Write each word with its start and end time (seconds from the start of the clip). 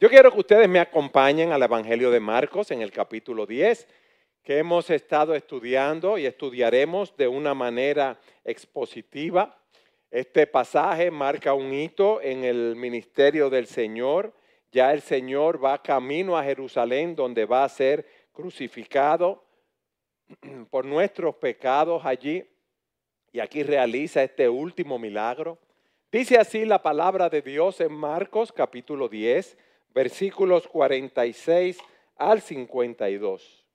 Yo 0.00 0.08
quiero 0.08 0.30
que 0.30 0.38
ustedes 0.38 0.68
me 0.68 0.78
acompañen 0.78 1.50
al 1.50 1.60
Evangelio 1.60 2.12
de 2.12 2.20
Marcos 2.20 2.70
en 2.70 2.82
el 2.82 2.92
capítulo 2.92 3.46
10, 3.46 3.88
que 4.44 4.58
hemos 4.58 4.90
estado 4.90 5.34
estudiando 5.34 6.18
y 6.18 6.24
estudiaremos 6.24 7.16
de 7.16 7.26
una 7.26 7.52
manera 7.52 8.16
expositiva. 8.44 9.58
Este 10.08 10.46
pasaje 10.46 11.10
marca 11.10 11.52
un 11.52 11.74
hito 11.74 12.22
en 12.22 12.44
el 12.44 12.76
ministerio 12.76 13.50
del 13.50 13.66
Señor. 13.66 14.32
Ya 14.70 14.92
el 14.92 15.00
Señor 15.00 15.62
va 15.62 15.82
camino 15.82 16.38
a 16.38 16.44
Jerusalén 16.44 17.16
donde 17.16 17.44
va 17.44 17.64
a 17.64 17.68
ser 17.68 18.06
crucificado 18.32 19.42
por 20.70 20.84
nuestros 20.84 21.34
pecados 21.34 22.04
allí. 22.04 22.44
Y 23.32 23.40
aquí 23.40 23.64
realiza 23.64 24.22
este 24.22 24.48
último 24.48 24.96
milagro. 24.96 25.58
Dice 26.12 26.38
así 26.38 26.64
la 26.64 26.80
palabra 26.80 27.28
de 27.28 27.42
Dios 27.42 27.80
en 27.80 27.92
Marcos 27.92 28.52
capítulo 28.52 29.08
10 29.08 29.58
versículos 29.98 30.68
46 30.68 31.76
al 32.14 32.40
52. 32.40 33.66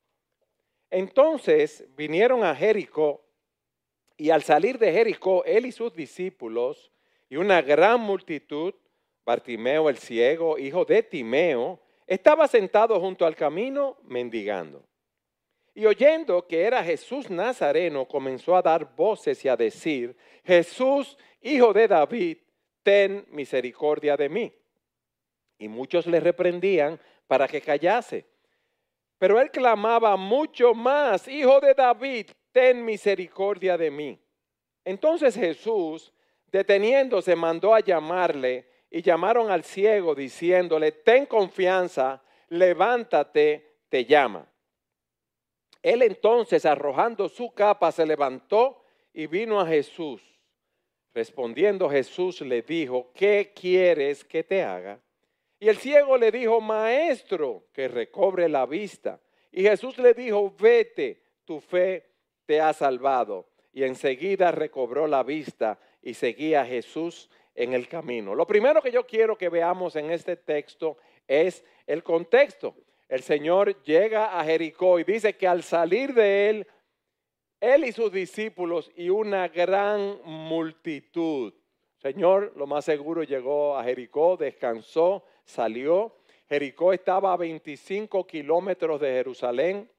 Entonces 0.90 1.86
vinieron 1.98 2.46
a 2.46 2.56
Jericó 2.56 3.26
y 4.16 4.30
al 4.30 4.42
salir 4.42 4.80
de 4.80 4.94
Jericó, 4.94 5.44
él 5.44 5.66
y 5.66 5.74
sus 5.74 5.94
discípulos 5.94 6.94
y 7.28 7.36
una 7.36 7.62
gran 7.62 8.00
multitud, 8.00 8.74
Bartimeo 9.26 9.90
el 9.90 9.98
ciego, 9.98 10.58
hijo 10.58 10.86
de 10.86 11.04
Timeo, 11.04 11.82
estaba 12.08 12.48
sentado 12.48 12.98
junto 13.02 13.26
al 13.26 13.36
camino 13.36 13.98
mendigando. 14.04 14.82
Y 15.74 15.86
oyendo 15.86 16.48
que 16.48 16.62
era 16.62 16.86
Jesús 16.86 17.30
Nazareno, 17.30 18.08
comenzó 18.08 18.56
a 18.56 18.62
dar 18.62 18.96
voces 18.96 19.44
y 19.44 19.50
a 19.50 19.58
decir, 19.58 20.16
Jesús, 20.46 21.18
hijo 21.42 21.74
de 21.74 21.86
David, 21.86 22.38
ten 22.82 23.26
misericordia 23.30 24.16
de 24.16 24.30
mí. 24.30 24.54
Y 25.58 25.68
muchos 25.68 26.08
le 26.08 26.20
reprendían 26.20 27.00
para 27.28 27.48
que 27.48 27.62
callase. 27.62 28.26
Pero 29.18 29.40
él 29.40 29.52
clamaba 29.52 30.18
mucho 30.18 30.74
más, 30.74 31.28
Hijo 31.28 31.60
de 31.62 31.74
David, 31.74 32.28
ten 32.52 32.84
misericordia 32.84 33.78
de 33.78 33.90
mí. 33.90 34.20
Entonces 34.84 35.36
Jesús, 35.36 36.14
deteniéndose, 36.48 37.36
mandó 37.36 37.74
a 37.74 37.80
llamarle 37.80 38.68
y 38.90 39.02
llamaron 39.02 39.50
al 39.50 39.64
ciego 39.64 40.14
diciéndole, 40.14 40.92
ten 40.92 41.26
confianza, 41.26 42.22
levántate, 42.50 43.78
te 43.90 44.06
llama. 44.06 44.48
Él 45.82 46.02
entonces, 46.02 46.66
arrojando 46.66 47.28
su 47.28 47.54
capa, 47.54 47.92
se 47.92 48.06
levantó 48.06 48.84
y 49.14 49.28
vino 49.28 49.60
a 49.60 49.68
Jesús. 49.68 50.22
Respondiendo 51.14 51.90
Jesús 51.90 52.42
le 52.42 52.62
dijo, 52.62 53.12
¿qué 53.14 53.52
quieres 53.54 54.24
que 54.24 54.44
te 54.44 54.64
haga? 54.64 55.00
Y 55.64 55.70
el 55.70 55.78
ciego 55.78 56.18
le 56.18 56.30
dijo, 56.30 56.60
maestro, 56.60 57.68
que 57.72 57.88
recobre 57.88 58.50
la 58.50 58.66
vista. 58.66 59.22
Y 59.50 59.62
Jesús 59.62 59.98
le 59.98 60.14
dijo, 60.14 60.54
vete, 60.60 61.22
tu 61.46 61.62
fe 61.62 62.06
te 62.46 62.60
ha 62.60 62.74
salvado. 62.74 63.48
Y 63.72 63.84
enseguida 63.84 64.52
recobró 64.52 65.08
la 65.08 65.24
vista 65.24 65.80
y 66.02 66.16
seguía 66.16 66.64
a 66.64 66.66
Jesús 66.66 67.30
en 67.56 67.72
el 67.72 67.88
camino. 67.88 68.36
Lo 68.36 68.46
primero 68.46 68.82
que 68.82 68.92
yo 68.92 69.08
quiero 69.08 69.38
que 69.38 69.48
veamos 69.48 69.96
en 69.96 70.12
este 70.12 70.36
texto 70.36 70.98
es 71.30 71.64
el 71.88 72.04
contexto. 72.04 72.76
El 73.08 73.22
Señor 73.22 73.82
llega 73.84 74.38
a 74.38 74.44
Jericó 74.44 75.00
y 75.00 75.06
dice 75.06 75.38
que 75.38 75.48
al 75.48 75.64
salir 75.64 76.14
de 76.14 76.50
él, 76.50 76.68
él 77.62 77.86
y 77.86 77.94
sus 77.94 78.12
discípulos 78.12 78.92
y 78.98 79.08
una 79.08 79.48
gran 79.48 80.18
multitud. 80.26 81.54
Señor, 82.00 82.52
lo 82.58 82.68
más 82.68 82.84
seguro 82.84 83.24
llegó 83.24 83.78
a 83.78 83.86
Jericó, 83.86 84.36
descansó, 84.36 85.24
salió. 85.44 86.16
Jericó 86.48 86.94
estaba 86.94 87.34
a 87.34 87.38
25 87.38 88.26
kilómetros 88.26 89.00
de 89.02 89.08
Jerusalén. 89.08 89.90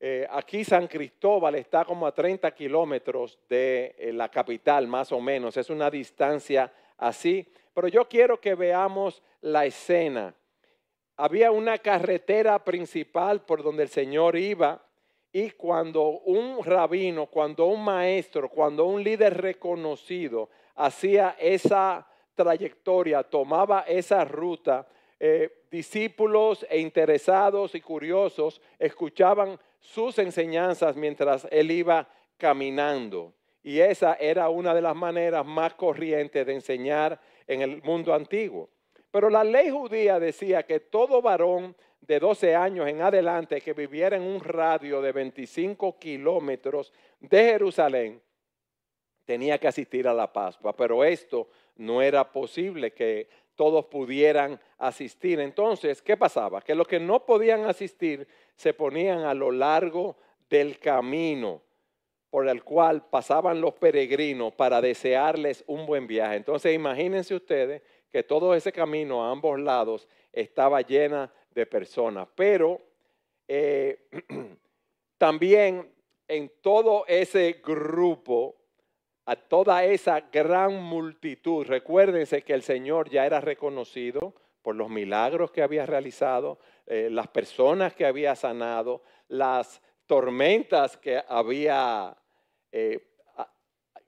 Eh, 0.00 0.26
aquí 0.30 0.64
San 0.64 0.86
Cristóbal 0.86 1.56
está 1.56 1.84
como 1.84 2.06
a 2.06 2.12
30 2.12 2.50
kilómetros 2.54 3.38
de 3.48 3.96
eh, 3.98 4.12
la 4.12 4.30
capital, 4.30 4.86
más 4.86 5.10
o 5.12 5.20
menos. 5.20 5.56
Es 5.56 5.70
una 5.70 5.90
distancia 5.90 6.72
así. 6.96 7.46
Pero 7.74 7.88
yo 7.88 8.08
quiero 8.08 8.40
que 8.40 8.54
veamos 8.54 9.22
la 9.40 9.66
escena. 9.66 10.34
Había 11.16 11.50
una 11.50 11.78
carretera 11.78 12.64
principal 12.64 13.44
por 13.44 13.62
donde 13.62 13.82
el 13.82 13.88
Señor 13.88 14.36
iba 14.36 14.84
y 15.32 15.50
cuando 15.50 16.10
un 16.10 16.64
rabino, 16.64 17.26
cuando 17.26 17.66
un 17.66 17.84
maestro, 17.84 18.48
cuando 18.48 18.84
un 18.86 19.02
líder 19.02 19.40
reconocido 19.40 20.48
hacía 20.74 21.36
esa 21.38 22.07
trayectoria, 22.38 23.24
tomaba 23.24 23.80
esa 23.80 24.24
ruta, 24.24 24.86
eh, 25.18 25.64
discípulos 25.68 26.64
e 26.70 26.78
interesados 26.78 27.74
y 27.74 27.80
curiosos 27.80 28.60
escuchaban 28.78 29.58
sus 29.80 30.18
enseñanzas 30.20 30.94
mientras 30.94 31.48
él 31.50 31.72
iba 31.72 32.08
caminando. 32.36 33.32
Y 33.64 33.80
esa 33.80 34.14
era 34.14 34.48
una 34.48 34.72
de 34.72 34.80
las 34.80 34.94
maneras 34.94 35.44
más 35.44 35.74
corrientes 35.74 36.46
de 36.46 36.54
enseñar 36.54 37.20
en 37.48 37.62
el 37.62 37.82
mundo 37.82 38.14
antiguo. 38.14 38.70
Pero 39.10 39.28
la 39.28 39.42
ley 39.42 39.70
judía 39.70 40.20
decía 40.20 40.62
que 40.62 40.78
todo 40.78 41.20
varón 41.20 41.74
de 42.00 42.20
12 42.20 42.54
años 42.54 42.86
en 42.86 43.02
adelante 43.02 43.60
que 43.60 43.72
viviera 43.72 44.16
en 44.16 44.22
un 44.22 44.38
radio 44.40 45.02
de 45.02 45.10
25 45.10 45.98
kilómetros 45.98 46.92
de 47.18 47.38
Jerusalén 47.42 48.22
tenía 49.28 49.58
que 49.58 49.68
asistir 49.68 50.08
a 50.08 50.14
la 50.14 50.32
Pascua. 50.32 50.74
Pero 50.74 51.04
esto 51.04 51.48
no 51.76 52.00
era 52.00 52.32
posible 52.32 52.94
que 52.94 53.28
todos 53.56 53.84
pudieran 53.84 54.58
asistir. 54.78 55.38
Entonces, 55.38 56.00
¿qué 56.00 56.16
pasaba? 56.16 56.62
Que 56.62 56.74
los 56.74 56.88
que 56.88 56.98
no 56.98 57.26
podían 57.26 57.66
asistir 57.66 58.26
se 58.56 58.72
ponían 58.72 59.24
a 59.24 59.34
lo 59.34 59.50
largo 59.50 60.16
del 60.48 60.78
camino 60.78 61.60
por 62.30 62.48
el 62.48 62.64
cual 62.64 63.04
pasaban 63.10 63.60
los 63.60 63.74
peregrinos 63.74 64.54
para 64.54 64.80
desearles 64.80 65.62
un 65.66 65.84
buen 65.84 66.06
viaje. 66.06 66.36
Entonces, 66.36 66.74
imagínense 66.74 67.34
ustedes 67.34 67.82
que 68.10 68.22
todo 68.22 68.54
ese 68.54 68.72
camino 68.72 69.22
a 69.22 69.30
ambos 69.30 69.60
lados 69.60 70.08
estaba 70.32 70.80
llena 70.80 71.30
de 71.50 71.66
personas. 71.66 72.28
Pero 72.34 72.80
eh, 73.46 74.08
también 75.18 75.92
en 76.26 76.50
todo 76.62 77.04
ese 77.06 77.60
grupo 77.62 78.57
a 79.28 79.36
toda 79.36 79.84
esa 79.84 80.20
gran 80.32 80.82
multitud. 80.82 81.66
Recuérdense 81.66 82.40
que 82.40 82.54
el 82.54 82.62
Señor 82.62 83.10
ya 83.10 83.26
era 83.26 83.42
reconocido 83.42 84.32
por 84.62 84.74
los 84.74 84.88
milagros 84.88 85.50
que 85.50 85.60
había 85.60 85.84
realizado, 85.84 86.58
eh, 86.86 87.08
las 87.10 87.28
personas 87.28 87.92
que 87.92 88.06
había 88.06 88.34
sanado, 88.34 89.02
las 89.28 89.82
tormentas 90.06 90.96
que 90.96 91.22
había 91.28 92.16
eh, 92.72 93.04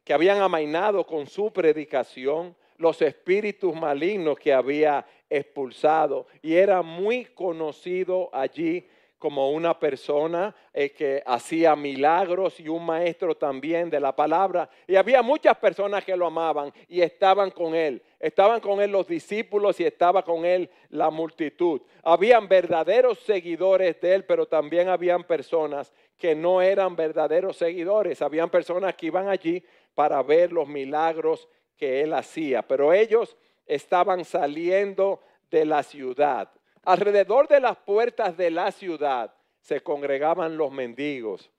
que 0.04 0.14
habían 0.14 0.41
amainado 0.41 1.06
con 1.06 1.26
su 1.26 1.53
predicación, 1.53 2.56
los 2.78 3.03
espíritus 3.03 3.75
malignos 3.75 4.38
que 4.38 4.54
había 4.54 5.04
expulsado 5.28 6.28
y 6.41 6.54
era 6.54 6.80
muy 6.80 7.26
conocido 7.26 8.30
allí 8.32 8.88
como 9.20 9.50
una 9.50 9.78
persona 9.78 10.54
eh, 10.72 10.92
que 10.92 11.22
hacía 11.26 11.76
milagros 11.76 12.58
y 12.58 12.69
un 12.69 12.86
maestro 12.86 13.36
también 13.36 13.91
de 13.91 14.00
la 14.00 14.16
palabra. 14.16 14.70
Y 14.86 14.97
había 14.97 15.20
muchas 15.20 15.58
personas 15.58 16.03
que 16.06 16.16
lo 16.16 16.26
amaban 16.26 16.72
y 16.88 17.03
estaban 17.03 17.50
con 17.50 17.75
él. 17.75 18.03
Estaban 18.19 18.60
con 18.60 18.80
él 18.80 18.91
los 18.91 19.06
discípulos 19.06 19.78
y 19.78 19.84
estaba 19.84 20.22
con 20.22 20.47
él 20.47 20.70
la 20.88 21.10
multitud. 21.10 21.82
Habían 22.03 22.48
verdaderos 22.48 23.19
seguidores 23.19 24.00
de 24.00 24.14
él, 24.14 24.25
pero 24.25 24.47
también 24.47 24.88
habían 24.88 25.22
personas 25.25 25.92
que 26.16 26.34
no 26.34 26.62
eran 26.62 26.97
verdaderos 26.97 27.59
seguidores. 27.59 28.22
Habían 28.22 28.48
personas 28.48 28.94
que 28.94 29.06
iban 29.06 29.28
allí 29.28 29.62
para 29.94 30.22
ver 30.22 30.50
los 30.50 30.66
milagros 30.66 31.47
que 31.76 32.00
él 32.00 32.14
hacía. 32.14 32.62
Pero 32.62 32.94
ellos 32.94 33.36
estaban 33.66 34.25
saliendo 34.25 35.21
de 35.50 35.66
la 35.66 35.83
ciudad 35.83 36.50
Alrededor 36.82 37.48
de 37.48 37.60
las 37.60 37.77
puertas 37.77 38.36
de 38.36 38.50
la 38.50 38.72
ciudad 38.72 39.34
se 39.60 39.80
congregaban 39.82 40.56
los 40.56 40.72
mendigos, 40.72 41.50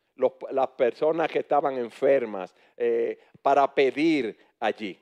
las 0.52 0.68
personas 0.70 1.30
que 1.30 1.40
estaban 1.40 1.78
enfermas, 1.78 2.56
eh, 2.78 3.20
para 3.42 3.74
pedir 3.74 4.38
allí. 4.60 5.00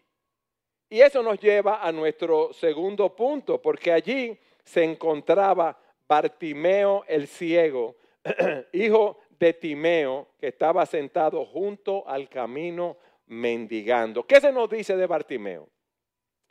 Y 0.90 1.02
eso 1.02 1.22
nos 1.22 1.40
lleva 1.40 1.86
a 1.86 1.92
nuestro 1.92 2.52
segundo 2.52 3.16
punto, 3.16 3.62
porque 3.62 3.92
allí 3.92 4.38
se 4.64 4.84
encontraba 4.84 5.80
Bartimeo 6.08 7.04
el 7.08 7.28
ciego, 7.28 7.96
hijo 8.74 9.20
de 9.40 9.54
Timeo, 9.54 10.28
que 10.40 10.48
estaba 10.48 10.86
sentado 10.86 11.46
junto 11.46 12.08
al 12.08 12.28
camino 12.28 12.98
mendigando. 13.28 14.24
¿Qué 14.24 14.42
se 14.42 14.52
nos 14.52 14.70
dice 14.70 14.98
de 14.98 15.06
Bartimeo? 15.06 15.70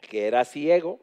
Que 0.01 0.29
era 0.29 0.45
ciego, 0.45 1.01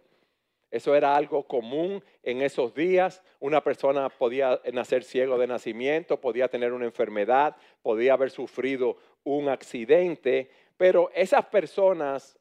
eso 0.71 0.95
era 0.95 1.15
algo 1.15 1.47
común 1.47 2.03
en 2.23 2.41
esos 2.41 2.73
días. 2.73 3.23
Una 3.39 3.63
persona 3.63 4.09
podía 4.09 4.59
nacer 4.73 5.03
ciego 5.03 5.37
de 5.37 5.47
nacimiento, 5.47 6.19
podía 6.19 6.47
tener 6.47 6.73
una 6.73 6.85
enfermedad, 6.85 7.55
podía 7.81 8.13
haber 8.13 8.31
sufrido 8.31 8.97
un 9.23 9.49
accidente, 9.49 10.49
pero 10.77 11.09
esas 11.13 11.45
personas 11.45 12.37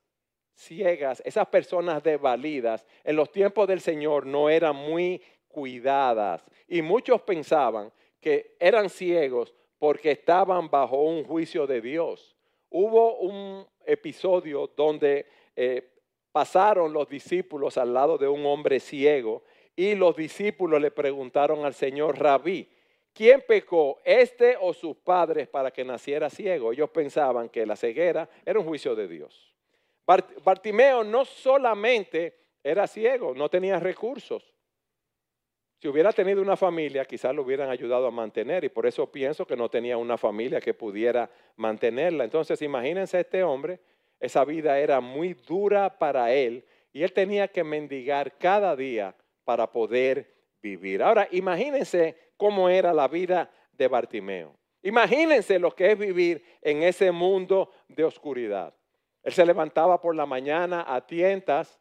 ciegas, 0.55 1.23
esas 1.25 1.49
personas 1.49 2.03
desvalidas, 2.03 2.87
en 3.03 3.17
los 3.17 3.31
tiempos 3.31 3.69
del 3.69 3.81
Señor 3.81 4.27
no 4.27 4.49
eran 4.49 4.77
muy 4.77 5.23
cuidadas. 5.49 6.45
Y 6.69 6.83
muchos 6.83 7.23
pensaban 7.23 7.93
que 8.21 8.57
eran 8.59 8.89
ciegos 8.89 9.55
porque 9.79 10.13
estaban 10.13 10.71
bajo 10.71 11.03
un 11.03 11.25
juicio 11.25 11.67
de 11.67 11.81
Dios. 11.81 12.37
Hubo 12.71 13.19
un 13.19 13.67
episodio 13.85 14.71
donde 14.77 15.27
eh, 15.55 15.94
pasaron 16.35 16.93
los 16.93 17.09
discípulos 17.09 17.79
al 17.79 17.95
lado 17.95 18.19
de 18.19 18.27
un 18.27 18.45
hombre 18.45 18.81
ciego 18.81 19.45
y 19.77 19.95
los 19.95 20.17
discípulos 20.17 20.83
le 20.83 20.91
preguntaron 20.91 21.65
al 21.65 21.75
Señor, 21.75 22.19
rabí, 22.19 22.69
¿quién 23.13 23.45
pecó, 23.47 24.01
este 24.05 24.57
o 24.61 24.75
sus 24.75 24.97
padres, 24.97 25.47
para 25.47 25.71
que 25.71 25.85
naciera 25.85 26.29
ciego? 26.29 26.73
Ellos 26.73 26.91
pensaban 26.91 27.49
que 27.49 27.65
la 27.65 27.77
ceguera 27.77 28.29
era 28.45 28.59
un 28.59 28.67
juicio 28.67 28.97
de 28.97 29.07
Dios. 29.07 29.55
Bartimeo 30.45 31.05
no 31.05 31.25
solamente 31.25 32.37
era 32.65 32.89
ciego, 32.89 33.33
no 33.37 33.49
tenía 33.49 33.79
recursos. 33.79 34.53
Si 35.79 35.87
hubiera 35.87 36.13
tenido 36.13 36.43
una 36.43 36.57
familia, 36.57 37.05
quizás 37.05 37.33
lo 37.33 37.43
hubieran 37.43 37.71
ayudado 37.71 38.09
a 38.09 38.11
mantener 38.11 38.65
y 38.65 38.71
por 38.71 38.87
eso 38.87 39.07
pienso 39.07 39.47
que 39.47 39.55
no 39.55 39.69
tenía 39.69 39.97
una 39.97 40.19
familia 40.19 40.61
que 40.61 40.75
pudiera 40.75 41.31
mantenerla. 41.55 42.25
Entonces, 42.25 42.61
imagínense 42.61 43.19
a 43.19 43.21
este 43.21 43.45
hombre, 43.45 43.79
esa 44.21 44.45
vida 44.45 44.79
era 44.79 45.01
muy 45.01 45.35
dura 45.35 45.99
para 45.99 46.33
él 46.33 46.65
y 46.93 47.03
él 47.03 47.13
tenía 47.13 47.49
que 47.49 47.65
mendigar 47.65 48.39
cada 48.39 48.75
día 48.77 49.15
para 49.45 49.71
poder 49.71 50.33
vivir. 50.63 51.03
Ahora, 51.03 51.29
imagínense 51.31 52.17
cómo 52.37 52.69
era 52.69 52.93
la 52.93 53.09
vida 53.09 53.51
de 53.73 53.89
Bartimeo. 53.89 54.57
Imagínense 54.83 55.59
lo 55.59 55.75
que 55.75 55.93
es 55.93 55.99
vivir 55.99 56.45
en 56.63 56.83
ese 56.83 57.11
mundo 57.11 57.71
de 57.89 58.05
oscuridad. 58.05 58.75
Él 59.23 59.33
se 59.33 59.47
levantaba 59.47 60.01
por 60.01 60.15
la 60.15 60.27
mañana 60.27 60.85
a 60.87 61.07
tientas, 61.07 61.81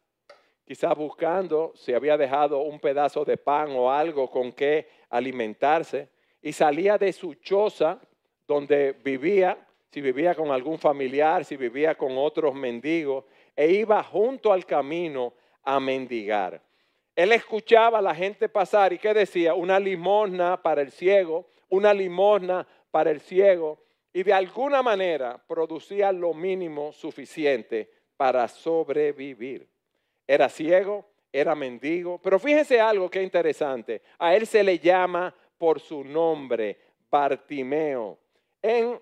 quizás 0.64 0.96
buscando 0.96 1.72
si 1.74 1.92
había 1.92 2.16
dejado 2.16 2.60
un 2.60 2.80
pedazo 2.80 3.24
de 3.24 3.36
pan 3.36 3.68
o 3.72 3.90
algo 3.90 4.30
con 4.30 4.52
que 4.52 4.88
alimentarse, 5.10 6.08
y 6.40 6.52
salía 6.52 6.96
de 6.98 7.12
su 7.12 7.34
choza 7.34 8.00
donde 8.46 8.92
vivía, 8.92 9.66
si 9.94 10.00
vivía 10.00 10.34
con 10.34 10.50
algún 10.50 10.76
familiar, 10.76 11.44
si 11.44 11.56
vivía 11.56 11.94
con 11.94 12.18
otros 12.18 12.52
mendigos, 12.52 13.26
e 13.54 13.70
iba 13.70 14.02
junto 14.02 14.52
al 14.52 14.66
camino 14.66 15.34
a 15.62 15.78
mendigar. 15.78 16.60
Él 17.14 17.30
escuchaba 17.30 18.00
a 18.00 18.02
la 18.02 18.12
gente 18.12 18.48
pasar 18.48 18.92
y 18.92 18.98
¿qué 18.98 19.14
decía? 19.14 19.54
Una 19.54 19.78
limosna 19.78 20.60
para 20.60 20.82
el 20.82 20.90
ciego, 20.90 21.46
una 21.68 21.94
limosna 21.94 22.66
para 22.90 23.12
el 23.12 23.20
ciego. 23.20 23.78
Y 24.12 24.24
de 24.24 24.32
alguna 24.32 24.82
manera 24.82 25.40
producía 25.46 26.10
lo 26.10 26.34
mínimo 26.34 26.92
suficiente 26.92 27.88
para 28.16 28.48
sobrevivir. 28.48 29.68
Era 30.26 30.48
ciego, 30.48 31.08
era 31.32 31.54
mendigo. 31.54 32.18
Pero 32.20 32.40
fíjense 32.40 32.80
algo 32.80 33.08
que 33.08 33.22
interesante. 33.22 34.02
A 34.18 34.34
él 34.34 34.48
se 34.48 34.64
le 34.64 34.80
llama 34.80 35.32
por 35.56 35.78
su 35.78 36.02
nombre, 36.02 36.78
Bartimeo. 37.08 38.18
En 38.60 38.98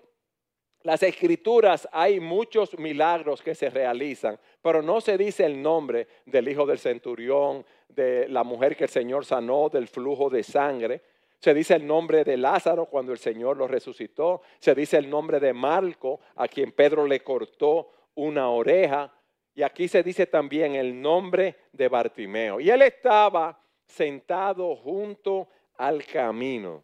las 0.83 1.01
escrituras 1.01 1.87
hay 1.91 2.19
muchos 2.19 2.77
milagros 2.77 3.41
que 3.41 3.55
se 3.55 3.69
realizan, 3.69 4.37
pero 4.61 4.81
no 4.81 4.99
se 4.99 5.17
dice 5.17 5.45
el 5.45 5.61
nombre 5.61 6.07
del 6.25 6.49
hijo 6.49 6.65
del 6.65 6.77
centurión, 6.77 7.65
de 7.87 8.27
la 8.27 8.43
mujer 8.43 8.75
que 8.75 8.83
el 8.83 8.89
Señor 8.89 9.23
sanó, 9.23 9.69
del 9.69 9.87
flujo 9.87 10.29
de 10.29 10.43
sangre. 10.43 11.01
Se 11.39 11.53
dice 11.53 11.75
el 11.75 11.87
nombre 11.87 12.25
de 12.25 12.35
Lázaro 12.35 12.85
cuando 12.85 13.13
el 13.13 13.17
Señor 13.17 13.57
lo 13.57 13.67
resucitó. 13.67 14.41
Se 14.59 14.75
dice 14.75 14.97
el 14.97 15.09
nombre 15.09 15.39
de 15.39 15.53
Marco, 15.53 16.19
a 16.35 16.47
quien 16.47 16.73
Pedro 16.73 17.05
le 17.05 17.21
cortó 17.21 17.89
una 18.15 18.49
oreja. 18.49 19.13
Y 19.55 19.61
aquí 19.61 19.87
se 19.87 20.03
dice 20.03 20.25
también 20.25 20.75
el 20.75 21.01
nombre 21.01 21.55
de 21.71 21.87
Bartimeo. 21.87 22.59
Y 22.59 22.69
él 22.69 22.81
estaba 22.81 23.57
sentado 23.85 24.75
junto 24.75 25.47
al 25.77 26.05
camino. 26.05 26.83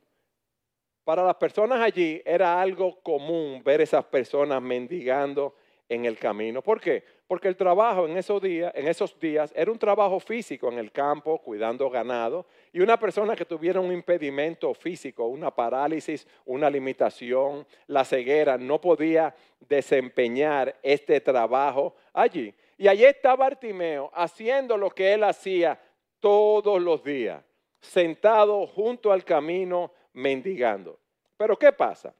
Para 1.10 1.24
las 1.24 1.38
personas 1.38 1.82
allí 1.82 2.22
era 2.24 2.62
algo 2.62 3.00
común 3.02 3.64
ver 3.64 3.82
esas 3.82 4.06
personas 4.06 4.62
mendigando 4.62 5.56
en 5.90 6.06
el 6.06 6.20
camino. 6.20 6.62
¿Por 6.62 6.80
qué? 6.80 7.04
Porque 7.26 7.48
el 7.48 7.56
trabajo 7.56 8.06
en 8.06 8.16
esos 8.16 8.40
días, 8.40 8.72
en 8.76 8.88
esos 8.88 9.20
días 9.20 9.52
era 9.56 9.72
un 9.72 9.80
trabajo 9.80 10.20
físico 10.20 10.72
en 10.72 10.78
el 10.78 10.92
campo, 10.92 11.40
cuidando 11.40 11.90
ganado, 11.90 12.46
y 12.72 12.82
una 12.82 13.00
persona 13.00 13.36
que 13.36 13.44
tuviera 13.44 13.80
un 13.80 13.92
impedimento 13.92 14.72
físico, 14.76 15.26
una 15.26 15.50
parálisis, 15.50 16.28
una 16.46 16.70
limitación, 16.70 17.66
la 17.88 18.06
ceguera, 18.06 18.60
no 18.60 18.80
podía 18.80 19.34
desempeñar 19.68 20.76
este 20.84 21.20
trabajo 21.22 21.96
allí. 22.14 22.54
Y 22.78 22.88
allí 22.88 23.06
estaba 23.06 23.48
Bartimeo 23.48 24.12
haciendo 24.14 24.78
lo 24.78 24.92
que 24.92 25.14
él 25.14 25.24
hacía 25.24 25.82
todos 26.20 26.80
los 26.80 27.04
días, 27.04 27.44
sentado 27.82 28.68
junto 28.68 29.12
al 29.12 29.26
camino 29.26 29.92
mendigando. 30.14 31.00
Pero 31.38 31.58
¿qué 31.58 31.72
pasa? 31.72 32.14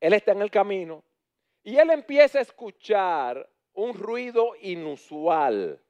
Él 0.00 0.12
está 0.12 0.32
en 0.32 0.42
el 0.42 0.50
camino 0.50 1.02
y 1.62 1.76
él 1.76 1.90
empieza 1.90 2.38
a 2.38 2.42
escuchar 2.42 3.48
un 3.74 3.94
ruido 3.94 4.54
inusual. 4.60 5.80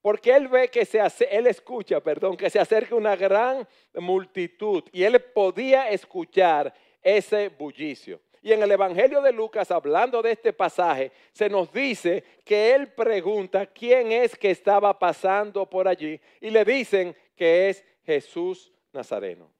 Porque 0.00 0.34
él 0.34 0.48
ve 0.48 0.68
que 0.68 0.84
se 0.84 1.00
hace, 1.00 1.28
él 1.30 1.46
escucha, 1.46 2.00
perdón, 2.00 2.36
que 2.36 2.48
se 2.50 2.60
acerca 2.60 2.94
una 2.94 3.16
gran 3.16 3.66
multitud 3.94 4.84
y 4.92 5.02
él 5.02 5.20
podía 5.20 5.90
escuchar 5.90 6.72
ese 7.02 7.48
bullicio. 7.48 8.20
Y 8.40 8.52
en 8.52 8.62
el 8.62 8.70
Evangelio 8.70 9.20
de 9.20 9.32
Lucas, 9.32 9.70
hablando 9.70 10.22
de 10.22 10.32
este 10.32 10.52
pasaje, 10.52 11.10
se 11.32 11.50
nos 11.50 11.72
dice 11.72 12.22
que 12.44 12.74
él 12.74 12.92
pregunta 12.92 13.66
quién 13.66 14.12
es 14.12 14.36
que 14.36 14.50
estaba 14.50 14.96
pasando 14.98 15.68
por 15.68 15.88
allí 15.88 16.20
y 16.40 16.50
le 16.50 16.64
dicen 16.64 17.14
que 17.34 17.68
es 17.68 17.84
Jesús 18.04 18.72
Nazareno. 18.92 19.57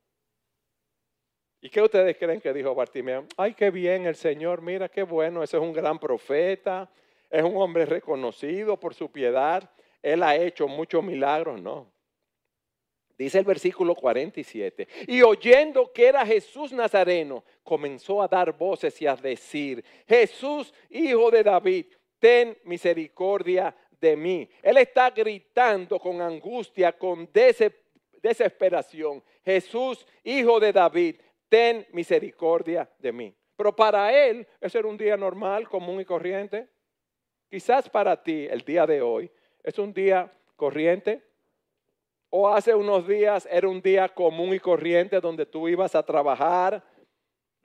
¿Y 1.60 1.70
qué 1.70 1.82
ustedes 1.82 2.16
creen 2.16 2.40
que 2.40 2.52
dijo 2.52 2.74
Bartimeo? 2.74 3.26
Ay, 3.36 3.54
qué 3.54 3.70
bien 3.70 4.06
el 4.06 4.14
Señor, 4.14 4.62
mira 4.62 4.88
qué 4.88 5.02
bueno, 5.02 5.42
ese 5.42 5.56
es 5.56 5.62
un 5.62 5.72
gran 5.72 5.98
profeta, 5.98 6.88
es 7.28 7.42
un 7.42 7.56
hombre 7.56 7.84
reconocido 7.84 8.78
por 8.78 8.94
su 8.94 9.10
piedad, 9.10 9.68
él 10.00 10.22
ha 10.22 10.36
hecho 10.36 10.68
muchos 10.68 11.02
milagros, 11.02 11.60
no. 11.60 11.92
Dice 13.18 13.40
el 13.40 13.44
versículo 13.44 13.96
47, 13.96 14.86
y 15.08 15.22
oyendo 15.22 15.92
que 15.92 16.06
era 16.06 16.24
Jesús 16.24 16.72
Nazareno, 16.72 17.42
comenzó 17.64 18.22
a 18.22 18.28
dar 18.28 18.56
voces 18.56 19.02
y 19.02 19.08
a 19.08 19.16
decir, 19.16 19.84
Jesús, 20.06 20.72
hijo 20.88 21.28
de 21.28 21.42
David, 21.42 21.86
ten 22.20 22.56
misericordia 22.62 23.74
de 24.00 24.16
mí. 24.16 24.48
Él 24.62 24.76
está 24.76 25.10
gritando 25.10 25.98
con 25.98 26.20
angustia, 26.20 26.92
con 26.92 27.28
desesperación, 27.32 29.20
Jesús, 29.44 30.06
hijo 30.22 30.60
de 30.60 30.72
David, 30.72 31.16
ten 31.48 31.86
misericordia 31.92 32.90
de 32.98 33.12
mí. 33.12 33.36
Pero 33.56 33.74
para 33.74 34.12
él, 34.12 34.46
ese 34.60 34.78
era 34.78 34.88
un 34.88 34.96
día 34.96 35.16
normal, 35.16 35.68
común 35.68 36.00
y 36.00 36.04
corriente. 36.04 36.68
Quizás 37.50 37.88
para 37.88 38.22
ti, 38.22 38.46
el 38.48 38.62
día 38.62 38.86
de 38.86 39.02
hoy, 39.02 39.30
es 39.62 39.78
un 39.78 39.92
día 39.92 40.32
corriente. 40.56 41.24
O 42.30 42.48
hace 42.48 42.74
unos 42.74 43.08
días 43.08 43.48
era 43.50 43.68
un 43.68 43.80
día 43.80 44.08
común 44.08 44.54
y 44.54 44.60
corriente 44.60 45.20
donde 45.20 45.46
tú 45.46 45.66
ibas 45.66 45.94
a 45.94 46.02
trabajar, 46.02 46.84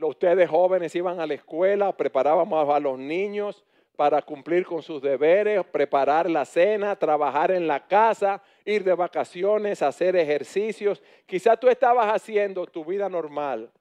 ustedes 0.07 0.49
jóvenes 0.49 0.95
iban 0.95 1.19
a 1.19 1.27
la 1.27 1.33
escuela, 1.33 1.95
preparábamos 1.95 2.69
a 2.69 2.79
los 2.79 2.97
niños 2.97 3.63
para 3.95 4.21
cumplir 4.21 4.65
con 4.65 4.81
sus 4.81 5.01
deberes, 5.01 5.63
preparar 5.65 6.29
la 6.29 6.45
cena, 6.45 6.95
trabajar 6.95 7.51
en 7.51 7.67
la 7.67 7.85
casa, 7.85 8.41
ir 8.65 8.83
de 8.83 8.93
vacaciones, 8.93 9.81
hacer 9.81 10.15
ejercicios. 10.15 11.01
Quizá 11.25 11.55
tú 11.57 11.69
estabas 11.69 12.07
haciendo 12.07 12.65
tu 12.65 12.83
vida 12.83 13.07
normal 13.07 13.71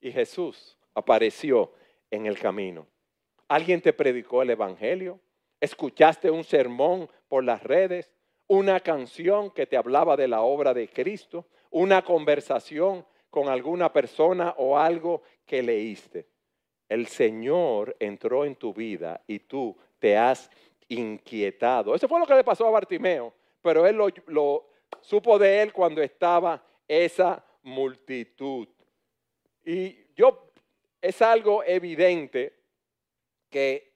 y 0.00 0.12
Jesús 0.12 0.76
apareció 0.94 1.72
en 2.10 2.26
el 2.26 2.38
camino. 2.38 2.86
Alguien 3.48 3.80
te 3.80 3.92
predicó 3.92 4.42
el 4.42 4.50
Evangelio, 4.50 5.20
escuchaste 5.60 6.30
un 6.30 6.44
sermón 6.44 7.08
por 7.28 7.42
las 7.42 7.62
redes, 7.62 8.12
una 8.48 8.80
canción 8.80 9.50
que 9.50 9.66
te 9.66 9.76
hablaba 9.76 10.16
de 10.16 10.28
la 10.28 10.42
obra 10.42 10.74
de 10.74 10.88
Cristo, 10.88 11.46
una 11.70 12.02
conversación 12.02 13.06
con 13.30 13.48
alguna 13.48 13.92
persona 13.92 14.54
o 14.58 14.78
algo 14.78 15.22
que 15.46 15.62
leíste 15.62 16.26
el 16.88 17.06
Señor 17.06 17.96
entró 17.98 18.44
en 18.44 18.56
tu 18.56 18.72
vida 18.72 19.20
y 19.26 19.40
tú 19.40 19.76
te 19.98 20.16
has 20.16 20.50
inquietado. 20.88 21.94
Eso 21.94 22.08
fue 22.08 22.20
lo 22.20 22.26
que 22.26 22.34
le 22.34 22.44
pasó 22.44 22.66
a 22.66 22.70
Bartimeo, 22.70 23.32
pero 23.62 23.86
él 23.86 23.96
lo, 24.26 24.68
supo 25.00 25.38
de 25.38 25.62
él 25.62 25.72
cuando 25.72 26.02
estaba 26.02 26.64
esa 26.86 27.44
multitud. 27.62 28.68
Y 29.64 29.96
yo, 30.14 30.50
es 31.00 31.20
algo 31.22 31.64
evidente 31.64 32.54
que 33.50 33.92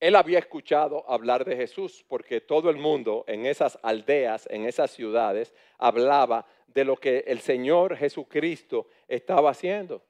él 0.00 0.14
había 0.14 0.38
escuchado 0.38 1.04
hablar 1.10 1.44
de 1.44 1.56
Jesús, 1.56 2.04
porque 2.06 2.40
todo 2.40 2.70
el 2.70 2.76
mundo 2.76 3.24
en 3.26 3.46
esas 3.46 3.78
aldeas, 3.82 4.46
en 4.50 4.64
esas 4.64 4.92
ciudades, 4.92 5.52
hablaba 5.76 6.46
de 6.68 6.84
lo 6.84 6.96
que 6.96 7.24
el 7.26 7.40
Señor 7.40 7.96
Jesucristo 7.96 8.86
estaba 9.08 9.50
haciendo. 9.50 10.04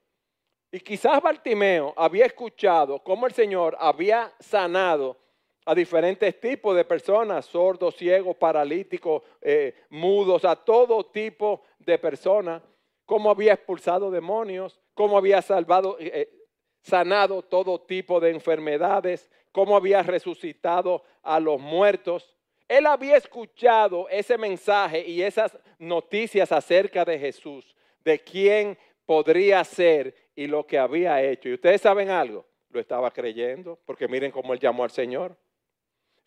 Y 0.71 0.81
quizás 0.81 1.23
Bartimeo 1.23 1.95
había 1.97 2.27
escuchado 2.27 3.03
cómo 3.03 3.27
el 3.27 3.33
Señor 3.33 3.77
había 3.81 4.33
sanado 4.39 5.17
a 5.65 5.75
diferentes 5.75 6.39
tipos 6.41 6.77
de 6.77 6.85
personas, 6.85 7.47
sordos, 7.47 7.97
ciegos, 7.97 8.37
paralíticos, 8.37 9.23
eh, 9.41 9.75
mudos, 9.91 10.45
a 10.45 10.57
todo 10.57 11.05
tipo 11.07 11.63
de 11.79 11.99
personas, 11.99 12.63
cómo 13.05 13.31
había 13.31 13.55
expulsado 13.55 14.11
demonios, 14.11 14.79
cómo 14.95 15.17
había 15.17 15.41
salvado, 15.43 15.99
eh, 15.99 16.11
eh, 16.15 16.47
sanado 16.83 17.43
todo 17.43 17.81
tipo 17.81 18.21
de 18.21 18.31
enfermedades, 18.31 19.31
cómo 19.53 19.77
había 19.77 20.03
resucitado 20.03 21.03
a 21.23 21.41
los 21.41 21.61
muertos. 21.61 22.35
Él 22.67 22.87
había 22.87 23.17
escuchado 23.17 24.09
ese 24.11 24.37
mensaje 24.37 25.07
y 25.07 25.23
esas 25.23 25.59
noticias 25.79 26.53
acerca 26.53 27.05
de 27.05 27.19
Jesús, 27.19 27.75
de 28.05 28.19
quién 28.19 28.79
podría 29.07 29.65
ser 29.65 30.15
y 30.39 30.47
lo 30.47 30.65
que 30.65 30.79
había 30.79 31.21
hecho. 31.21 31.49
Y 31.49 31.55
ustedes 31.55 31.81
saben 31.81 32.11
algo, 32.11 32.47
lo 32.71 32.79
estaba 32.79 33.11
creyendo, 33.11 33.77
porque 33.85 34.07
miren 34.07 34.31
cómo 34.31 34.55
él 34.55 34.61
llamó 34.61 34.85
al 34.85 34.93
Señor. 34.93 35.37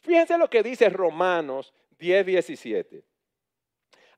Fíjense 0.02 0.38
lo 0.38 0.50
que 0.50 0.62
dice 0.62 0.90
Romanos 0.90 1.74
10, 1.98 2.26
17. 2.26 3.06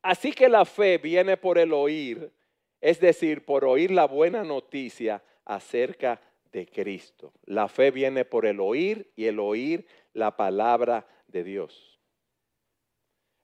Así 0.01 0.31
que 0.31 0.50
la 0.50 0.65
fe 0.65 0.97
viene 0.97 1.38
por 1.38 1.59
el 1.59 1.73
oír, 1.73 2.33
es 2.81 3.00
decir, 3.00 3.45
por 3.45 3.65
oír 3.65 3.91
la 3.91 4.07
buena 4.07 4.43
noticia 4.43 5.21
acerca 5.45 6.19
de 6.51 6.65
Cristo. 6.65 7.31
La 7.45 7.67
fe 7.67 7.91
viene 7.91 8.25
por 8.25 8.47
el 8.47 8.62
oír 8.62 9.12
y 9.15 9.25
el 9.25 9.39
oír 9.39 9.85
la 10.13 10.35
palabra 10.35 11.05
de 11.27 11.43
Dios. 11.43 11.93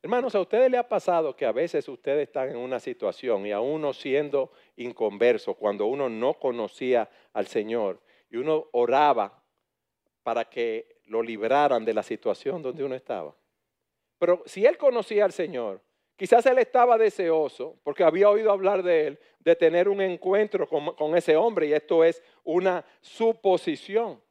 Hermanos, 0.02 0.34
¿a 0.34 0.40
ustedes 0.40 0.72
le 0.72 0.78
ha 0.78 0.88
pasado 0.88 1.36
que 1.36 1.46
a 1.46 1.52
veces 1.52 1.88
ustedes 1.90 2.30
están 2.30 2.50
en 2.50 2.56
una 2.56 2.80
situación 2.80 3.46
y 3.46 3.52
a 3.52 3.60
uno 3.60 3.92
siendo 3.92 4.52
inconverso, 4.80 5.54
cuando 5.54 5.86
uno 5.86 6.10
no 6.10 6.34
conocía 6.34 7.10
al 7.34 7.48
Señor 7.48 8.00
y 8.30 8.38
uno 8.38 8.68
oraba 8.72 9.44
para 10.24 10.46
que 10.46 10.98
lo 11.06 11.22
libraran 11.22 11.86
de 11.86 11.94
la 11.94 12.04
situación 12.04 12.62
donde 12.62 12.84
uno 12.84 12.96
estaba? 12.96 13.36
Pero 14.18 14.44
si 14.46 14.66
él 14.66 14.78
conocía 14.78 15.26
al 15.26 15.32
Señor, 15.32 15.82
quizás 16.16 16.46
él 16.46 16.58
estaba 16.60 16.98
deseoso, 16.98 17.78
porque 17.84 18.04
había 18.04 18.30
oído 18.30 18.52
hablar 18.52 18.84
de 18.84 19.08
él, 19.08 19.20
de 19.40 19.56
tener 19.56 19.88
un 19.88 20.02
encuentro 20.02 20.68
con, 20.68 20.94
con 20.96 21.16
ese 21.16 21.36
hombre 21.36 21.68
y 21.68 21.74
esto 21.74 22.04
es 22.04 22.22
una 22.44 22.84
suposición. 23.02 24.22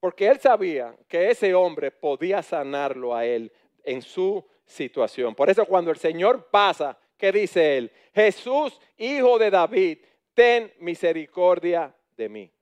Porque 0.00 0.28
él 0.28 0.38
sabía 0.38 0.96
que 1.08 1.30
ese 1.30 1.54
hombre 1.54 1.90
podía 1.90 2.42
sanarlo 2.42 3.14
a 3.14 3.24
él 3.24 3.50
en 3.84 4.02
su 4.02 4.44
situación. 4.66 5.34
Por 5.34 5.50
eso 5.50 5.64
cuando 5.66 5.90
el 5.90 5.96
Señor 5.96 6.46
pasa, 6.50 6.98
¿qué 7.16 7.32
dice 7.32 7.78
él? 7.78 7.92
Jesús, 8.14 8.80
hijo 8.96 9.38
de 9.38 9.50
David, 9.50 9.98
ten 10.34 10.72
misericordia 10.78 11.94
de 12.16 12.28
mí. 12.28 12.52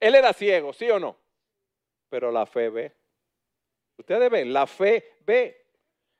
Él 0.00 0.14
era 0.14 0.32
ciego, 0.32 0.72
¿sí 0.72 0.90
o 0.90 0.98
no? 0.98 1.16
Pero 2.08 2.30
la 2.30 2.46
fe 2.46 2.68
ve. 2.68 2.92
Ustedes 3.96 4.30
ven, 4.30 4.52
la 4.52 4.66
fe 4.66 5.14
ve. 5.24 5.64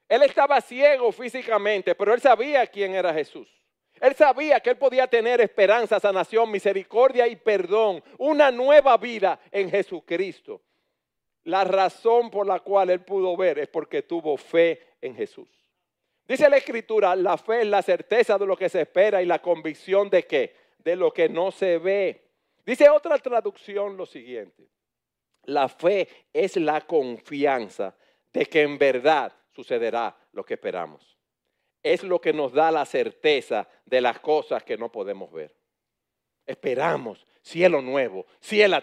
Él 0.09 0.23
estaba 0.23 0.61
ciego 0.61 1.11
físicamente, 1.11 1.95
pero 1.95 2.15
él 2.15 2.21
sabía 2.21 2.67
quién 2.67 2.95
era 2.95 3.13
Jesús. 3.13 3.49
Él 4.01 4.15
sabía 4.15 4.61
que 4.61 4.71
él 4.71 4.79
podía 4.79 5.07
tener 5.07 5.41
esperanza, 5.41 6.01
sanación, 6.01 6.51
misericordia 6.51 7.27
y 7.29 7.37
perdón, 7.37 8.03
una 8.19 8.51
nueva 8.51 8.97
vida 8.97 9.39
en 9.51 9.71
Jesucristo. 9.71 10.61
La 11.45 11.65
razón 11.65 12.31
por 12.31 12.47
la 12.47 12.61
cual 12.61 12.91
él 12.91 13.01
pudo 13.05 13.37
ver 13.37 13.59
es 13.59 13.69
porque 13.69 14.03
tuvo 14.03 14.37
fe 14.37 14.81
en 15.01 15.15
Jesús. 15.15 15.49
Dice 16.33 16.49
la 16.49 16.57
escritura, 16.57 17.15
la 17.15 17.37
fe 17.37 17.61
es 17.61 17.67
la 17.67 17.83
certeza 17.83 18.39
de 18.39 18.47
lo 18.47 18.57
que 18.57 18.71
se 18.71 18.81
espera 18.81 19.21
y 19.21 19.27
la 19.27 19.43
convicción 19.43 20.09
de 20.09 20.23
qué? 20.23 20.57
De 20.79 20.97
lo 20.97 21.13
que 21.13 21.29
no 21.29 21.51
se 21.51 21.77
ve. 21.77 22.23
Dice 22.65 22.89
otra 22.89 23.19
traducción 23.19 23.99
lo 23.99 24.07
siguiente. 24.07 24.67
La 25.43 25.69
fe 25.69 26.09
es 26.33 26.57
la 26.57 26.81
confianza 26.81 27.95
de 28.33 28.47
que 28.47 28.63
en 28.63 28.79
verdad 28.79 29.31
sucederá 29.51 30.17
lo 30.33 30.43
que 30.43 30.55
esperamos. 30.55 31.19
Es 31.83 32.03
lo 32.03 32.19
que 32.19 32.33
nos 32.33 32.55
da 32.55 32.71
la 32.71 32.87
certeza 32.87 33.69
de 33.85 34.01
las 34.01 34.19
cosas 34.21 34.65
que 34.65 34.79
no 34.79 34.91
podemos 34.91 35.31
ver. 35.31 35.55
Esperamos 36.47 37.27
cielo 37.43 37.83
nuevo, 37.83 38.25
cielo, 38.41 38.79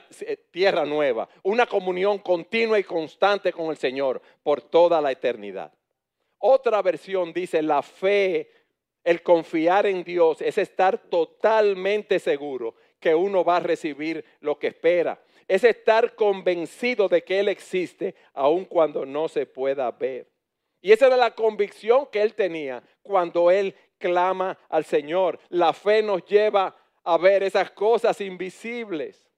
tierra 0.52 0.86
nueva, 0.86 1.28
una 1.42 1.66
comunión 1.66 2.20
continua 2.20 2.78
y 2.78 2.84
constante 2.84 3.52
con 3.52 3.72
el 3.72 3.78
Señor 3.78 4.22
por 4.44 4.62
toda 4.62 5.02
la 5.02 5.12
eternidad. 5.12 5.74
Otra 6.40 6.82
versión 6.82 7.34
dice, 7.34 7.62
la 7.62 7.82
fe, 7.82 8.50
el 9.04 9.22
confiar 9.22 9.86
en 9.86 10.04
Dios 10.04 10.42
es 10.42 10.58
estar 10.58 10.98
totalmente 10.98 12.20
seguro 12.20 12.76
que 13.00 13.14
uno 13.14 13.44
va 13.44 13.58
a 13.58 13.62
recibir 13.62 14.24
lo 14.40 14.58
que 14.58 14.68
espera. 14.68 15.22
Es 15.48 15.64
estar 15.64 16.16
convencido 16.16 17.08
de 17.08 17.24
que 17.24 17.40
Él 17.40 17.50
existe 17.50 18.16
aun 18.34 18.66
cuando 18.66 19.06
no 19.06 19.28
se 19.28 19.46
pueda 19.46 19.92
ver. 19.92 20.28
Y 20.82 20.92
esa 20.92 21.08
era 21.08 21.18
la 21.18 21.32
convicción 21.36 22.08
que 22.12 22.22
Él 22.22 22.34
tenía 22.34 22.84
cuando 23.02 23.52
Él 23.52 23.76
clama 23.98 24.58
al 24.70 24.86
Señor. 24.86 25.40
La 25.50 25.74
fe 25.74 26.02
nos 26.02 26.26
lleva 26.26 26.76
a 27.04 27.18
ver 27.18 27.44
esas 27.44 27.72
cosas 27.72 28.22
invisibles. 28.22 29.29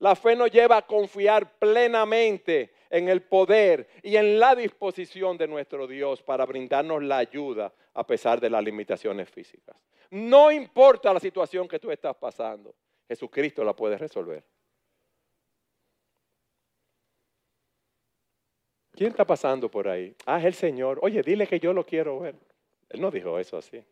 La 0.00 0.16
fe 0.16 0.34
nos 0.34 0.50
lleva 0.50 0.78
a 0.78 0.86
confiar 0.86 1.58
plenamente 1.58 2.72
en 2.88 3.08
el 3.08 3.22
poder 3.22 3.86
y 4.02 4.16
en 4.16 4.40
la 4.40 4.54
disposición 4.54 5.36
de 5.36 5.46
nuestro 5.46 5.86
Dios 5.86 6.22
para 6.22 6.46
brindarnos 6.46 7.02
la 7.02 7.18
ayuda 7.18 7.72
a 7.92 8.06
pesar 8.06 8.40
de 8.40 8.48
las 8.48 8.64
limitaciones 8.64 9.28
físicas. 9.28 9.76
No 10.10 10.50
importa 10.50 11.12
la 11.12 11.20
situación 11.20 11.68
que 11.68 11.78
tú 11.78 11.90
estás 11.90 12.16
pasando, 12.16 12.74
Jesucristo 13.06 13.62
la 13.62 13.76
puede 13.76 13.98
resolver. 13.98 14.42
¿Quién 18.92 19.10
está 19.10 19.26
pasando 19.26 19.70
por 19.70 19.86
ahí? 19.86 20.14
Ah, 20.24 20.38
es 20.38 20.46
el 20.46 20.54
Señor. 20.54 20.98
Oye, 21.02 21.22
dile 21.22 21.46
que 21.46 21.60
yo 21.60 21.72
lo 21.72 21.84
quiero 21.84 22.20
ver. 22.20 22.34
Él 22.88 23.00
no 23.00 23.10
dijo 23.10 23.38
eso 23.38 23.56
así 23.56 23.84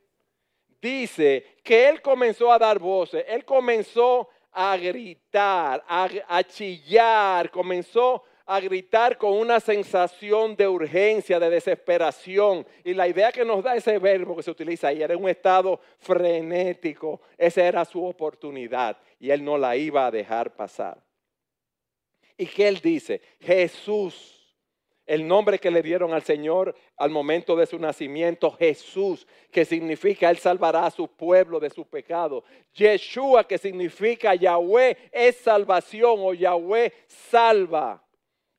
dice 0.81 1.59
que 1.63 1.89
él 1.89 2.01
comenzó 2.01 2.53
a 2.53 2.59
dar 2.59 2.79
voces, 2.79 3.25
él 3.29 3.45
comenzó 3.45 4.29
a 4.61 4.77
gritar, 4.77 5.85
a, 5.87 6.43
chillar, 6.43 7.49
comenzó 7.49 8.25
a 8.45 8.59
gritar 8.59 9.17
con 9.17 9.35
una 9.35 9.61
sensación 9.61 10.57
de 10.57 10.67
urgencia, 10.67 11.39
de 11.39 11.49
desesperación. 11.49 12.67
Y 12.83 12.93
la 12.93 13.07
idea 13.07 13.31
que 13.31 13.45
nos 13.45 13.63
da 13.63 13.77
ese 13.77 14.01
verbo 14.01 14.35
que 14.35 14.43
se 14.43 14.51
utiliza 14.51 14.89
ahí 14.89 15.01
era 15.01 15.17
un 15.17 15.29
estado 15.29 15.79
frenético. 15.99 17.21
Esa 17.37 17.63
era 17.63 17.85
su 17.85 18.05
oportunidad 18.05 18.99
y 19.21 19.31
él 19.31 19.45
no 19.45 19.57
la 19.57 19.77
iba 19.77 20.07
a 20.07 20.11
dejar 20.11 20.57
pasar. 20.57 21.01
¿Y 22.37 22.47
qué 22.47 22.67
él 22.67 22.81
dice? 22.81 23.21
Jesús 23.39 24.38
el 25.09 25.27
nombre 25.27 25.59
que 25.59 25.71
le 25.71 25.83
dieron 25.83 26.13
al 26.13 26.23
Señor 26.23 26.75
al 26.99 27.09
momento 27.09 27.57
de 27.57 27.65
su 27.65 27.79
nacimiento, 27.79 28.51
Jesús, 28.53 29.27
que 29.51 29.65
significa 29.65 30.29
Él 30.29 30.37
salvará 30.37 30.85
a 30.85 30.91
su 30.91 31.09
pueblo 31.09 31.59
de 31.59 31.71
su 31.71 31.87
pecado. 31.87 32.45
Yeshua, 32.75 33.49
que 33.49 33.57
significa 33.57 34.35
Yahweh 34.35 34.99
es 35.11 35.37
salvación 35.39 36.17
o 36.19 36.35
Yahweh 36.35 36.93
salva. 37.07 38.05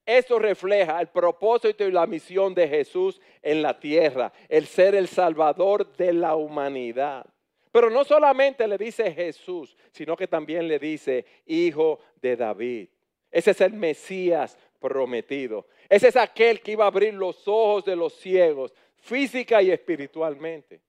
Eso 0.03 0.39
refleja 0.39 0.99
el 0.99 1.07
propósito 1.09 1.87
y 1.87 1.91
la 1.91 2.07
misión 2.07 2.55
de 2.55 2.67
Jesús 2.67 3.21
en 3.43 3.61
la 3.61 3.79
tierra, 3.79 4.33
el 4.49 4.65
ser 4.65 4.95
el 4.95 5.07
salvador 5.07 5.95
de 5.97 6.13
la 6.13 6.35
humanidad. 6.35 7.27
Pero 7.71 7.91
no 7.91 8.03
solamente 8.03 8.67
le 8.67 8.79
dice 8.79 9.11
Jesús, 9.11 9.77
sino 9.91 10.17
que 10.17 10.27
también 10.27 10.67
le 10.67 10.79
dice 10.79 11.27
hijo 11.45 11.99
de 12.19 12.35
David. 12.35 12.89
Ese 13.29 13.51
es 13.51 13.61
el 13.61 13.73
Mesías 13.73 14.57
prometido. 14.79 15.67
Ese 15.88 16.07
es 16.07 16.15
aquel 16.15 16.62
que 16.62 16.74
iba 16.74 16.86
a 16.86 16.88
abrir 16.88 17.13
los 17.13 17.48
ojos 17.48 17.86
de 17.86 17.95
los 17.95 18.13
ciegos, 18.13 18.74
física 18.95 19.62
y 19.62 19.71
espiritualmente. 19.71 20.81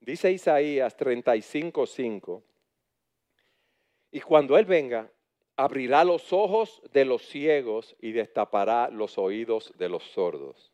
Dice 0.00 0.30
Isaías 0.30 0.96
35:5. 0.96 2.42
Y 4.12 4.20
cuando 4.20 4.56
Él 4.56 4.64
venga, 4.64 5.10
abrirá 5.56 6.04
los 6.04 6.32
ojos 6.32 6.82
de 6.92 7.04
los 7.04 7.22
ciegos 7.22 7.96
y 8.00 8.12
destapará 8.12 8.88
los 8.88 9.18
oídos 9.18 9.72
de 9.76 9.88
los 9.88 10.04
sordos. 10.04 10.72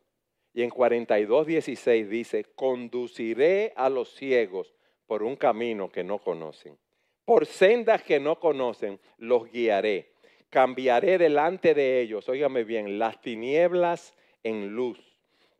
Y 0.53 0.61
en 0.61 0.69
42:16 0.69 2.07
dice, 2.07 2.45
conduciré 2.55 3.73
a 3.75 3.89
los 3.89 4.13
ciegos 4.13 4.73
por 5.07 5.23
un 5.23 5.35
camino 5.35 5.91
que 5.91 6.03
no 6.03 6.19
conocen. 6.19 6.77
Por 7.25 7.45
sendas 7.45 8.03
que 8.03 8.19
no 8.19 8.39
conocen, 8.39 8.99
los 9.17 9.49
guiaré 9.51 10.12
cambiaré 10.53 11.17
delante 11.17 11.73
de 11.73 11.99
ellos, 11.99 12.29
óigame 12.29 12.63
bien, 12.63 12.99
las 12.99 13.19
tinieblas 13.19 14.13
en 14.43 14.67
luz 14.69 14.99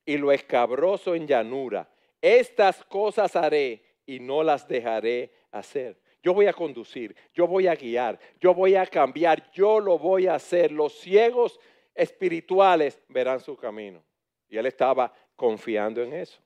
y 0.05 0.17
lo 0.17 0.31
escabroso 0.31 1.15
en 1.15 1.25
llanura. 1.25 1.89
Estas 2.21 2.83
cosas 2.83 3.35
haré 3.35 3.81
y 4.05 4.19
no 4.19 4.43
las 4.43 4.67
dejaré 4.67 5.31
hacer. 5.49 5.97
Yo 6.21 6.35
voy 6.35 6.45
a 6.45 6.53
conducir, 6.53 7.15
yo 7.33 7.47
voy 7.47 7.65
a 7.65 7.73
guiar, 7.73 8.19
yo 8.39 8.53
voy 8.53 8.75
a 8.75 8.85
cambiar, 8.85 9.51
yo 9.51 9.79
lo 9.79 9.97
voy 9.97 10.27
a 10.27 10.35
hacer. 10.35 10.71
Los 10.71 10.93
ciegos 10.99 11.59
espirituales 11.95 13.01
verán 13.07 13.39
su 13.39 13.57
camino. 13.57 14.03
Y 14.47 14.57
él 14.57 14.67
estaba 14.67 15.11
confiando 15.35 16.03
en 16.03 16.13
eso. 16.13 16.39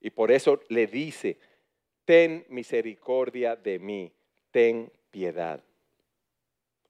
Y 0.00 0.10
por 0.10 0.32
eso 0.32 0.60
le 0.68 0.88
dice, 0.88 1.38
ten 2.04 2.44
misericordia 2.48 3.54
de 3.54 3.78
mí, 3.78 4.12
ten 4.50 4.90
piedad. 5.12 5.62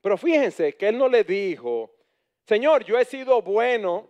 Pero 0.02 0.18
fíjense 0.18 0.74
que 0.74 0.88
él 0.88 0.98
no 0.98 1.08
le 1.08 1.24
dijo, 1.24 1.94
Señor, 2.44 2.84
yo 2.84 2.98
he 2.98 3.04
sido 3.04 3.40
bueno, 3.40 4.08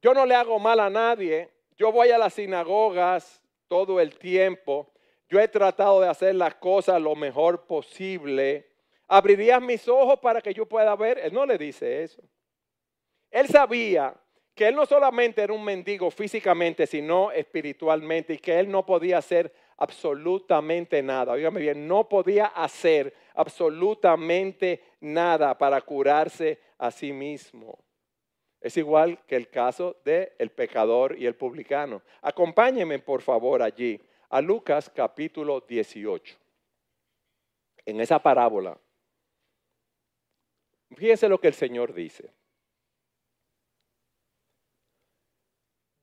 yo 0.00 0.14
no 0.14 0.24
le 0.24 0.34
hago 0.34 0.58
mal 0.58 0.80
a 0.80 0.88
nadie, 0.88 1.50
yo 1.76 1.92
voy 1.92 2.10
a 2.10 2.18
las 2.18 2.34
sinagogas 2.34 3.42
todo 3.66 4.00
el 4.00 4.16
tiempo, 4.16 4.90
yo 5.28 5.40
he 5.40 5.48
tratado 5.48 6.00
de 6.00 6.08
hacer 6.08 6.34
las 6.36 6.54
cosas 6.54 7.02
lo 7.02 7.14
mejor 7.14 7.66
posible. 7.66 8.68
¿Abrirías 9.08 9.60
mis 9.60 9.86
ojos 9.88 10.18
para 10.20 10.40
que 10.40 10.54
yo 10.54 10.66
pueda 10.66 10.94
ver? 10.94 11.18
Él 11.18 11.32
no 11.34 11.44
le 11.44 11.58
dice 11.58 12.02
eso. 12.02 12.22
Él 13.30 13.48
sabía 13.48 14.14
que 14.54 14.68
él 14.68 14.74
no 14.74 14.86
solamente 14.86 15.42
era 15.42 15.52
un 15.52 15.64
mendigo 15.64 16.10
físicamente, 16.10 16.86
sino 16.86 17.32
espiritualmente, 17.32 18.34
y 18.34 18.38
que 18.38 18.58
él 18.58 18.70
no 18.70 18.84
podía 18.84 19.18
hacer 19.18 19.52
absolutamente 19.80 21.02
nada. 21.02 21.32
Óigame 21.32 21.60
bien, 21.60 21.88
no 21.88 22.08
podía 22.08 22.46
hacer 22.46 23.14
absolutamente 23.34 24.82
nada 25.00 25.56
para 25.56 25.80
curarse 25.80 26.60
a 26.78 26.90
sí 26.90 27.12
mismo. 27.12 27.78
Es 28.60 28.76
igual 28.76 29.24
que 29.26 29.36
el 29.36 29.48
caso 29.48 29.96
del 30.04 30.30
el 30.38 30.50
pecador 30.50 31.18
y 31.18 31.24
el 31.24 31.34
publicano. 31.34 32.02
Acompáñenme, 32.20 32.98
por 32.98 33.22
favor, 33.22 33.62
allí 33.62 33.98
a 34.28 34.42
Lucas 34.42 34.90
capítulo 34.94 35.62
18. 35.62 36.36
En 37.86 38.00
esa 38.02 38.18
parábola, 38.18 38.78
fíjense 40.94 41.26
lo 41.26 41.40
que 41.40 41.48
el 41.48 41.54
Señor 41.54 41.94
dice. 41.94 42.30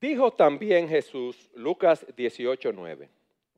Dijo 0.02 0.34
también 0.34 0.90
Jesús, 0.90 1.52
Lucas 1.54 2.06
18, 2.16 2.72
9. 2.74 3.17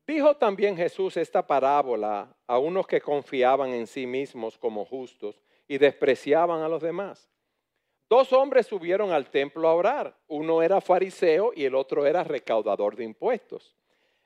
Dijo 0.09 0.35
también 0.35 0.75
Jesús 0.75 1.17
esta 1.17 1.45
parábola 1.45 2.35
a 2.47 2.57
unos 2.57 2.87
que 2.87 2.99
confiaban 2.99 3.69
en 3.75 3.85
sí 3.85 4.07
mismos 4.07 4.57
como 4.57 4.83
justos 4.83 5.39
y 5.67 5.77
despreciaban 5.77 6.63
a 6.63 6.67
los 6.67 6.81
demás. 6.81 7.29
Dos 8.09 8.33
hombres 8.33 8.65
subieron 8.65 9.11
al 9.11 9.29
templo 9.29 9.67
a 9.67 9.75
orar. 9.75 10.17
Uno 10.27 10.63
era 10.63 10.81
fariseo 10.81 11.51
y 11.55 11.63
el 11.63 11.75
otro 11.75 12.07
era 12.07 12.23
recaudador 12.23 12.95
de 12.95 13.03
impuestos. 13.03 13.75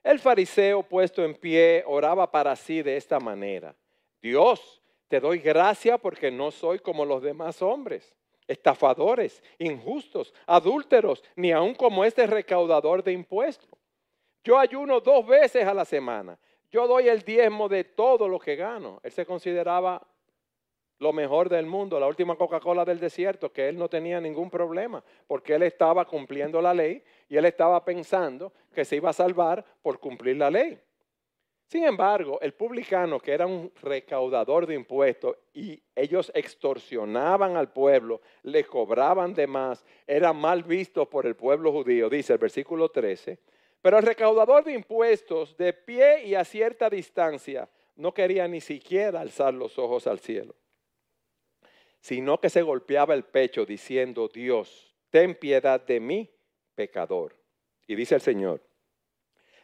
El 0.01 0.19
fariseo 0.19 0.83
puesto 0.83 1.21
en 1.21 1.35
pie 1.35 1.83
oraba 1.85 2.31
para 2.31 2.55
sí 2.55 2.81
de 2.81 2.95
esta 2.95 3.19
manera. 3.19 3.75
Dios, 4.21 4.81
te 5.09 5.19
doy 5.19 5.39
gracia 5.39 5.97
porque 5.97 6.31
no 6.31 6.51
soy 6.51 6.79
como 6.79 7.03
los 7.03 7.21
demás 7.21 7.61
hombres, 7.61 8.15
estafadores, 8.47 9.43
injustos, 9.59 10.33
adúlteros, 10.47 11.21
ni 11.35 11.51
aun 11.51 11.75
como 11.75 12.05
este 12.05 12.25
recaudador 12.25 13.03
de 13.03 13.11
impuestos. 13.11 13.82
Yo 14.43 14.57
ayuno 14.57 14.99
dos 14.99 15.25
veces 15.25 15.65
a 15.65 15.73
la 15.73 15.85
semana. 15.85 16.37
Yo 16.71 16.87
doy 16.87 17.07
el 17.07 17.21
diezmo 17.21 17.69
de 17.69 17.83
todo 17.83 18.27
lo 18.27 18.39
que 18.39 18.55
gano. 18.55 18.99
Él 19.03 19.11
se 19.11 19.25
consideraba 19.25 20.05
lo 20.99 21.13
mejor 21.13 21.49
del 21.49 21.65
mundo, 21.65 21.99
la 21.99 22.07
última 22.07 22.35
Coca-Cola 22.35 22.85
del 22.85 22.99
desierto, 22.99 23.51
que 23.51 23.67
él 23.67 23.77
no 23.77 23.89
tenía 23.89 24.21
ningún 24.21 24.49
problema, 24.49 25.03
porque 25.27 25.55
él 25.55 25.63
estaba 25.63 26.05
cumpliendo 26.05 26.61
la 26.61 26.73
ley 26.73 27.03
y 27.27 27.35
él 27.35 27.45
estaba 27.45 27.83
pensando 27.83 28.53
que 28.73 28.85
se 28.85 28.95
iba 28.95 29.09
a 29.09 29.13
salvar 29.13 29.65
por 29.81 29.99
cumplir 29.99 30.37
la 30.37 30.49
ley. 30.49 30.79
Sin 31.65 31.83
embargo, 31.83 32.39
el 32.41 32.53
publicano, 32.53 33.19
que 33.19 33.33
era 33.33 33.47
un 33.47 33.71
recaudador 33.81 34.67
de 34.67 34.75
impuestos 34.75 35.37
y 35.53 35.81
ellos 35.95 36.31
extorsionaban 36.35 37.57
al 37.57 37.71
pueblo, 37.71 38.21
le 38.43 38.63
cobraban 38.63 39.33
de 39.33 39.47
más, 39.47 39.83
era 40.05 40.33
mal 40.33 40.63
visto 40.63 41.09
por 41.09 41.25
el 41.25 41.35
pueblo 41.35 41.71
judío, 41.71 42.09
dice 42.09 42.33
el 42.33 42.39
versículo 42.39 42.89
13, 42.89 43.39
pero 43.83 43.97
el 43.97 44.05
recaudador 44.05 44.63
de 44.63 44.71
impuestos, 44.71 45.57
de 45.57 45.73
pie 45.73 46.23
y 46.23 46.35
a 46.35 46.45
cierta 46.45 46.89
distancia, 46.89 47.67
no 47.97 48.13
quería 48.13 48.47
ni 48.47 48.61
siquiera 48.61 49.19
alzar 49.19 49.53
los 49.53 49.77
ojos 49.77 50.07
al 50.07 50.19
cielo, 50.19 50.55
sino 51.99 52.39
que 52.39 52.49
se 52.49 52.61
golpeaba 52.61 53.13
el 53.13 53.25
pecho 53.25 53.65
diciendo, 53.65 54.29
Dios, 54.33 54.95
ten 55.09 55.35
piedad 55.35 55.81
de 55.81 55.99
mí, 55.99 56.31
pecador. 56.75 57.35
Y 57.85 57.95
dice 57.95 58.15
el 58.15 58.21
Señor, 58.21 58.61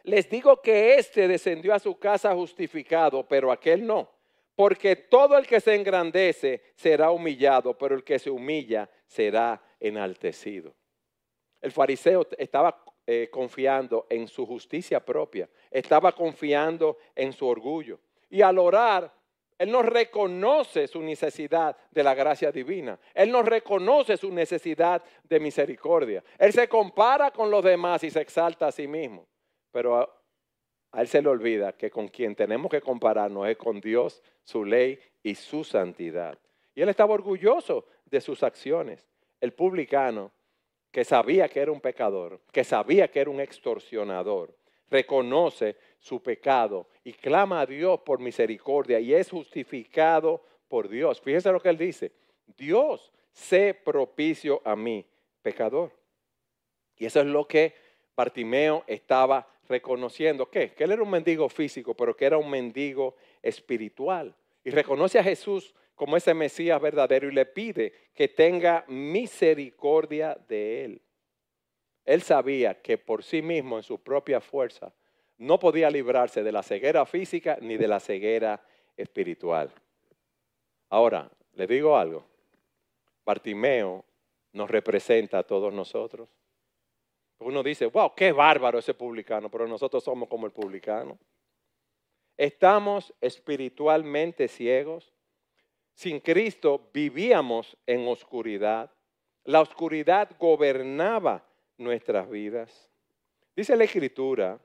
les 0.02 0.28
digo 0.28 0.60
que 0.60 0.96
éste 0.96 1.26
descendió 1.26 1.72
a 1.72 1.78
su 1.78 1.98
casa 1.98 2.34
justificado, 2.34 3.26
pero 3.26 3.50
aquel 3.50 3.86
no. 3.86 4.10
Porque 4.54 4.96
todo 4.96 5.38
el 5.38 5.46
que 5.46 5.60
se 5.60 5.74
engrandece 5.74 6.62
será 6.74 7.10
humillado, 7.10 7.78
pero 7.78 7.94
el 7.94 8.04
que 8.04 8.18
se 8.18 8.28
humilla 8.28 8.90
será 9.06 9.62
enaltecido. 9.80 10.74
El 11.62 11.72
fariseo 11.72 12.26
estaba 12.36 12.84
eh, 13.06 13.28
confiando 13.30 14.06
en 14.08 14.28
su 14.28 14.46
justicia 14.46 15.04
propia, 15.04 15.48
estaba 15.70 16.12
confiando 16.12 16.98
en 17.14 17.32
su 17.32 17.46
orgullo. 17.46 17.98
Y 18.28 18.42
al 18.42 18.58
orar, 18.58 19.12
él 19.58 19.70
no 19.70 19.82
reconoce 19.82 20.86
su 20.86 21.02
necesidad 21.02 21.76
de 21.90 22.02
la 22.02 22.14
gracia 22.14 22.50
divina. 22.50 22.98
Él 23.12 23.30
no 23.30 23.42
reconoce 23.42 24.16
su 24.16 24.32
necesidad 24.32 25.02
de 25.24 25.38
misericordia. 25.38 26.24
Él 26.38 26.52
se 26.52 26.66
compara 26.66 27.30
con 27.30 27.50
los 27.50 27.62
demás 27.62 28.02
y 28.04 28.10
se 28.10 28.22
exalta 28.22 28.68
a 28.68 28.72
sí 28.72 28.86
mismo. 28.86 29.26
Pero 29.70 29.98
a, 29.98 30.08
a 30.92 31.02
él 31.02 31.08
se 31.08 31.20
le 31.20 31.28
olvida 31.28 31.72
que 31.72 31.90
con 31.90 32.08
quien 32.08 32.34
tenemos 32.34 32.70
que 32.70 32.80
compararnos 32.80 33.48
es 33.48 33.58
con 33.58 33.80
Dios, 33.80 34.22
su 34.44 34.64
ley 34.64 34.98
y 35.22 35.34
su 35.34 35.62
santidad. 35.62 36.38
Y 36.74 36.80
él 36.80 36.88
estaba 36.88 37.12
orgulloso 37.12 37.84
de 38.06 38.20
sus 38.20 38.42
acciones. 38.42 39.06
El 39.40 39.52
publicano 39.52 40.32
que 40.90 41.04
sabía 41.04 41.48
que 41.48 41.60
era 41.60 41.72
un 41.72 41.80
pecador, 41.80 42.40
que 42.52 42.64
sabía 42.64 43.08
que 43.08 43.20
era 43.20 43.30
un 43.30 43.40
extorsionador, 43.40 44.54
reconoce 44.90 45.76
su 45.98 46.22
pecado 46.22 46.88
y 47.04 47.12
clama 47.12 47.60
a 47.60 47.66
Dios 47.66 48.00
por 48.00 48.18
misericordia 48.18 48.98
y 48.98 49.14
es 49.14 49.30
justificado 49.30 50.42
por 50.68 50.88
Dios. 50.88 51.20
Fíjense 51.20 51.52
lo 51.52 51.60
que 51.60 51.68
él 51.68 51.78
dice, 51.78 52.12
Dios, 52.56 53.12
sé 53.32 53.74
propicio 53.74 54.60
a 54.64 54.74
mí, 54.74 55.06
pecador. 55.42 55.92
Y 56.96 57.06
eso 57.06 57.20
es 57.20 57.26
lo 57.26 57.46
que 57.46 57.74
Bartimeo 58.16 58.84
estaba 58.86 59.48
reconociendo. 59.68 60.50
¿Qué? 60.50 60.72
Que 60.72 60.84
él 60.84 60.92
era 60.92 61.02
un 61.02 61.10
mendigo 61.10 61.48
físico, 61.48 61.94
pero 61.94 62.16
que 62.16 62.26
era 62.26 62.36
un 62.36 62.50
mendigo 62.50 63.14
espiritual. 63.42 64.34
Y 64.64 64.70
reconoce 64.70 65.18
a 65.18 65.24
Jesús 65.24 65.74
como 66.00 66.16
ese 66.16 66.32
Mesías 66.32 66.80
verdadero 66.80 67.28
y 67.28 67.32
le 67.32 67.44
pide 67.44 67.92
que 68.14 68.26
tenga 68.26 68.86
misericordia 68.88 70.34
de 70.48 70.86
él. 70.86 71.02
Él 72.06 72.22
sabía 72.22 72.80
que 72.80 72.96
por 72.96 73.22
sí 73.22 73.42
mismo, 73.42 73.76
en 73.76 73.82
su 73.82 74.02
propia 74.02 74.40
fuerza, 74.40 74.94
no 75.36 75.58
podía 75.58 75.90
librarse 75.90 76.42
de 76.42 76.52
la 76.52 76.62
ceguera 76.62 77.04
física 77.04 77.58
ni 77.60 77.76
de 77.76 77.86
la 77.86 78.00
ceguera 78.00 78.64
espiritual. 78.96 79.70
Ahora, 80.88 81.30
le 81.52 81.66
digo 81.66 81.94
algo. 81.94 82.24
Bartimeo 83.26 84.02
nos 84.54 84.70
representa 84.70 85.40
a 85.40 85.42
todos 85.42 85.70
nosotros. 85.70 86.30
Uno 87.40 87.62
dice, 87.62 87.84
wow, 87.84 88.14
qué 88.14 88.32
bárbaro 88.32 88.78
ese 88.78 88.94
publicano, 88.94 89.50
pero 89.50 89.68
nosotros 89.68 90.02
somos 90.02 90.30
como 90.30 90.46
el 90.46 90.52
publicano. 90.52 91.18
Estamos 92.38 93.12
espiritualmente 93.20 94.48
ciegos 94.48 95.12
sin 96.00 96.18
Cristo 96.20 96.88
vivíamos 96.94 97.76
en 97.86 98.08
oscuridad. 98.08 98.90
La 99.44 99.60
oscuridad 99.60 100.30
gobernaba 100.38 101.44
nuestras 101.76 102.30
vidas. 102.30 102.88
Dice 103.54 103.76
la 103.76 103.84
Escritura, 103.84 104.58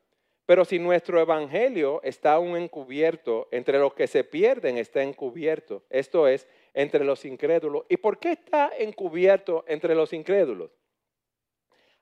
pero 0.45 0.63
si 0.63 0.79
nuestro 0.79 1.19
evangelio 1.19 2.01
está 2.03 2.35
aún 2.35 2.55
encubierto, 2.55 3.49
entre 3.51 3.79
los 3.79 3.93
que 3.93 4.07
se 4.07 4.23
pierden 4.23 4.77
está 4.77 5.03
encubierto, 5.03 5.83
esto 5.89 6.25
es, 6.25 6.47
entre 6.73 7.03
los 7.03 7.25
incrédulos. 7.25 7.83
¿Y 7.89 7.97
por 7.97 8.17
qué 8.17 8.31
está 8.31 8.71
encubierto 8.79 9.65
entre 9.67 9.93
los 9.93 10.13
incrédulos? 10.13 10.71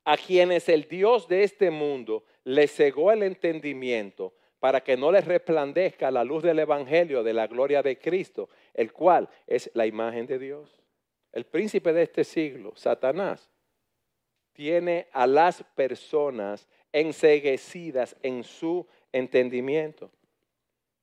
A 0.05 0.15
quienes 0.15 0.69
el 0.69 0.87
Dios 0.87 1.27
de 1.27 1.41
este 1.41 1.71
mundo 1.71 2.23
les 2.43 2.71
cegó 2.71 3.11
el 3.11 3.23
entendimiento 3.23 4.35
para 4.63 4.81
que 4.81 4.95
no 4.95 5.11
les 5.11 5.25
resplandezca 5.25 6.09
la 6.09 6.23
luz 6.23 6.41
del 6.41 6.57
Evangelio 6.57 7.21
de 7.21 7.33
la 7.33 7.47
gloria 7.47 7.83
de 7.83 7.99
Cristo, 7.99 8.47
el 8.73 8.93
cual 8.93 9.27
es 9.45 9.69
la 9.73 9.85
imagen 9.85 10.25
de 10.25 10.39
Dios. 10.39 10.79
El 11.33 11.45
príncipe 11.45 11.91
de 11.91 12.03
este 12.03 12.23
siglo, 12.23 12.71
Satanás, 12.77 13.51
tiene 14.53 15.09
a 15.11 15.27
las 15.27 15.61
personas 15.75 16.65
enseguecidas 16.93 18.15
en 18.23 18.41
su 18.45 18.87
entendimiento. 19.11 20.09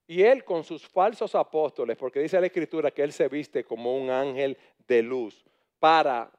Y 0.07 0.23
él 0.23 0.43
con 0.43 0.65
sus 0.65 0.89
falsos 0.89 1.35
apóstoles, 1.35 1.99
porque 1.99 2.21
dice 2.21 2.41
la 2.41 2.47
escritura 2.47 2.91
que 2.91 3.03
él 3.03 3.13
se 3.13 3.29
viste 3.29 3.63
como 3.63 3.95
un 3.95 4.09
ángel 4.09 4.57
de 4.89 5.03
luz 5.03 5.45
para 5.79 6.33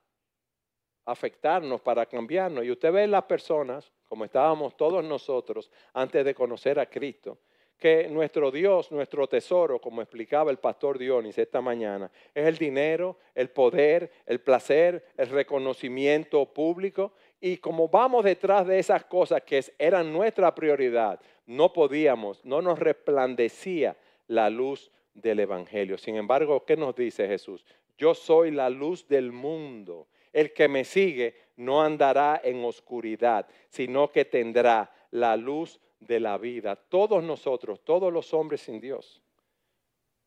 afectarnos, 1.05 1.81
para 1.81 2.03
cambiarnos. 2.07 2.65
Y 2.65 2.71
usted 2.71 2.91
ve 2.91 3.05
las 3.05 3.25
personas 3.25 3.91
como 4.12 4.26
estábamos 4.26 4.76
todos 4.76 5.06
nosotros 5.06 5.71
antes 5.93 6.26
de 6.26 6.36
conocer 6.36 6.78
a 6.82 6.86
Cristo, 6.86 7.38
que 7.78 8.10
nuestro 8.10 8.52
Dios, 8.52 8.91
nuestro 8.91 9.26
tesoro, 9.26 9.80
como 9.80 10.02
explicaba 10.02 10.52
el 10.52 10.58
pastor 10.58 10.97
Dionis 10.97 11.38
esta 11.38 11.62
mañana, 11.62 12.12
es 12.36 12.45
el 12.45 12.58
dinero, 12.58 13.15
el 13.34 13.52
poder, 13.52 14.12
el 14.26 14.41
placer, 14.41 15.06
el 15.15 15.30
reconocimiento 15.30 16.45
público. 16.45 17.13
Y 17.39 17.56
como 17.56 17.88
vamos 17.88 18.26
detrás 18.26 18.67
de 18.67 18.80
esas 18.80 19.06
cosas 19.06 19.43
que 19.43 19.63
eran 19.80 20.12
nuestra 20.12 20.54
prioridad, 20.54 21.21
no 21.45 21.71
podíamos, 21.71 22.43
no 22.43 22.62
nos 22.62 22.80
resplandecía 22.80 23.95
la 24.28 24.50
luz 24.50 24.91
del 25.13 25.39
Evangelio. 25.39 25.97
Sin 25.97 26.17
embargo, 26.17 26.65
¿qué 26.65 26.76
nos 26.76 26.97
dice 26.97 27.30
Jesús? 27.30 27.65
Yo 27.97 28.13
soy 28.13 28.52
la 28.52 28.69
luz 28.69 29.08
del 29.08 29.32
mundo. 29.32 30.10
El 30.33 30.53
que 30.53 30.67
me 30.67 30.83
sigue 30.83 31.35
no 31.57 31.81
andará 31.81 32.41
en 32.43 32.63
oscuridad, 32.63 33.47
sino 33.69 34.11
que 34.11 34.25
tendrá 34.25 34.91
la 35.11 35.35
luz 35.35 35.79
de 35.99 36.19
la 36.19 36.37
vida. 36.37 36.75
Todos 36.75 37.23
nosotros, 37.23 37.81
todos 37.83 38.11
los 38.11 38.33
hombres 38.33 38.61
sin 38.61 38.79
Dios, 38.79 39.21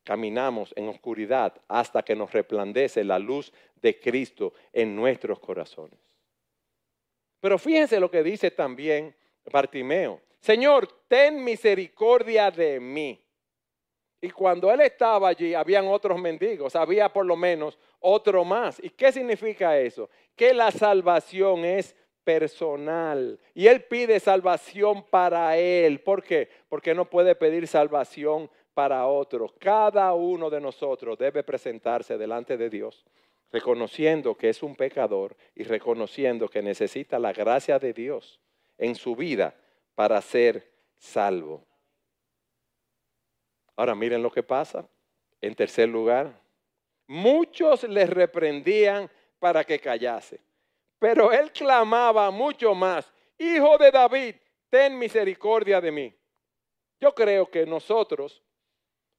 caminamos 0.03 0.73
en 0.77 0.87
oscuridad 0.87 1.53
hasta 1.67 2.03
que 2.03 2.15
nos 2.15 2.31
resplandece 2.31 3.03
la 3.03 3.19
luz 3.19 3.51
de 3.81 3.99
Cristo 3.99 4.53
en 4.71 4.95
nuestros 4.95 5.39
corazones. 5.39 5.99
Pero 7.39 7.59
fíjense 7.59 7.99
lo 7.99 8.09
que 8.09 8.23
dice 8.23 8.51
también 8.51 9.13
Bartimeo. 9.51 10.21
Señor, 10.39 10.87
ten 11.07 11.43
misericordia 11.43 12.51
de 12.51 12.79
mí. 12.79 13.19
Y 14.21 14.29
cuando 14.31 14.71
él 14.71 14.81
estaba 14.81 15.27
allí, 15.27 15.53
habían 15.53 15.87
otros 15.87 16.19
mendigos, 16.19 16.75
había 16.75 17.09
por 17.11 17.25
lo 17.25 17.35
menos 17.35 17.77
otro 18.05 18.45
más. 18.45 18.79
¿Y 18.83 18.89
qué 18.91 19.11
significa 19.11 19.77
eso? 19.77 20.09
Que 20.35 20.53
la 20.53 20.71
salvación 20.71 21.65
es 21.65 21.95
personal. 22.23 23.39
Y 23.53 23.67
él 23.67 23.83
pide 23.83 24.19
salvación 24.19 25.03
para 25.03 25.57
él. 25.57 25.99
¿Por 26.01 26.23
qué? 26.23 26.49
Porque 26.69 26.93
no 26.93 27.09
puede 27.09 27.35
pedir 27.35 27.67
salvación 27.67 28.49
para 28.75 29.07
otro. 29.07 29.53
Cada 29.59 30.13
uno 30.13 30.49
de 30.49 30.61
nosotros 30.61 31.17
debe 31.17 31.43
presentarse 31.43 32.17
delante 32.17 32.57
de 32.57 32.69
Dios, 32.69 33.05
reconociendo 33.51 34.35
que 34.35 34.49
es 34.49 34.61
un 34.61 34.75
pecador 34.75 35.35
y 35.55 35.63
reconociendo 35.63 36.47
que 36.47 36.61
necesita 36.61 37.17
la 37.17 37.33
gracia 37.33 37.79
de 37.79 37.93
Dios 37.93 38.39
en 38.77 38.93
su 38.93 39.15
vida 39.15 39.55
para 39.95 40.21
ser 40.21 40.71
salvo. 40.97 41.65
Ahora 43.75 43.95
miren 43.95 44.21
lo 44.21 44.31
que 44.31 44.43
pasa. 44.43 44.87
En 45.41 45.55
tercer 45.55 45.89
lugar, 45.89 46.44
muchos 47.07 47.83
les 47.83 48.09
reprendían 48.09 49.09
para 49.39 49.63
que 49.63 49.79
callase. 49.79 50.39
Pero 50.99 51.31
él 51.31 51.51
clamaba 51.51 52.31
mucho 52.31 52.73
más, 52.73 53.11
Hijo 53.37 53.77
de 53.77 53.91
David, 53.91 54.35
ten 54.69 54.97
misericordia 54.97 55.81
de 55.81 55.91
mí. 55.91 56.15
Yo 57.01 57.13
creo 57.13 57.49
que 57.49 57.65
nosotros, 57.65 58.41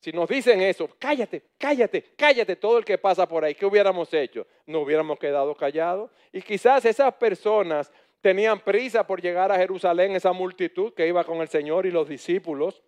si 0.01 0.11
nos 0.11 0.29
dicen 0.29 0.63
eso, 0.63 0.89
cállate, 0.99 1.51
cállate, 1.59 2.15
cállate, 2.17 2.57
todo 2.57 2.79
el 2.79 2.85
que 2.85 2.97
pasa 2.97 3.29
por 3.29 3.45
ahí, 3.45 3.55
¿qué 3.55 3.67
hubiéramos 3.67 4.13
hecho? 4.15 4.47
No 4.65 4.81
hubiéramos 4.81 5.19
quedado 5.19 5.55
callados. 5.55 6.11
Y 6.33 6.41
quizás 6.41 6.85
esas 6.87 7.15
personas 7.15 7.93
tenían 8.23 8.59
prisa 8.61 9.07
por 9.07 9.21
llegar 9.21 9.53
a 9.53 9.59
Jerusalén, 9.59 10.13
esa 10.17 10.33
multitud 10.33 10.95
que 10.95 11.07
iba 11.07 11.23
con 11.25 11.43
el 11.43 11.49
Señor 11.49 11.85
y 11.85 11.91
los 11.91 12.09
discípulos 12.09 12.83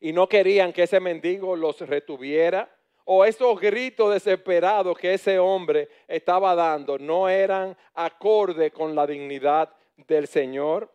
y 0.00 0.12
no 0.12 0.28
querían 0.28 0.72
que 0.72 0.84
ese 0.84 1.00
mendigo 1.00 1.56
los 1.56 1.80
retuviera, 1.80 2.70
o 3.10 3.24
esos 3.24 3.58
gritos 3.58 4.12
desesperados 4.12 4.98
que 4.98 5.14
ese 5.14 5.38
hombre 5.38 5.88
estaba 6.06 6.54
dando 6.54 6.98
no 6.98 7.26
eran 7.26 7.74
acorde 7.94 8.70
con 8.70 8.94
la 8.94 9.06
dignidad 9.06 9.72
del 10.06 10.26
Señor, 10.26 10.92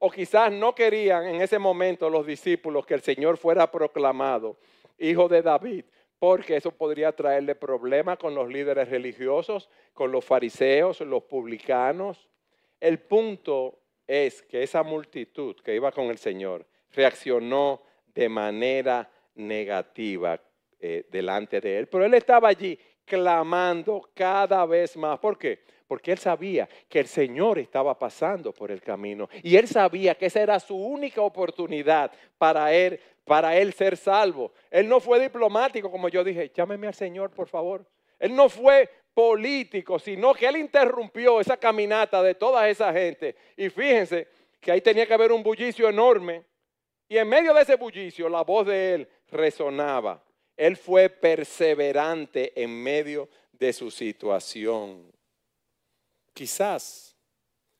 o 0.00 0.10
quizás 0.10 0.50
no 0.50 0.74
querían 0.74 1.24
en 1.24 1.40
ese 1.40 1.60
momento 1.60 2.10
los 2.10 2.26
discípulos 2.26 2.84
que 2.84 2.94
el 2.94 3.02
Señor 3.02 3.36
fuera 3.36 3.70
proclamado 3.70 4.58
hijo 4.98 5.28
de 5.28 5.40
David, 5.40 5.84
porque 6.18 6.56
eso 6.56 6.72
podría 6.72 7.12
traerle 7.12 7.54
problemas 7.54 8.18
con 8.18 8.34
los 8.34 8.48
líderes 8.48 8.88
religiosos, 8.88 9.70
con 9.92 10.10
los 10.10 10.24
fariseos, 10.24 11.00
los 11.02 11.22
publicanos. 11.22 12.28
El 12.80 12.98
punto 12.98 13.78
es 14.08 14.42
que 14.42 14.64
esa 14.64 14.82
multitud 14.82 15.54
que 15.62 15.76
iba 15.76 15.92
con 15.92 16.06
el 16.06 16.18
Señor 16.18 16.66
reaccionó 16.90 17.82
de 18.12 18.28
manera 18.28 19.08
negativa 19.36 20.40
eh, 20.84 21.06
delante 21.12 21.60
de 21.60 21.78
él. 21.78 21.86
Pero 21.86 22.04
él 22.04 22.12
estaba 22.14 22.48
allí 22.48 22.76
clamando 23.04 24.10
cada 24.12 24.66
vez 24.66 24.96
más. 24.96 25.16
¿Por 25.20 25.38
qué? 25.38 25.60
Porque 25.86 26.10
él 26.10 26.18
sabía 26.18 26.68
que 26.88 26.98
el 26.98 27.06
Señor 27.06 27.60
estaba 27.60 27.96
pasando 27.96 28.52
por 28.52 28.72
el 28.72 28.82
camino 28.82 29.28
y 29.44 29.56
él 29.56 29.68
sabía 29.68 30.16
que 30.16 30.26
esa 30.26 30.40
era 30.40 30.58
su 30.58 30.76
única 30.76 31.22
oportunidad 31.22 32.10
para 32.36 32.72
él, 32.72 32.98
para 33.24 33.56
él 33.56 33.72
ser 33.72 33.96
salvo. 33.96 34.52
Él 34.72 34.88
no 34.88 34.98
fue 34.98 35.20
diplomático, 35.20 35.88
como 35.88 36.08
yo 36.08 36.24
dije, 36.24 36.50
llámeme 36.52 36.88
al 36.88 36.94
Señor, 36.94 37.30
por 37.30 37.46
favor. 37.46 37.86
Él 38.18 38.34
no 38.34 38.48
fue 38.48 38.90
político, 39.14 40.00
sino 40.00 40.34
que 40.34 40.46
él 40.48 40.56
interrumpió 40.56 41.40
esa 41.40 41.56
caminata 41.56 42.20
de 42.24 42.34
toda 42.34 42.68
esa 42.68 42.92
gente. 42.92 43.36
Y 43.56 43.68
fíjense 43.68 44.26
que 44.60 44.72
ahí 44.72 44.80
tenía 44.80 45.06
que 45.06 45.14
haber 45.14 45.30
un 45.30 45.44
bullicio 45.44 45.88
enorme 45.88 46.42
y 47.08 47.18
en 47.18 47.28
medio 47.28 47.54
de 47.54 47.62
ese 47.62 47.76
bullicio, 47.76 48.28
la 48.28 48.42
voz 48.42 48.66
de 48.66 48.94
él 48.94 49.08
resonaba. 49.30 50.20
Él 50.56 50.76
fue 50.76 51.08
perseverante 51.08 52.52
en 52.60 52.70
medio 52.82 53.28
de 53.52 53.72
su 53.72 53.90
situación. 53.90 55.10
Quizás 56.34 57.16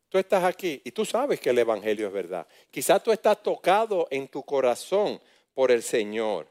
tú 0.09 0.19
estás 0.19 0.45
aquí 0.45 0.81
y 0.85 0.91
tú 0.91 1.05
sabes 1.05 1.41
que 1.41 1.51
el 1.51 1.59
Evangelio 1.59 2.07
es 2.07 2.13
verdad. 2.13 2.47
Quizás 2.71 3.03
tú 3.03 3.13
estás 3.13 3.43
tocado 3.43 4.07
en 4.11 4.29
tu 4.29 4.43
corazón 4.43 5.21
por 5.55 5.71
el 5.71 5.83
Señor. 5.83 6.47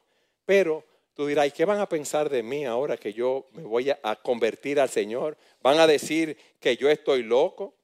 Pero 0.45 0.83
tú 1.13 1.27
dirás, 1.27 1.47
¿y 1.47 1.51
qué 1.51 1.65
van 1.65 1.79
a 1.79 1.89
pensar 1.89 2.29
de 2.29 2.43
mí 2.43 2.65
ahora 2.65 2.97
que 2.97 3.13
yo 3.13 3.47
me 3.51 3.63
voy 3.63 3.89
a 3.89 4.15
convertir 4.21 4.79
al 4.79 4.89
Señor? 4.89 5.37
¿Van 5.61 5.79
a 5.79 5.87
decir 5.87 6.37
que 6.59 6.75
yo 6.75 6.89
estoy 6.89 7.23
loco? 7.23 7.75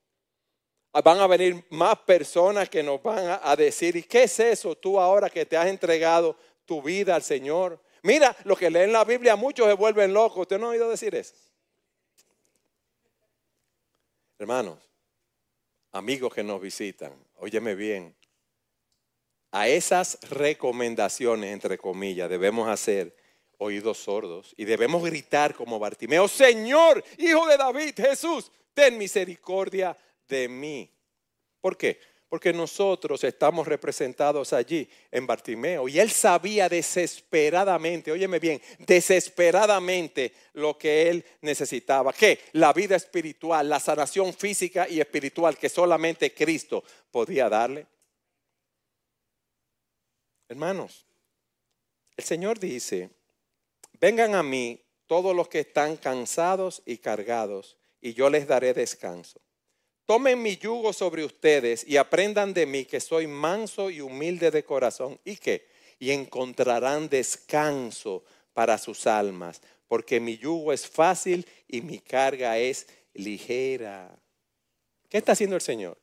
van 1.04 1.20
a 1.20 1.28
venir 1.28 1.64
más 1.70 1.98
personas 2.00 2.70
que 2.70 2.84
nos 2.84 3.02
van 3.02 3.40
a, 3.42 3.56
decir, 3.56 3.96
¿y 3.96 4.04
qué 4.04 4.24
es 4.24 4.40
eso 4.40 4.76
tú 4.76 5.00
ahora 5.00 5.30
que 5.30 5.46
te 5.46 5.58
has 5.58 5.68
entregado 5.68 6.36
tu 6.66 6.82
vida 6.82 7.16
al 7.16 7.24
Señor? 7.24 7.80
Mira, 8.04 8.36
lo 8.44 8.56
que 8.56 8.70
leen 8.70 8.92
la 8.92 9.04
Biblia, 9.04 9.36
muchos 9.36 9.68
se 9.68 9.74
vuelven 9.74 10.14
locos. 10.14 10.40
¿Usted 10.40 10.60
no 10.60 10.68
ha 10.68 10.70
oído 10.70 10.90
decir 10.90 11.14
eso? 11.16 11.34
Hermanos, 14.40 14.78
amigos 15.92 16.34
que 16.34 16.44
nos 16.44 16.62
visitan, 16.62 17.12
óyeme 17.38 17.74
bien, 17.74 18.16
a 19.52 19.68
esas 19.68 20.20
recomendaciones, 20.30 21.52
entre 21.52 21.78
comillas, 21.78 22.30
debemos 22.30 22.70
hacer 22.70 23.16
oídos 23.58 23.98
sordos 23.98 24.54
y 24.58 24.66
debemos 24.66 25.04
gritar 25.04 25.56
como 25.56 25.80
Bartimeo, 25.80 26.28
Señor, 26.28 27.04
Hijo 27.18 27.48
de 27.48 27.58
David, 27.58 27.96
Jesús, 27.96 28.52
ten 28.74 28.98
misericordia 28.98 29.98
de 30.28 30.48
mí. 30.48 30.92
¿Por 31.60 31.76
qué? 31.76 32.00
Porque 32.30 32.52
nosotros 32.52 33.24
estamos 33.24 33.68
representados 33.68 34.52
allí 34.52 34.90
en 35.12 35.26
Bartimeo 35.26 35.88
y 35.88 35.98
él 35.98 36.12
sabía 36.12 36.68
desesperadamente, 36.68 38.12
óyeme 38.12 38.38
bien, 38.40 38.62
desesperadamente 38.80 40.34
lo 40.54 40.78
que 40.78 41.10
él 41.10 41.26
necesitaba. 41.42 42.12
¿Qué? 42.12 42.40
La 42.52 42.74
vida 42.74 42.98
espiritual, 42.98 43.70
la 43.70 43.80
sanación 43.80 44.34
física 44.34 44.90
y 44.90 45.00
espiritual 45.00 45.58
que 45.58 45.70
solamente 45.70 46.34
Cristo 46.34 46.84
podía 47.12 47.48
darle. 47.48 47.88
Hermanos, 50.50 51.06
el 52.18 52.24
Señor 52.24 52.60
dice, 52.60 53.10
vengan 54.00 54.36
a 54.36 54.44
mí 54.44 54.82
todos 55.06 55.36
los 55.36 55.48
que 55.48 55.60
están 55.60 55.96
cansados 55.96 56.84
y 56.86 56.98
cargados 56.98 57.78
y 58.02 58.14
yo 58.14 58.30
les 58.30 58.48
daré 58.48 58.74
descanso. 58.74 59.40
Tomen 60.08 60.42
mi 60.42 60.56
yugo 60.56 60.94
sobre 60.94 61.26
ustedes 61.26 61.86
y 61.86 61.98
aprendan 61.98 62.54
de 62.54 62.66
mí 62.66 62.86
que 62.86 63.02
soy 63.02 63.28
manso 63.28 63.90
y 63.90 64.00
humilde 64.00 64.52
de 64.52 64.64
corazón. 64.64 65.20
¿Y 65.26 65.36
qué? 65.36 65.68
Y 66.00 66.12
encontrarán 66.12 67.10
descanso 67.10 68.24
para 68.54 68.78
sus 68.78 69.06
almas, 69.06 69.62
porque 69.90 70.22
mi 70.22 70.38
yugo 70.38 70.72
es 70.72 70.88
fácil 70.88 71.46
y 71.68 71.82
mi 71.82 72.00
carga 72.00 72.58
es 72.58 72.88
ligera. 73.16 74.18
¿Qué 75.10 75.18
está 75.18 75.34
haciendo 75.34 75.58
el 75.58 75.62
Señor? 75.62 75.98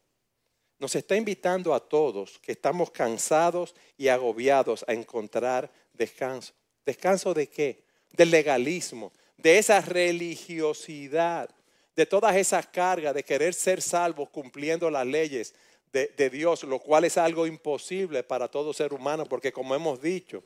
Nos 0.79 0.95
está 0.97 1.17
invitando 1.17 1.73
a 1.73 1.81
todos 1.81 2.39
que 2.41 2.53
estamos 2.53 2.91
cansados 2.91 3.75
y 3.97 4.09
agobiados 4.09 4.85
a 4.87 4.93
encontrar 4.93 5.73
descanso. 5.95 6.53
¿Descanso 6.85 7.33
de 7.33 7.47
qué? 7.47 7.85
Del 8.13 8.31
legalismo, 8.31 9.15
de 9.39 9.57
esa 9.57 9.81
religiosidad 9.81 11.49
de 11.97 12.07
todas 12.07 12.35
esas 12.37 12.67
cargas 12.67 13.15
de 13.15 13.25
querer 13.25 13.55
ser 13.55 13.81
salvos 13.81 14.29
cumpliendo 14.31 14.91
las 14.91 15.07
leyes 15.07 15.55
de, 15.93 16.31
Dios, 16.31 16.65
lo 16.65 16.81
cual 16.81 17.05
es 17.05 17.17
algo 17.17 17.47
imposible 17.47 18.25
para 18.25 18.49
todo 18.49 18.73
ser 18.73 18.93
humano, 18.93 19.27
porque 19.27 19.53
como 19.53 19.77
hemos 19.77 20.03
dicho, 20.03 20.43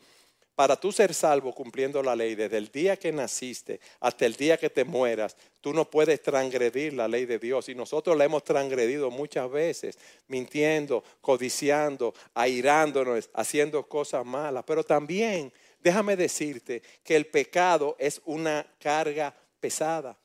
para 0.55 0.75
tú 0.75 0.93
ser 0.93 1.15
salvo 1.15 1.55
cumpliendo 1.55 2.03
la 2.03 2.15
ley, 2.17 2.35
desde 2.35 2.59
el 2.59 2.69
día 2.69 2.99
que 2.99 3.13
naciste 3.13 3.81
hasta 4.01 4.27
el 4.27 4.35
día 4.35 4.59
que 4.59 4.69
te 4.69 4.85
mueras, 4.85 5.37
tú 5.61 5.73
no 5.73 5.89
puedes 5.89 6.21
transgredir 6.21 6.93
la 6.93 7.07
ley 7.07 7.27
de 7.27 7.39
Dios. 7.39 7.69
Y 7.69 7.77
nosotros 7.77 8.17
la 8.17 8.25
hemos 8.25 8.43
transgredido 8.43 9.09
muchas 9.11 9.49
veces, 9.51 9.97
mintiendo, 10.27 11.05
codiciando, 11.21 12.13
airándonos, 12.35 13.31
haciendo 13.35 13.89
cosas 13.89 14.27
malas. 14.27 14.65
Pero 14.67 14.83
también, 14.83 15.53
déjame 15.81 16.17
decirte 16.17 16.83
que 17.05 17.15
el 17.15 17.27
pecado 17.27 17.95
es 17.99 18.21
una 18.25 18.67
carga 18.81 19.33
pesada. 19.61 20.19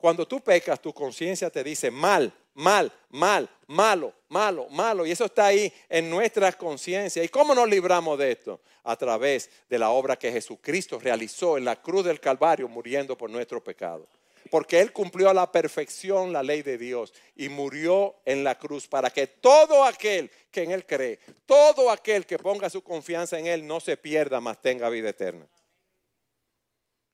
Cuando 0.00 0.26
tú 0.26 0.40
pecas, 0.40 0.80
tu 0.80 0.94
conciencia 0.94 1.50
te 1.50 1.62
dice 1.62 1.90
mal, 1.90 2.32
mal, 2.54 2.90
mal, 3.10 3.48
malo, 3.66 4.14
malo, 4.28 4.66
malo. 4.70 5.04
Y 5.04 5.10
eso 5.10 5.26
está 5.26 5.46
ahí 5.46 5.70
en 5.90 6.08
nuestras 6.08 6.56
conciencias. 6.56 7.24
¿Y 7.24 7.28
cómo 7.28 7.54
nos 7.54 7.68
libramos 7.68 8.18
de 8.18 8.32
esto? 8.32 8.60
A 8.84 8.96
través 8.96 9.50
de 9.68 9.78
la 9.78 9.90
obra 9.90 10.16
que 10.16 10.32
Jesucristo 10.32 10.98
realizó 10.98 11.58
en 11.58 11.66
la 11.66 11.76
cruz 11.76 12.06
del 12.06 12.18
Calvario, 12.18 12.66
muriendo 12.66 13.16
por 13.16 13.28
nuestro 13.28 13.62
pecado. 13.62 14.06
Porque 14.50 14.80
Él 14.80 14.90
cumplió 14.90 15.28
a 15.28 15.34
la 15.34 15.52
perfección 15.52 16.32
la 16.32 16.42
ley 16.42 16.62
de 16.62 16.78
Dios 16.78 17.12
y 17.36 17.50
murió 17.50 18.16
en 18.24 18.42
la 18.42 18.56
cruz 18.56 18.88
para 18.88 19.10
que 19.10 19.26
todo 19.26 19.84
aquel 19.84 20.30
que 20.50 20.62
en 20.62 20.70
Él 20.70 20.86
cree, 20.86 21.18
todo 21.44 21.90
aquel 21.90 22.24
que 22.24 22.38
ponga 22.38 22.70
su 22.70 22.82
confianza 22.82 23.38
en 23.38 23.46
Él 23.46 23.66
no 23.66 23.80
se 23.80 23.98
pierda, 23.98 24.40
mas 24.40 24.62
tenga 24.62 24.88
vida 24.88 25.10
eterna. 25.10 25.46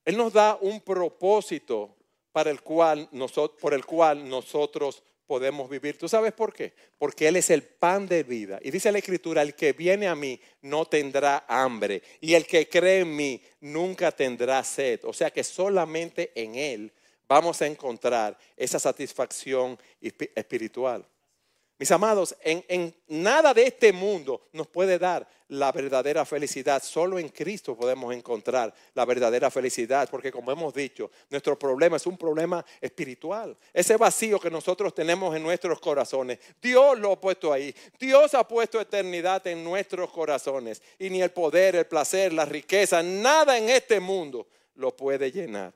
Él 0.04 0.16
nos 0.16 0.32
da 0.32 0.56
un 0.60 0.80
propósito 0.80 1.95
para 2.36 2.50
el 2.50 2.60
cual 2.60 3.08
por 3.58 3.72
el 3.72 3.86
cual 3.86 4.28
nosotros 4.28 5.02
podemos 5.26 5.70
vivir. 5.70 5.96
¿Tú 5.96 6.06
sabes 6.06 6.34
por 6.34 6.52
qué? 6.52 6.74
Porque 6.98 7.28
Él 7.28 7.36
es 7.36 7.48
el 7.48 7.62
pan 7.62 8.06
de 8.06 8.24
vida. 8.24 8.58
Y 8.60 8.70
dice 8.70 8.92
la 8.92 8.98
Escritura, 8.98 9.40
el 9.40 9.54
que 9.54 9.72
viene 9.72 10.06
a 10.06 10.14
mí 10.14 10.38
no 10.60 10.84
tendrá 10.84 11.46
hambre. 11.48 12.02
Y 12.20 12.34
el 12.34 12.46
que 12.46 12.68
cree 12.68 13.00
en 13.00 13.16
mí 13.16 13.42
nunca 13.60 14.12
tendrá 14.12 14.62
sed. 14.64 15.00
O 15.04 15.14
sea 15.14 15.30
que 15.30 15.42
solamente 15.42 16.32
en 16.34 16.56
Él 16.56 16.92
vamos 17.26 17.62
a 17.62 17.66
encontrar 17.68 18.36
esa 18.54 18.78
satisfacción 18.78 19.78
espiritual. 20.02 21.06
Mis 21.78 21.90
amados, 21.90 22.34
en, 22.42 22.94
nada 23.06 23.52
de 23.52 23.66
este 23.66 23.92
mundo 23.92 24.48
nos 24.52 24.66
puede 24.66 24.98
dar 24.98 25.28
la 25.48 25.70
verdadera 25.72 26.24
felicidad. 26.24 26.82
Solo 26.82 27.18
en 27.18 27.28
Cristo 27.28 27.76
podemos 27.76 28.14
encontrar 28.14 28.74
la 28.94 29.04
verdadera 29.04 29.50
felicidad, 29.50 30.08
porque 30.10 30.32
como 30.32 30.50
hemos 30.50 30.72
dicho, 30.72 31.10
nuestro 31.28 31.58
problema 31.58 31.98
es 31.98 32.06
un 32.06 32.16
problema 32.16 32.64
espiritual. 32.80 33.54
Ese 33.74 33.98
vacío 33.98 34.40
que 34.40 34.50
nosotros 34.50 34.94
tenemos 34.94 35.36
en 35.36 35.42
nuestros 35.42 35.78
corazones, 35.78 36.38
Dios 36.62 36.98
lo 36.98 37.12
ha 37.12 37.20
puesto 37.20 37.52
ahí. 37.52 37.74
Dios 38.00 38.32
ha 38.32 38.48
puesto 38.48 38.80
eternidad 38.80 39.46
en 39.46 39.62
nuestros 39.62 40.10
corazones. 40.10 40.80
Y 40.98 41.10
ni 41.10 41.20
el 41.20 41.30
poder, 41.30 41.76
el 41.76 41.86
placer, 41.86 42.32
la 42.32 42.46
riqueza, 42.46 43.02
nada 43.02 43.58
en 43.58 43.68
este 43.68 44.00
mundo 44.00 44.46
lo 44.76 44.96
puede 44.96 45.30
llenar. 45.30 45.74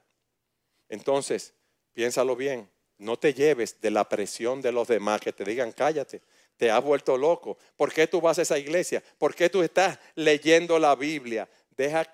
Entonces, 0.89 1.53
piénsalo 1.93 2.35
bien. 2.35 2.67
No 3.01 3.19
te 3.19 3.33
lleves 3.33 3.81
de 3.81 3.91
la 3.91 4.07
presión 4.07 4.61
de 4.61 4.73
los 4.73 4.87
demás 4.87 5.23
que 5.23 5.33
te 5.33 5.43
digan 5.43 5.73
cállate. 5.73 6.21
Te 6.59 6.71
has 6.71 6.85
vuelto 6.85 7.17
loco. 7.17 7.57
¿Por 7.75 7.91
qué 7.95 8.07
tú 8.07 8.21
vas 8.21 8.39
a 8.39 8.43
esa 8.43 8.59
iglesia? 8.59 9.03
¿Por 9.17 9.35
qué 9.35 9.49
tú 9.49 9.63
estás 9.63 9.99
leyendo 10.17 10.79
la 10.79 10.95
Biblia? 10.95 11.49
Deja, 11.75 12.07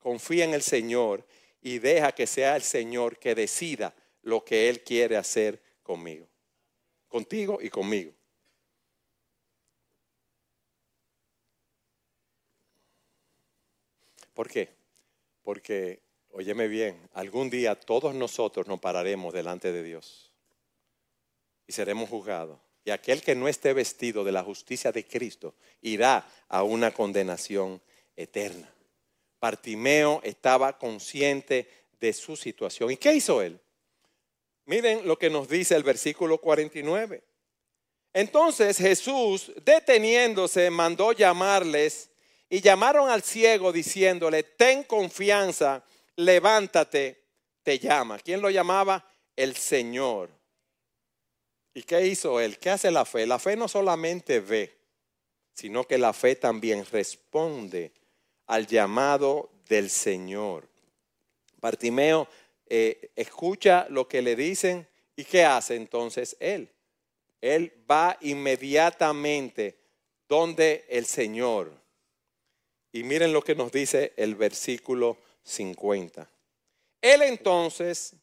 confía 0.00 0.44
en 0.44 0.52
el 0.52 0.62
Señor 0.62 1.24
y 1.62 1.78
deja 1.78 2.10
que 2.10 2.26
sea 2.26 2.56
el 2.56 2.62
Señor 2.62 3.20
que 3.20 3.36
decida 3.36 3.94
lo 4.22 4.44
que 4.44 4.68
Él 4.68 4.82
quiere 4.82 5.16
hacer 5.16 5.62
conmigo. 5.84 6.26
Contigo 7.06 7.58
y 7.62 7.70
conmigo. 7.70 8.12
¿Por 14.34 14.48
qué? 14.48 14.74
Porque 15.42 16.00
Óyeme 16.38 16.68
bien, 16.68 17.00
algún 17.14 17.48
día 17.48 17.74
todos 17.80 18.14
nosotros 18.14 18.66
nos 18.66 18.78
pararemos 18.78 19.32
delante 19.32 19.72
de 19.72 19.82
Dios 19.82 20.30
y 21.66 21.72
seremos 21.72 22.10
juzgados. 22.10 22.58
Y 22.84 22.90
aquel 22.90 23.22
que 23.22 23.34
no 23.34 23.48
esté 23.48 23.72
vestido 23.72 24.22
de 24.22 24.32
la 24.32 24.42
justicia 24.42 24.92
de 24.92 25.06
Cristo 25.06 25.54
irá 25.80 26.28
a 26.50 26.62
una 26.62 26.90
condenación 26.90 27.80
eterna. 28.14 28.70
Bartimeo 29.40 30.20
estaba 30.24 30.76
consciente 30.76 31.70
de 31.98 32.12
su 32.12 32.36
situación. 32.36 32.90
¿Y 32.90 32.98
qué 32.98 33.14
hizo 33.14 33.40
él? 33.40 33.58
Miren 34.66 35.08
lo 35.08 35.18
que 35.18 35.30
nos 35.30 35.48
dice 35.48 35.74
el 35.74 35.84
versículo 35.84 36.36
49. 36.36 37.24
Entonces 38.12 38.76
Jesús, 38.76 39.52
deteniéndose, 39.64 40.68
mandó 40.68 41.12
llamarles 41.12 42.10
y 42.50 42.60
llamaron 42.60 43.08
al 43.08 43.22
ciego 43.22 43.72
diciéndole, 43.72 44.42
ten 44.42 44.84
confianza 44.84 45.82
levántate, 46.16 47.22
te 47.62 47.78
llama. 47.78 48.18
¿Quién 48.18 48.40
lo 48.40 48.50
llamaba? 48.50 49.06
El 49.34 49.54
Señor. 49.56 50.30
¿Y 51.74 51.82
qué 51.82 52.06
hizo 52.06 52.40
él? 52.40 52.58
¿Qué 52.58 52.70
hace 52.70 52.90
la 52.90 53.04
fe? 53.04 53.26
La 53.26 53.38
fe 53.38 53.56
no 53.56 53.68
solamente 53.68 54.40
ve, 54.40 54.74
sino 55.52 55.84
que 55.84 55.98
la 55.98 56.12
fe 56.12 56.36
también 56.36 56.86
responde 56.86 57.92
al 58.46 58.66
llamado 58.66 59.50
del 59.68 59.90
Señor. 59.90 60.68
Bartimeo 61.58 62.28
eh, 62.66 63.10
escucha 63.14 63.86
lo 63.90 64.08
que 64.08 64.22
le 64.22 64.36
dicen 64.36 64.88
y 65.16 65.24
¿qué 65.24 65.44
hace 65.44 65.76
entonces 65.76 66.36
él? 66.40 66.70
Él 67.40 67.72
va 67.90 68.16
inmediatamente 68.20 69.78
donde 70.28 70.84
el 70.88 71.06
Señor. 71.06 71.72
Y 72.92 73.02
miren 73.02 73.32
lo 73.32 73.42
que 73.42 73.54
nos 73.54 73.70
dice 73.70 74.14
el 74.16 74.34
versículo 74.34 75.18
50. 75.46 76.28
Él 77.00 77.22
entonces, 77.22 78.14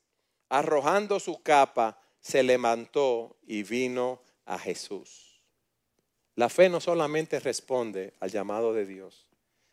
arrojando 0.49 1.19
su 1.19 1.41
capa, 1.41 1.97
se 2.19 2.43
levantó 2.43 3.37
y 3.47 3.63
vino 3.63 4.21
a 4.45 4.59
Jesús. 4.59 5.41
La 6.35 6.49
fe 6.49 6.69
no 6.69 6.79
solamente 6.79 7.39
responde 7.39 8.13
al 8.19 8.29
llamado 8.29 8.73
de 8.73 8.85
Dios, 8.85 9.25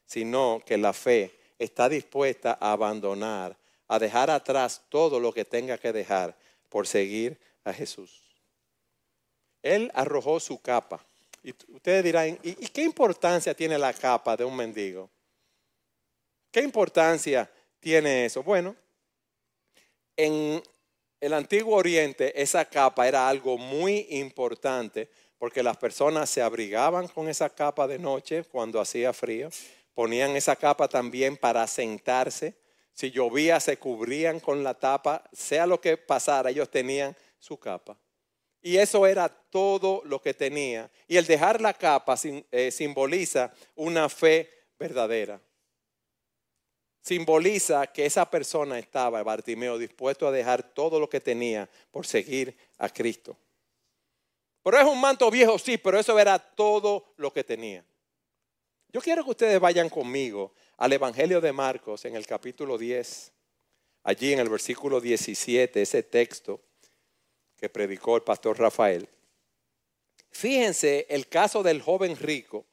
sino 0.07 0.63
que 0.65 0.79
la 0.79 0.93
fe 0.93 1.35
está 1.59 1.89
dispuesta 1.89 2.57
a 2.61 2.73
abandonar, 2.73 3.57
a 3.89 3.99
dejar 3.99 4.31
atrás 4.31 4.83
todo 4.89 5.21
lo 5.21 5.33
que 5.33 5.45
tenga 5.45 5.79
que 5.79 5.93
dejar 5.93 6.37
por 6.69 6.87
seguir 6.87 7.39
a 7.65 7.73
Jesús. 7.73 8.23
Él 9.63 9.91
arrojó 9.95 10.41
su 10.41 10.61
capa. 10.61 11.05
Y 11.43 11.51
ustedes 11.73 12.05
dirán, 12.05 12.39
¿y, 12.43 12.55
qué 12.69 12.83
importancia 12.83 13.55
tiene 13.55 13.79
la 13.79 13.93
capa 13.93 14.37
de 14.37 14.45
un 14.45 14.55
mendigo? 14.55 15.11
¿Qué 16.51 16.63
importancia 16.63 17.49
tiene 17.79 18.25
eso? 18.25 18.43
Bueno, 18.43 18.75
en 20.17 20.61
el 21.21 21.33
antiguo 21.33 21.77
oriente 21.77 22.41
esa 22.41 22.65
capa 22.65 23.07
era 23.07 23.29
algo 23.29 23.57
muy 23.57 24.07
importante 24.11 25.09
porque 25.39 25.63
las 25.63 25.77
personas 25.77 26.29
se 26.29 26.43
abrigaban 26.43 27.07
con 27.07 27.29
esa 27.29 27.49
capa 27.51 27.87
de 27.87 28.01
noche 28.01 28.43
cuando 28.43 28.81
hacía 28.81 29.13
frío, 29.13 29.49
ponían 29.95 30.35
esa 30.35 30.57
capa 30.57 30.89
también 30.89 31.37
para 31.37 31.67
sentarse, 31.69 32.55
si 32.93 33.13
llovía 33.13 33.61
se 33.61 33.79
cubrían 33.79 34.41
con 34.41 34.65
la 34.65 34.75
tapa, 34.75 35.23
sea 35.33 35.67
lo 35.67 35.81
que 35.81 35.97
pasara, 35.97 36.51
ellos 36.51 36.69
tenían 36.69 37.17
su 37.39 37.59
capa. 37.59 37.97
Y 38.61 38.77
eso 38.77 39.07
era 39.07 39.29
todo 39.29 40.03
lo 40.05 40.21
que 40.21 40.35
tenía. 40.35 40.91
Y 41.07 41.17
el 41.17 41.27
dejar 41.27 41.61
la 41.61 41.73
capa 41.73 42.17
eh, 42.51 42.71
simboliza 42.71 43.55
una 43.77 44.09
fe 44.09 44.51
verdadera 44.79 45.41
simboliza 47.01 47.87
que 47.87 48.07
esa 48.07 48.29
persona 48.31 48.79
estaba, 48.79 49.23
Bartimeo, 49.23 49.79
dispuesto 49.79 50.27
a 50.27 50.33
dejar 50.33 50.63
todo 50.63 51.01
lo 51.01 51.09
que 51.09 51.21
tenía 51.21 51.69
por 51.91 52.07
seguir 52.07 52.57
a 52.79 52.89
Cristo. 52.89 53.37
Pero 54.63 54.79
es 54.79 54.85
un 54.85 55.01
manto 55.01 55.31
viejo, 55.31 55.59
sí, 55.59 55.79
pero 55.79 55.99
eso 55.99 56.19
era 56.19 56.39
todo 56.39 57.13
lo 57.17 57.33
que 57.33 57.45
tenía. 57.45 57.85
Yo 58.93 59.01
quiero 59.01 59.25
que 59.25 59.31
ustedes 59.31 59.61
vayan 59.61 59.89
conmigo 59.89 60.53
al 60.77 60.93
Evangelio 60.93 61.41
de 61.41 61.53
Marcos 61.53 62.05
en 62.05 62.17
el 62.17 62.27
capítulo 62.27 62.77
10, 62.77 63.33
allí 64.03 64.33
en 64.33 64.41
el 64.41 64.49
versículo 64.49 65.01
17, 65.01 65.81
ese 65.81 66.03
texto 66.03 66.61
que 67.57 67.69
predicó 67.69 68.17
el 68.17 68.23
pastor 68.23 68.59
Rafael. 68.59 69.09
Fíjense 70.31 71.07
el 71.09 71.29
caso 71.29 71.63
del 71.63 71.83
joven 71.83 72.17
rico 72.17 72.67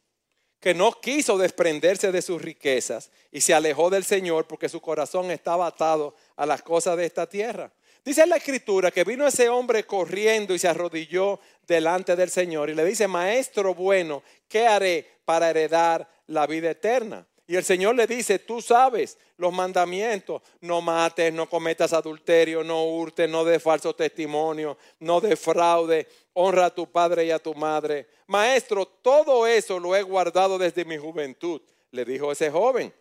que 0.60 0.74
no 0.74 0.92
quiso 1.00 1.38
desprenderse 1.38 2.12
de 2.12 2.22
sus 2.22 2.42
riquezas 2.42 3.12
y 3.32 3.42
se 3.42 3.54
alejó 3.54 3.90
del 3.90 4.04
Señor 4.04 4.48
porque 4.48 4.70
su 4.70 4.82
corazón 4.82 5.32
estaba 5.32 5.68
atado 5.68 6.16
a 6.36 6.46
las 6.46 6.62
cosas 6.62 6.98
de 6.98 7.06
esta 7.06 7.28
tierra. 7.28 7.72
Dice 8.04 8.26
la 8.26 8.38
escritura 8.38 8.90
que 8.90 9.04
vino 9.04 9.28
ese 9.28 9.50
hombre 9.50 9.84
corriendo 9.84 10.54
y 10.54 10.60
se 10.60 10.68
arrodilló 10.68 11.40
delante 11.68 12.16
del 12.16 12.30
Señor 12.30 12.70
y 12.70 12.76
le 12.76 12.86
dice, 12.86 13.08
maestro 13.08 13.76
bueno, 13.76 14.24
¿qué 14.48 14.66
haré 14.66 15.06
para 15.26 15.50
heredar 15.50 16.10
la 16.28 16.48
vida 16.48 16.72
eterna? 16.72 17.28
Y 17.50 17.56
el 17.56 17.64
Señor 17.64 17.96
le 17.96 18.06
dice, 18.06 18.40
tú 18.40 18.62
sabes 18.62 19.18
los 19.38 19.54
mandamientos, 19.54 20.42
no 20.60 20.82
mates, 20.82 21.32
no 21.34 21.50
cometas 21.50 21.94
adulterio, 21.94 22.62
no 22.62 22.84
hurtes, 22.84 23.30
no 23.30 23.46
des 23.46 23.64
falso 23.64 23.96
testimonio, 23.96 24.78
no 25.00 25.22
defraude, 25.22 26.08
honra 26.34 26.66
a 26.66 26.76
tu 26.76 26.92
padre 26.92 27.26
y 27.26 27.32
a 27.32 27.40
tu 27.40 27.56
madre. 27.56 28.08
Maestro, 28.28 28.86
todo 28.86 29.48
eso 29.48 29.80
lo 29.80 29.96
he 29.96 30.02
guardado 30.02 30.58
desde 30.58 30.84
mi 30.84 30.98
juventud, 30.98 31.62
le 31.92 32.04
dijo 32.04 32.34
ese 32.34 32.52
joven. 32.52 32.94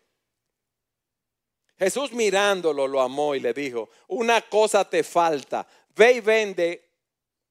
Jesús 1.76 2.12
mirándolo 2.12 2.86
lo 2.86 3.00
amó 3.00 3.34
y 3.34 3.40
le 3.40 3.52
dijo, 3.52 3.90
una 4.06 4.40
cosa 4.42 4.88
te 4.88 5.02
falta, 5.02 5.66
ve 5.96 6.12
y 6.12 6.20
vende 6.20 6.85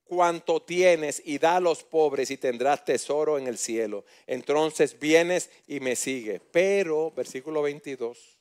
cuanto 0.06 0.62
tienes 0.62 1.22
y 1.26 1.38
da 1.38 1.58
a 1.58 1.60
los 1.60 1.84
pobres 1.84 2.32
y 2.32 2.38
tendrás 2.38 2.86
tesoro 2.86 3.38
en 3.38 3.48
el 3.48 3.58
cielo. 3.58 4.06
Entonces 4.26 4.98
vienes 4.98 5.50
y 5.68 5.80
me 5.80 5.96
sigues. 5.96 6.42
Pero, 6.52 7.12
versículo 7.12 7.62
22, 7.62 8.38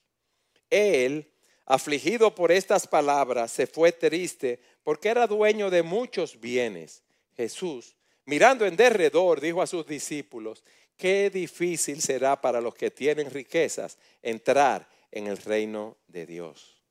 él, 0.70 1.31
afligido 1.64 2.35
por 2.35 2.53
estas 2.53 2.87
palabras, 2.87 3.50
se 3.50 3.66
fue 3.66 3.92
triste 3.92 4.61
porque 4.83 5.09
era 5.09 5.27
dueño 5.27 5.70
de 5.70 5.83
muchos 5.83 6.38
bienes. 6.38 7.03
Jesús, 7.37 7.96
mirando 8.27 8.66
en 8.66 8.77
derredor, 8.77 9.40
dijo 9.40 9.62
a 9.62 9.66
sus 9.66 9.87
discípulos, 9.87 10.62
qué 10.96 11.31
difícil 11.31 12.00
será 12.00 12.40
para 12.40 12.61
los 12.61 12.74
que 12.74 12.90
tienen 12.90 13.31
riquezas 13.31 13.98
entrar 14.22 14.88
en 15.11 15.27
el 15.27 15.38
reino 15.38 15.96
de 16.07 16.27
Dios. 16.27 16.83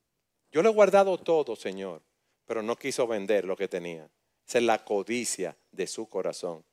Yo 0.52 0.62
le 0.62 0.70
he 0.70 0.74
guardado 0.74 1.18
todo, 1.18 1.56
Señor, 1.56 2.02
pero 2.46 2.62
no 2.62 2.76
quiso 2.76 3.08
vender 3.08 3.46
lo 3.46 3.56
que 3.56 3.68
tenía. 3.68 4.10
Esa 4.48 4.58
es 4.58 4.64
la 4.64 4.84
codicia 4.84 5.56
de 5.72 5.88
su 5.88 6.08
corazón. 6.08 6.64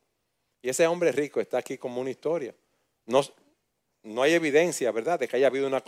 Y 0.62 0.68
ese 0.68 0.86
hombre 0.86 1.12
rico 1.12 1.40
está 1.40 1.58
aquí 1.58 1.78
como 1.78 2.00
una 2.00 2.10
historia. 2.10 2.54
No, 3.06 3.22
no 4.02 4.22
hay 4.22 4.34
evidencia, 4.34 4.90
¿verdad?, 4.92 5.18
de 5.18 5.28
que 5.28 5.36
haya 5.36 5.46
habido 5.46 5.66
una, 5.66 5.82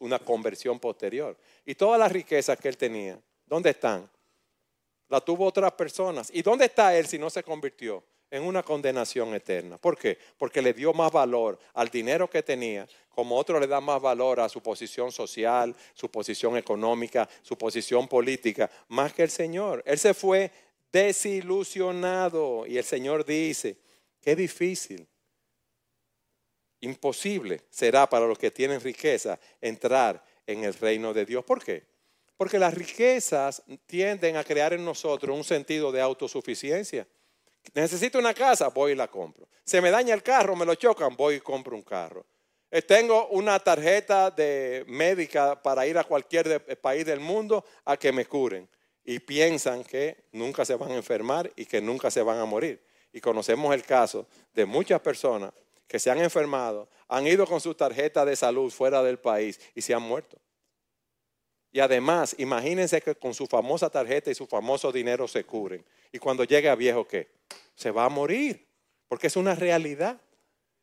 una 0.00 0.18
conversión 0.18 0.78
posterior. 0.78 1.36
Y 1.64 1.74
todas 1.74 1.98
las 1.98 2.12
riquezas 2.12 2.58
que 2.58 2.68
él 2.68 2.76
tenía, 2.76 3.18
¿dónde 3.46 3.70
están? 3.70 4.08
La 5.08 5.20
tuvo 5.20 5.46
otras 5.46 5.72
personas. 5.72 6.30
¿Y 6.32 6.42
dónde 6.42 6.66
está 6.66 6.96
él 6.96 7.06
si 7.06 7.18
no 7.18 7.30
se 7.30 7.42
convirtió? 7.42 8.02
En 8.30 8.42
una 8.42 8.62
condenación 8.62 9.34
eterna. 9.34 9.78
¿Por 9.78 9.96
qué? 9.96 10.18
Porque 10.36 10.60
le 10.60 10.74
dio 10.74 10.92
más 10.92 11.10
valor 11.10 11.58
al 11.72 11.88
dinero 11.88 12.28
que 12.28 12.42
tenía, 12.42 12.86
como 13.08 13.36
otro 13.36 13.58
le 13.58 13.66
da 13.66 13.80
más 13.80 14.02
valor 14.02 14.38
a 14.40 14.50
su 14.50 14.62
posición 14.62 15.10
social, 15.10 15.74
su 15.94 16.10
posición 16.10 16.58
económica, 16.58 17.26
su 17.40 17.56
posición 17.56 18.06
política, 18.06 18.70
más 18.88 19.14
que 19.14 19.22
el 19.22 19.30
Señor. 19.30 19.82
Él 19.86 19.98
se 19.98 20.12
fue 20.12 20.52
desilusionado 20.92 22.66
y 22.66 22.78
el 22.78 22.84
Señor 22.84 23.24
dice, 23.24 23.78
qué 24.20 24.34
difícil 24.36 25.08
Imposible 26.80 27.62
será 27.70 28.08
para 28.08 28.26
los 28.26 28.38
que 28.38 28.50
tienen 28.50 28.80
riqueza 28.80 29.38
entrar 29.60 30.22
en 30.46 30.62
el 30.64 30.74
reino 30.74 31.12
de 31.12 31.24
Dios. 31.24 31.44
¿Por 31.44 31.62
qué? 31.62 31.84
Porque 32.36 32.58
las 32.58 32.72
riquezas 32.72 33.62
tienden 33.86 34.36
a 34.36 34.44
crear 34.44 34.72
en 34.72 34.84
nosotros 34.84 35.36
un 35.36 35.42
sentido 35.42 35.90
de 35.90 36.00
autosuficiencia. 36.00 37.06
Necesito 37.74 38.18
una 38.18 38.32
casa, 38.32 38.68
voy 38.68 38.92
y 38.92 38.94
la 38.94 39.08
compro. 39.08 39.48
Se 39.64 39.80
me 39.80 39.90
daña 39.90 40.14
el 40.14 40.22
carro, 40.22 40.54
me 40.54 40.64
lo 40.64 40.76
chocan, 40.76 41.16
voy 41.16 41.36
y 41.36 41.40
compro 41.40 41.74
un 41.74 41.82
carro. 41.82 42.24
Eh, 42.70 42.82
tengo 42.82 43.26
una 43.28 43.58
tarjeta 43.58 44.30
de 44.30 44.84
médica 44.86 45.60
para 45.60 45.84
ir 45.86 45.98
a 45.98 46.04
cualquier 46.04 46.78
país 46.80 47.04
del 47.04 47.18
mundo 47.18 47.64
a 47.84 47.96
que 47.96 48.12
me 48.12 48.24
curen. 48.24 48.68
Y 49.08 49.20
piensan 49.20 49.84
que 49.84 50.24
nunca 50.32 50.66
se 50.66 50.74
van 50.74 50.90
a 50.90 50.96
enfermar 50.96 51.50
y 51.56 51.64
que 51.64 51.80
nunca 51.80 52.10
se 52.10 52.20
van 52.20 52.40
a 52.40 52.44
morir. 52.44 52.78
Y 53.10 53.22
conocemos 53.22 53.74
el 53.74 53.82
caso 53.82 54.26
de 54.52 54.66
muchas 54.66 55.00
personas 55.00 55.50
que 55.86 55.98
se 55.98 56.10
han 56.10 56.18
enfermado, 56.18 56.90
han 57.08 57.26
ido 57.26 57.46
con 57.46 57.58
su 57.58 57.74
tarjeta 57.74 58.26
de 58.26 58.36
salud 58.36 58.70
fuera 58.70 59.02
del 59.02 59.18
país 59.18 59.58
y 59.74 59.80
se 59.80 59.94
han 59.94 60.02
muerto. 60.02 60.36
Y 61.72 61.80
además, 61.80 62.34
imagínense 62.36 63.00
que 63.00 63.14
con 63.14 63.32
su 63.32 63.46
famosa 63.46 63.88
tarjeta 63.88 64.30
y 64.30 64.34
su 64.34 64.46
famoso 64.46 64.92
dinero 64.92 65.26
se 65.26 65.42
cubren. 65.42 65.82
Y 66.12 66.18
cuando 66.18 66.44
llegue 66.44 66.68
a 66.68 66.74
viejo, 66.74 67.08
¿qué? 67.08 67.30
Se 67.76 67.90
va 67.90 68.04
a 68.04 68.10
morir, 68.10 68.68
porque 69.08 69.28
es 69.28 69.36
una 69.36 69.54
realidad. 69.54 70.20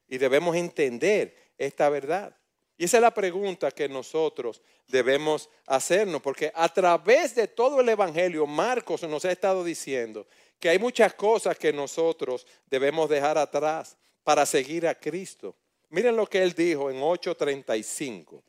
Y 0.07 0.17
debemos 0.17 0.55
entender 0.55 1.35
esta 1.59 1.89
verdad. 1.89 2.35
Y 2.77 2.85
esa 2.85 2.97
es 2.97 3.01
la 3.01 3.13
pregunta 3.13 3.71
que 3.71 3.87
nosotros 3.87 4.61
debemos 4.87 5.49
hacernos, 5.65 6.21
porque 6.21 6.51
a 6.53 6.67
través 6.67 7.33
de 7.33 7.47
todo 7.47 7.79
el 7.79 7.87
Evangelio, 7.87 8.45
Marcos 8.45 9.03
nos 9.03 9.23
ha 9.23 9.31
estado 9.31 9.63
diciendo 9.63 10.27
que 10.59 10.69
hay 10.69 10.79
muchas 10.79 11.13
cosas 11.13 11.57
que 11.57 11.71
nosotros 11.71 12.45
debemos 12.67 13.09
dejar 13.09 13.37
atrás 13.37 13.95
para 14.23 14.45
seguir 14.45 14.87
a 14.87 14.95
Cristo. 14.95 15.55
Miren 15.89 16.15
lo 16.15 16.27
que 16.27 16.43
él 16.43 16.53
dijo 16.53 16.89
en 16.89 17.01
8:35. 17.01 18.43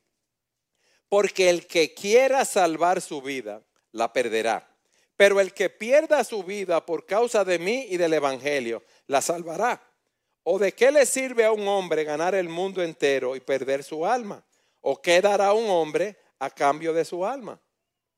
Porque 1.09 1.49
el 1.49 1.67
que 1.67 1.95
quiera 1.95 2.45
salvar 2.45 3.01
su 3.01 3.23
vida, 3.23 3.63
la 3.93 4.13
perderá. 4.13 4.69
Pero 5.17 5.41
el 5.41 5.55
que 5.55 5.71
pierda 5.71 6.25
su 6.25 6.43
vida 6.43 6.85
por 6.85 7.07
causa 7.07 7.45
de 7.45 7.59
mí 7.59 7.87
y 7.89 7.97
del 7.97 8.15
Evangelio, 8.15 8.83
la 9.07 9.23
salvará. 9.23 9.81
¿O 10.49 10.61
de 10.61 10.73
qué 10.73 10.93
le 10.93 11.05
sirve 11.07 11.45
a 11.45 11.51
un 11.51 11.67
hombre 11.67 12.05
ganar 12.05 12.33
el 12.37 12.49
mundo 12.49 12.81
entero 12.81 13.35
y 13.35 13.41
perder 13.41 13.83
su 13.83 14.07
alma? 14.07 14.45
¿O 14.81 15.03
qué 15.03 15.21
dará 15.21 15.53
un 15.53 15.69
hombre 15.69 16.17
a 16.39 16.49
cambio 16.51 16.93
de 16.93 17.05
su 17.05 17.27
alma? 17.27 17.61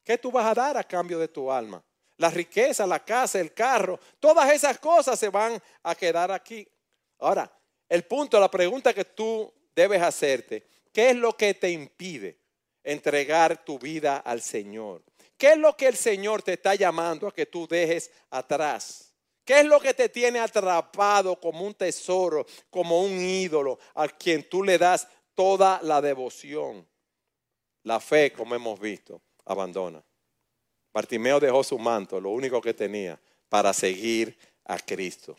¿Qué 0.05 0.19
tú 0.19 0.31
vas 0.31 0.45
a 0.45 0.53
dar 0.53 0.77
a 0.77 0.85
cambio 0.85 1.19
de 1.19 1.29
tu 1.29 1.51
alma? 1.51 1.83
La 2.19 2.29
riqueza, 2.29 2.87
la 2.87 3.03
casa, 3.03 3.41
el 3.41 3.55
carro, 3.55 3.99
todas 4.21 4.53
esas 4.53 4.79
cosas 4.79 5.19
se 5.19 5.31
van 5.31 5.59
a 5.83 5.95
quedar 5.95 6.31
aquí. 6.31 6.69
Ahora, 7.19 7.51
el 7.89 8.05
punto, 8.05 8.39
la 8.39 8.51
pregunta 8.51 8.93
que 8.93 9.07
tú 9.07 9.51
debes 9.75 10.03
hacerte, 10.03 10.67
¿qué 10.93 11.09
es 11.09 11.17
lo 11.17 11.35
que 11.35 11.55
te 11.55 11.71
impide 11.71 12.39
entregar 12.85 13.65
tu 13.65 13.79
vida 13.79 14.19
al 14.19 14.43
Señor? 14.43 15.03
¿Qué 15.39 15.53
es 15.53 15.57
lo 15.57 15.75
que 15.75 15.87
el 15.87 15.97
Señor 15.97 16.43
te 16.43 16.53
está 16.53 16.75
llamando 16.75 17.27
a 17.27 17.33
que 17.33 17.47
tú 17.47 17.67
dejes 17.67 18.11
atrás? 18.29 19.08
¿Qué 19.49 19.61
es 19.61 19.65
lo 19.65 19.81
que 19.81 19.95
te 19.95 20.11
tiene 20.11 20.41
atrapado 20.41 21.41
como 21.41 21.65
un 21.65 21.73
tesoro, 21.73 22.45
como 22.69 23.03
un 23.03 23.19
ídolo, 23.19 23.79
a 23.95 24.07
quien 24.07 24.47
tú 24.47 24.63
le 24.63 24.77
das 24.77 25.09
toda 25.35 25.81
la 25.83 26.03
devoción? 26.03 26.87
La 27.85 27.99
fe, 27.99 28.31
como 28.31 28.55
hemos 28.55 28.79
visto, 28.79 29.23
abandona. 29.47 30.05
Bartimeo 30.93 31.41
dejó 31.41 31.65
su 31.65 31.79
manto, 31.79 32.21
lo 32.21 32.29
único 32.29 32.61
que 32.61 32.75
tenía, 32.75 33.19
para 33.49 33.73
seguir 33.73 34.37
a 34.67 34.79
Cristo 34.79 35.35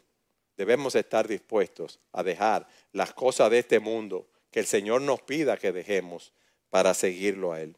debemos 0.60 0.94
estar 0.96 1.26
dispuestos 1.26 2.02
a 2.12 2.22
dejar 2.22 2.68
las 2.92 3.14
cosas 3.14 3.50
de 3.50 3.60
este 3.60 3.80
mundo 3.80 4.28
que 4.52 4.60
el 4.60 4.66
Señor 4.66 5.02
nos 5.02 5.22
pida 5.22 5.56
que 5.56 5.72
dejemos 5.72 6.34
para 6.70 6.94
seguirlo 6.94 7.54
a 7.54 7.62
Él. 7.62 7.78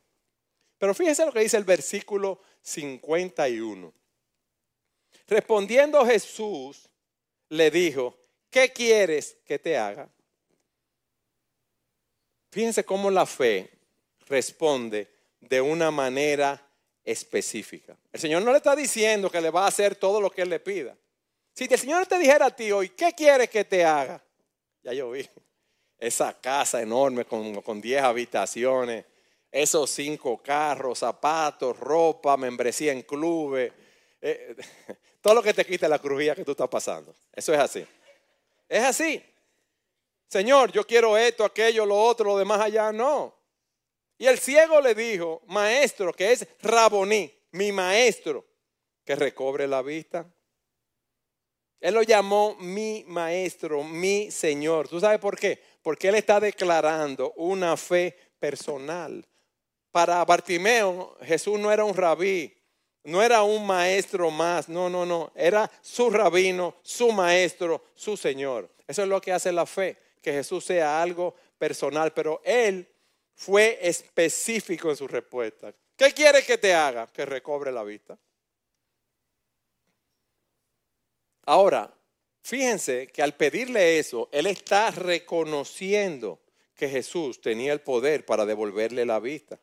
Pero 0.80 0.96
fíjense 0.96 1.24
lo 1.24 1.32
que 1.32 1.42
dice 1.42 1.58
el 1.58 1.64
versículo 1.64 2.42
51. 2.64 3.94
Respondiendo 5.32 6.06
Jesús, 6.06 6.90
le 7.48 7.72
dijo, 7.72 8.18
¿qué 8.50 8.74
quieres 8.74 9.38
que 9.46 9.58
te 9.58 9.78
haga? 9.78 10.10
Fíjense 12.50 12.84
cómo 12.84 13.10
la 13.10 13.26
fe 13.26 13.72
responde 14.28 15.08
de 15.40 15.62
una 15.62 15.90
manera 15.90 16.62
específica. 17.02 17.96
El 18.12 18.20
Señor 18.20 18.42
no 18.42 18.52
le 18.52 18.58
está 18.58 18.76
diciendo 18.76 19.30
que 19.32 19.40
le 19.40 19.50
va 19.50 19.64
a 19.64 19.68
hacer 19.70 19.96
todo 19.96 20.20
lo 20.20 20.30
que 20.30 20.42
Él 20.42 20.50
le 20.50 20.60
pida. 20.60 20.98
Si 21.54 21.64
el 21.64 21.80
Señor 21.80 22.06
te 22.08 22.20
dijera 22.20 22.48
a 22.48 22.54
ti 22.54 22.70
hoy, 22.74 22.90
¿qué 22.90 23.14
quieres 23.14 23.50
que 23.50 23.64
te 23.64 23.86
haga? 23.86 24.22
Ya 24.84 24.92
yo 24.92 25.12
vi 25.12 25.26
esa 25.98 26.38
casa 26.42 26.82
enorme 26.82 27.24
con 27.24 27.80
10 27.80 28.04
habitaciones, 28.04 29.06
esos 29.50 29.90
cinco 29.92 30.44
carros, 30.44 31.00
zapatos, 31.00 31.80
ropa, 31.80 32.36
membresía 32.36 32.92
en 32.92 33.04
clubes, 33.04 33.72
eh, 34.22 34.58
todo 35.22 35.36
lo 35.36 35.44
que 35.44 35.54
te 35.54 35.66
quita 35.66 35.88
la 35.88 36.00
crujía 36.00 36.36
que 36.36 36.44
tú 36.44 36.52
estás 36.52 36.68
pasando. 36.68 37.16
Eso 37.32 37.54
es 37.54 37.60
así. 37.60 37.86
Es 38.68 38.84
así. 38.84 39.24
Señor, 40.28 40.72
yo 40.72 40.86
quiero 40.86 41.18
esto, 41.18 41.46
aquello, 41.46 41.86
lo 41.86 42.02
otro, 42.02 42.26
lo 42.26 42.38
demás 42.38 42.60
allá. 42.60 42.92
No. 42.92 43.36
Y 44.18 44.28
el 44.28 44.40
ciego 44.40 44.82
le 44.82 44.96
dijo, 44.96 45.42
maestro, 45.48 46.14
que 46.14 46.32
es 46.32 46.48
Raboní, 46.62 47.32
mi 47.52 47.72
maestro, 47.72 48.46
que 49.04 49.16
recobre 49.16 49.68
la 49.68 49.82
vista. 49.82 50.26
Él 51.80 51.96
lo 51.96 52.04
llamó 52.04 52.56
mi 52.60 53.04
maestro, 53.08 53.84
mi 53.84 54.30
Señor. 54.30 54.88
¿Tú 54.88 55.00
sabes 55.00 55.20
por 55.20 55.38
qué? 55.38 55.62
Porque 55.82 56.10
Él 56.10 56.16
está 56.16 56.40
declarando 56.40 57.34
una 57.36 57.76
fe 57.76 58.16
personal. 58.40 59.28
Para 59.92 60.24
Bartimeo, 60.24 61.18
Jesús 61.24 61.60
no 61.60 61.72
era 61.72 61.84
un 61.84 61.96
rabí, 61.96 62.56
no 63.04 63.24
era 63.24 63.42
un 63.42 63.66
maestro 63.66 64.30
más, 64.30 64.70
no, 64.70 64.90
no, 64.90 65.06
no. 65.06 65.32
Era 65.36 65.70
su 65.82 66.10
rabino, 66.10 66.76
su 66.84 67.12
maestro, 67.12 67.84
su 67.96 68.16
Señor. 68.16 68.70
Eso 68.88 69.04
es 69.04 69.08
lo 69.08 69.20
que 69.20 69.32
hace 69.32 69.52
la 69.52 69.66
fe, 69.66 69.98
que 70.22 70.34
Jesús 70.34 70.66
sea 70.66 71.02
algo 71.02 71.36
personal, 71.58 72.14
pero 72.14 72.42
Él 72.44 72.88
fue 73.34 73.80
específico 73.82 74.90
en 74.90 74.96
su 74.96 75.08
respuesta. 75.08 75.74
¿Qué 75.96 76.12
quiere 76.12 76.44
que 76.44 76.58
te 76.58 76.74
haga? 76.74 77.08
Que 77.08 77.26
recobre 77.26 77.72
la 77.72 77.84
vista. 77.84 78.18
Ahora, 81.46 81.92
fíjense 82.44 83.08
que 83.08 83.22
al 83.24 83.36
pedirle 83.36 83.98
eso, 83.98 84.30
él 84.32 84.46
está 84.48 84.92
reconociendo 84.92 86.40
que 86.76 86.88
Jesús 86.88 87.42
tenía 87.42 87.74
el 87.74 87.82
poder 87.82 88.26
para 88.26 88.46
devolverle 88.46 89.06
la 89.06 89.20
vista. 89.20 89.60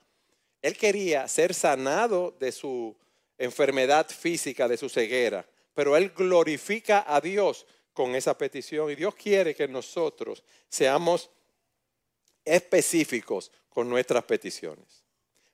Él 0.61 0.77
quería 0.77 1.27
ser 1.29 1.55
sanado 1.55 2.37
de 2.39 2.53
su 2.53 2.97
enfermedad 3.39 4.09
física, 4.09 4.69
de 4.69 4.77
su 4.77 4.89
ceguera, 4.89 5.47
pero 5.75 5.97
él 5.97 6.11
glorifica 6.11 7.05
a 7.07 7.21
Dios 7.21 7.67
con 7.93 8.15
esa 8.15 8.37
petición 8.37 8.91
y 8.91 8.97
Dios 8.97 9.15
quiere 9.15 9.55
que 9.55 9.69
nosotros 9.69 10.43
seamos 10.69 11.31
específicos 12.45 13.51
con 13.69 13.89
nuestras 13.89 14.25
peticiones. 14.25 15.05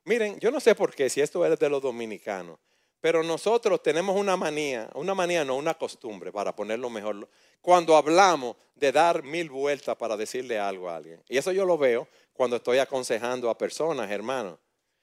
Miren, 0.05 0.39
yo 0.41 0.51
no 0.51 0.61
sé 0.61 0.75
por 0.75 0.95
qué, 0.95 1.09
si 1.09 1.21
esto 1.21 1.45
es 1.45 1.59
de 1.59 1.69
los 1.69 1.83
dominicanos, 1.83 2.59
pero 3.01 3.23
nosotros 3.23 3.83
tenemos 3.83 4.17
una 4.17 4.37
manía, 4.37 4.91
una 4.95 5.15
manía 5.15 5.45
no, 5.45 5.57
una 5.57 5.75
costumbre, 5.75 6.33
para 6.33 6.57
ponerlo 6.57 6.89
mejor, 6.89 7.29
cuando 7.61 7.97
hablamos 7.97 8.57
de 8.75 8.93
dar 8.93 9.23
mil 9.23 9.51
vueltas 9.51 9.97
para 9.97 10.17
decirle 10.17 10.59
algo 10.59 10.89
a 10.89 10.97
alguien. 10.97 11.23
Y 11.29 11.37
eso 11.37 11.53
yo 11.53 11.67
lo 11.67 11.77
veo 11.77 12.09
cuando 12.33 12.57
estoy 12.57 12.79
aconsejando 12.79 13.51
a 13.51 13.59
personas, 13.59 14.11
hermanos. 14.11 14.59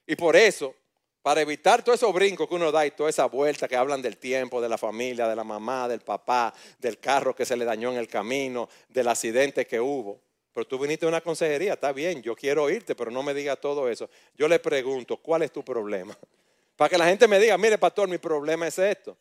Y 0.07 0.15
por 0.15 0.35
eso 0.35 0.73
para 1.21 1.41
evitar 1.41 1.83
todos 1.83 1.99
esos 1.99 2.13
brincos 2.13 2.47
que 2.47 2.55
uno 2.55 2.71
da 2.71 2.85
y 2.85 2.91
toda 2.91 3.09
esa 3.09 3.25
vuelta 3.25 3.67
que 3.67 3.75
hablan 3.75 4.01
del 4.01 4.17
tiempo, 4.17 4.59
de 4.59 4.69
la 4.69 4.77
familia, 4.77 5.27
de 5.27 5.35
la 5.35 5.43
mamá, 5.43 5.87
del 5.87 6.01
papá, 6.01 6.53
del 6.79 6.99
carro 6.99 7.35
que 7.35 7.45
se 7.45 7.55
le 7.55 7.65
dañó 7.65 7.91
en 7.91 7.97
el 7.97 8.07
camino, 8.07 8.67
del 8.89 9.07
accidente 9.07 9.67
que 9.67 9.79
hubo. 9.79 10.19
Pero 10.53 10.67
tú 10.67 10.79
viniste 10.79 11.05
a 11.05 11.09
una 11.09 11.21
consejería, 11.21 11.73
está 11.73 11.93
bien, 11.93 12.21
yo 12.21 12.35
quiero 12.35 12.63
oírte, 12.63 12.95
pero 12.95 13.11
no 13.11 13.23
me 13.23 13.33
diga 13.33 13.55
todo 13.55 13.87
eso. 13.89 14.09
Yo 14.35 14.47
le 14.47 14.59
pregunto, 14.59 15.17
¿cuál 15.17 15.43
es 15.43 15.51
tu 15.51 15.63
problema? 15.63 16.17
Para 16.75 16.89
que 16.89 16.97
la 16.97 17.05
gente 17.05 17.27
me 17.27 17.39
diga, 17.39 17.57
mire, 17.57 17.77
pastor, 17.77 18.09
mi 18.09 18.17
problema 18.17 18.67
es 18.67 18.79
esto. 18.79 19.15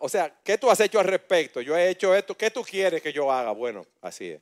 o 0.00 0.08
sea, 0.08 0.34
¿qué 0.42 0.58
tú 0.58 0.68
has 0.68 0.80
hecho 0.80 0.98
al 0.98 1.06
respecto? 1.06 1.60
Yo 1.60 1.76
he 1.76 1.90
hecho 1.90 2.14
esto, 2.14 2.36
¿qué 2.36 2.50
tú 2.50 2.62
quieres 2.62 3.00
que 3.00 3.12
yo 3.12 3.30
haga? 3.30 3.52
Bueno, 3.52 3.86
así 4.00 4.30
es. 4.30 4.40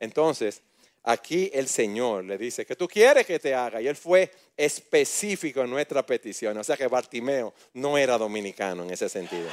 Entonces, 0.00 0.62
aquí 1.04 1.50
el 1.54 1.68
Señor 1.68 2.24
le 2.24 2.36
dice, 2.36 2.66
¿qué 2.66 2.74
tú 2.74 2.88
quieres 2.88 3.24
que 3.24 3.38
te 3.38 3.54
haga? 3.54 3.80
Y 3.80 3.86
él 3.86 3.96
fue 3.96 4.30
específico 4.56 5.60
en 5.62 5.70
nuestra 5.70 6.04
petición. 6.04 6.56
O 6.58 6.64
sea 6.64 6.76
que 6.76 6.88
Bartimeo 6.88 7.54
no 7.74 7.96
era 7.96 8.18
dominicano 8.18 8.82
en 8.82 8.90
ese 8.90 9.08
sentido. 9.08 9.48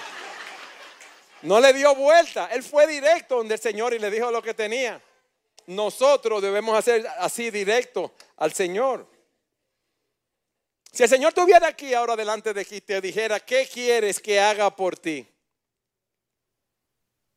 No 1.43 1.59
le 1.59 1.73
dio 1.73 1.95
vuelta, 1.95 2.49
él 2.51 2.63
fue 2.63 2.87
directo 2.87 3.37
donde 3.37 3.55
el 3.55 3.61
Señor 3.61 3.93
y 3.93 3.99
le 3.99 4.11
dijo 4.11 4.31
lo 4.31 4.41
que 4.41 4.53
tenía 4.53 5.01
nosotros 5.67 6.41
debemos 6.41 6.77
hacer 6.77 7.05
así 7.19 7.51
directo 7.51 8.13
al 8.37 8.53
Señor. 8.53 9.07
Si 10.91 11.03
el 11.03 11.09
Señor 11.09 11.29
estuviera 11.29 11.67
aquí 11.67 11.93
ahora 11.93 12.15
delante 12.15 12.53
de 12.53 12.65
ti 12.65 12.75
y 12.75 12.81
te 12.81 12.99
dijera, 12.99 13.39
¿qué 13.39 13.67
quieres 13.71 14.19
que 14.19 14.39
haga 14.39 14.75
por 14.75 14.97
ti? 14.97 15.25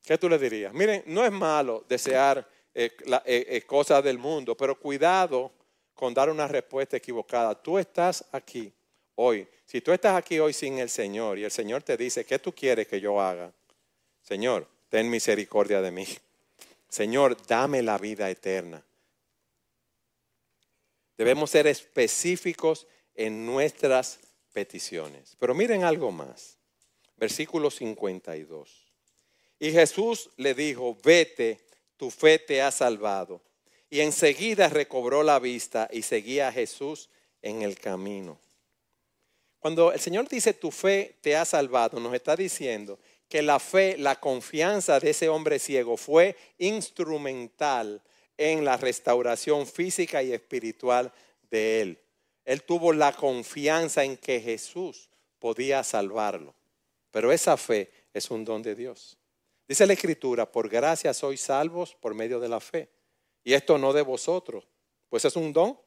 ¿Qué 0.03 0.19
tú 0.19 0.29
le 0.29 0.39
dirías? 0.39 0.73
Miren, 0.75 1.03
no 1.07 1.25
es 1.25 1.33
malo 1.33 1.85
desear 1.89 2.47
eh, 2.75 3.63
cosas 3.67 4.03
del 4.03 4.19
mundo, 4.19 4.57
pero 4.57 4.79
cuidado 4.79 5.53
con 5.95 6.13
dar 6.13 6.29
una 6.29 6.49
respuesta 6.49 6.97
equivocada. 6.97 7.55
Tú 7.61 7.79
estás 7.79 8.25
aquí 8.33 8.73
hoy. 9.15 9.47
Si 9.65 9.81
tú 9.81 9.93
estás 9.93 10.17
aquí 10.17 10.39
hoy 10.39 10.53
sin 10.53 10.79
el 10.79 10.91
Señor 10.91 11.39
y 11.39 11.45
el 11.45 11.51
Señor 11.51 11.83
te 11.83 11.97
dice, 11.97 12.25
¿qué 12.25 12.39
tú 12.39 12.53
quieres 12.53 12.89
que 12.89 13.01
yo 13.01 13.21
haga? 13.21 13.53
Señor, 14.23 14.67
ten 14.89 15.09
misericordia 15.09 15.81
de 15.81 15.91
mí. 15.91 16.07
Señor, 16.89 17.37
dame 17.47 17.83
la 17.83 17.99
vida 17.99 18.29
eterna. 18.31 18.85
Debemos 21.17 21.51
ser 21.51 21.67
específicos 21.67 22.87
en 23.15 23.47
nuestras 23.47 24.19
peticiones. 24.53 25.37
Pero 25.39 25.55
miren 25.55 25.85
algo 25.85 26.11
más. 26.11 26.59
Versículo 27.17 27.71
52. 27.71 28.93
Y 29.61 29.71
Jesús 29.71 30.31
le 30.37 30.55
dijo, 30.55 30.97
vete, 31.03 31.64
tu 31.97 32.11
fe 32.11 32.39
te 32.39 32.63
ha 32.63 32.71
salvado. 32.71 33.41
Y 33.91 34.01
enseguida 34.01 34.69
recobró 34.69 35.23
la 35.23 35.39
vista 35.39 35.89
y 35.93 36.03
seguía 36.03 36.49
a 36.49 36.53
Jesús 36.53 37.09
en 37.43 37.63
el 37.63 37.79
camino. 37.79 38.39
Cuando 39.61 39.93
el 39.93 40.01
Señor 40.01 40.29
dice, 40.29 40.53
tu 40.53 40.71
fe 40.71 41.17
te 41.21 41.37
ha 41.37 41.45
salvado, 41.45 41.99
nos 41.99 42.13
está 42.13 42.37
diciendo 42.37 42.99
que 43.29 43.41
la 43.41 43.59
fe, 43.59 43.97
la 43.99 44.21
confianza 44.21 45.01
de 45.01 45.11
ese 45.11 45.29
hombre 45.29 45.59
ciego 45.59 45.97
fue 45.97 46.37
instrumental 46.59 48.03
en 48.37 48.65
la 48.65 48.77
restauración 48.77 49.67
física 49.67 50.23
y 50.23 50.33
espiritual 50.33 51.13
de 51.51 51.81
él. 51.81 51.99
Él 52.45 52.63
tuvo 52.63 52.93
la 52.93 53.13
confianza 53.13 54.05
en 54.05 54.17
que 54.17 54.41
Jesús 54.41 55.09
podía 55.39 55.83
salvarlo. 55.83 56.55
Pero 57.11 57.33
esa 57.33 57.57
fe 57.57 57.91
es 58.13 58.31
un 58.31 58.45
don 58.45 58.63
de 58.63 58.75
Dios. 58.75 59.17
Dice 59.67 59.87
la 59.87 59.95
Escritura, 59.95 60.51
por 60.51 60.69
gracia 60.69 61.15
sois 61.15 61.41
salvos 61.41 61.95
por 61.95 62.15
medio 62.15 62.39
de 62.39 62.49
la 62.49 62.61
fe. 62.61 62.91
Y 63.43 63.55
esto 63.55 63.79
no 63.79 63.93
de 63.93 64.03
vosotros, 64.03 64.69
pues 65.09 65.25
es 65.25 65.37
un 65.37 65.53
don. 65.53 65.79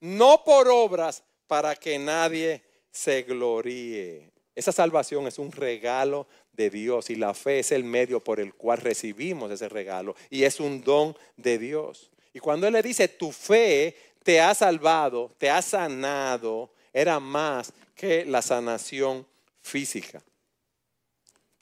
No 0.00 0.42
por 0.44 0.68
obras 0.68 1.24
para 1.46 1.74
que 1.74 1.98
nadie 1.98 2.62
se 2.90 3.22
gloríe. 3.22 4.30
Esa 4.54 4.70
salvación 4.70 5.26
es 5.26 5.38
un 5.38 5.50
regalo 5.50 6.26
de 6.52 6.70
Dios 6.70 7.10
y 7.10 7.16
la 7.16 7.34
fe 7.34 7.60
es 7.60 7.72
el 7.72 7.84
medio 7.84 8.22
por 8.22 8.38
el 8.38 8.54
cual 8.54 8.78
recibimos 8.78 9.50
ese 9.50 9.68
regalo 9.68 10.14
y 10.28 10.44
es 10.44 10.60
un 10.60 10.82
don 10.82 11.16
de 11.36 11.58
Dios. 11.58 12.10
Y 12.34 12.38
cuando 12.38 12.66
Él 12.66 12.74
le 12.74 12.82
dice, 12.82 13.08
tu 13.08 13.32
fe 13.32 13.96
te 14.22 14.40
ha 14.40 14.54
salvado, 14.54 15.30
te 15.38 15.50
ha 15.50 15.62
sanado, 15.62 16.70
era 16.92 17.18
más 17.18 17.72
que 17.94 18.24
la 18.24 18.42
sanación 18.42 19.26
física 19.62 20.22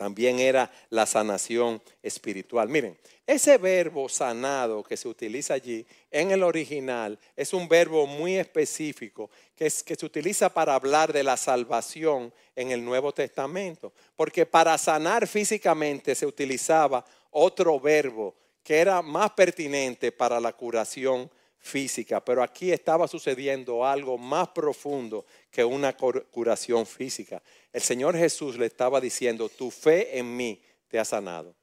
también 0.01 0.41
era 0.41 0.73
la 0.89 1.05
sanación 1.05 1.83
espiritual. 2.03 2.71
Miren, 2.71 2.97
ese 3.27 3.59
verbo 3.59 4.09
sanado 4.09 4.83
que 4.83 4.97
se 4.97 5.07
utiliza 5.07 5.53
allí 5.53 5.87
en 6.11 6.31
el 6.31 6.43
original 6.43 7.19
es 7.37 7.53
un 7.53 7.69
verbo 7.69 8.07
muy 8.07 8.39
específico 8.39 9.29
que, 9.55 9.69
se 9.69 10.07
utiliza 10.07 10.49
para 10.49 10.75
hablar 10.75 11.13
de 11.13 11.23
la 11.23 11.37
salvación 11.37 12.33
en 12.57 12.71
el 12.71 12.83
Nuevo 12.83 13.13
Testamento. 13.13 13.93
Porque 14.17 14.47
para 14.47 14.79
sanar 14.79 15.27
físicamente 15.27 16.15
se 16.15 16.25
utilizaba 16.25 17.05
otro 17.31 17.79
verbo 17.79 18.35
que 18.63 18.79
era 18.79 19.03
más 19.03 19.33
pertinente 19.33 20.13
para 20.13 20.41
la 20.41 20.55
curación 20.55 21.31
física, 21.61 22.25
pero 22.25 22.43
aquí 22.43 22.73
estaba 22.73 23.07
sucediendo 23.07 23.85
algo 23.85 24.19
más 24.19 24.49
profundo 24.49 25.27
que 25.51 25.65
una 25.65 25.97
curación 25.97 26.87
física. 26.87 27.43
El 27.73 27.83
Señor 27.83 28.17
Jesús 28.17 28.59
le 28.59 28.67
estaba 28.67 29.01
diciendo, 29.01 29.49
tu 29.49 29.71
fe 29.71 30.19
en 30.19 30.37
mí 30.37 30.61
te 30.89 30.99
ha 30.99 31.05
sanado, 31.05 31.55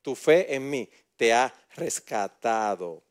tu 0.00 0.14
fe 0.14 0.54
en 0.54 0.68
mí 0.68 0.88
te 1.16 1.32
ha 1.32 1.54
rescatado. 1.76 3.02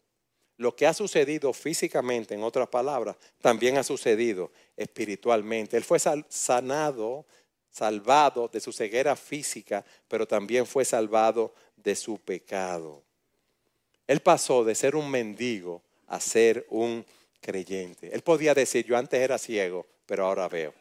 Lo 0.57 0.75
que 0.75 0.85
ha 0.85 0.93
sucedido 0.93 1.53
físicamente, 1.53 2.35
en 2.35 2.43
otras 2.43 2.67
palabras, 2.67 3.15
también 3.39 3.77
ha 3.77 3.83
sucedido 3.83 4.51
espiritualmente. 4.77 5.75
Él 5.75 5.83
fue 5.83 5.97
sanado, 5.99 7.25
salvado 7.71 8.47
de 8.47 8.59
su 8.59 8.71
ceguera 8.71 9.15
física, 9.15 9.83
pero 10.07 10.27
también 10.27 10.67
fue 10.67 10.85
salvado 10.85 11.53
de 11.77 11.95
su 11.95 12.19
pecado. 12.19 13.01
Él 14.05 14.19
pasó 14.19 14.63
de 14.63 14.75
ser 14.75 14.95
un 14.95 15.09
mendigo 15.09 15.81
a 16.11 16.19
ser 16.19 16.65
un 16.69 17.05
creyente. 17.39 18.13
Él 18.13 18.21
podía 18.21 18.53
decir, 18.53 18.85
yo 18.85 18.97
antes 18.97 19.19
era 19.19 19.37
ciego, 19.37 19.87
pero 20.05 20.25
ahora 20.25 20.49
veo. 20.49 20.73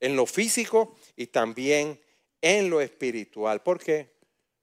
En 0.00 0.16
lo 0.16 0.26
físico 0.26 0.96
y 1.16 1.28
también 1.28 2.00
en 2.40 2.68
lo 2.68 2.80
espiritual. 2.80 3.62
¿Por 3.62 3.78
qué? 3.78 4.10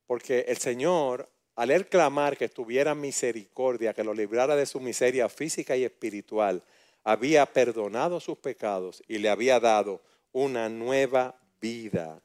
Porque 0.06 0.42
el 0.50 0.58
Señor, 0.58 1.30
al 1.56 1.72
él 1.72 1.88
clamar 1.88 2.36
que 2.36 2.50
tuviera 2.50 2.96
misericordia, 2.96 3.94
que 3.94 4.04
lo 4.04 4.14
librara 4.14 4.58
de 4.58 4.66
su 4.66 4.82
miseria 4.82 5.30
física 5.30 5.78
y 5.78 5.86
espiritual, 5.86 6.62
había 7.06 7.46
perdonado 7.46 8.20
sus 8.20 8.38
pecados 8.38 9.02
y 9.08 9.20
le 9.20 9.30
había 9.30 9.58
dado 9.62 10.02
una 10.34 10.68
nueva 10.68 11.40
vida. 11.62 12.22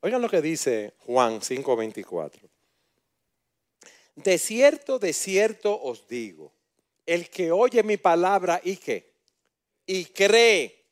Oigan 0.00 0.20
lo 0.20 0.28
que 0.28 0.42
dice 0.42 0.92
Juan 1.06 1.40
5:24. 1.40 2.50
De 4.16 4.36
cierto, 4.36 4.98
de 4.98 5.14
cierto 5.14 5.80
os 5.80 6.06
digo 6.06 6.53
el 7.06 7.28
que 7.28 7.52
oye 7.52 7.82
mi 7.82 7.96
palabra 7.96 8.60
y 8.62 8.76
que, 8.76 9.12
y 9.86 10.06
cree 10.06 10.84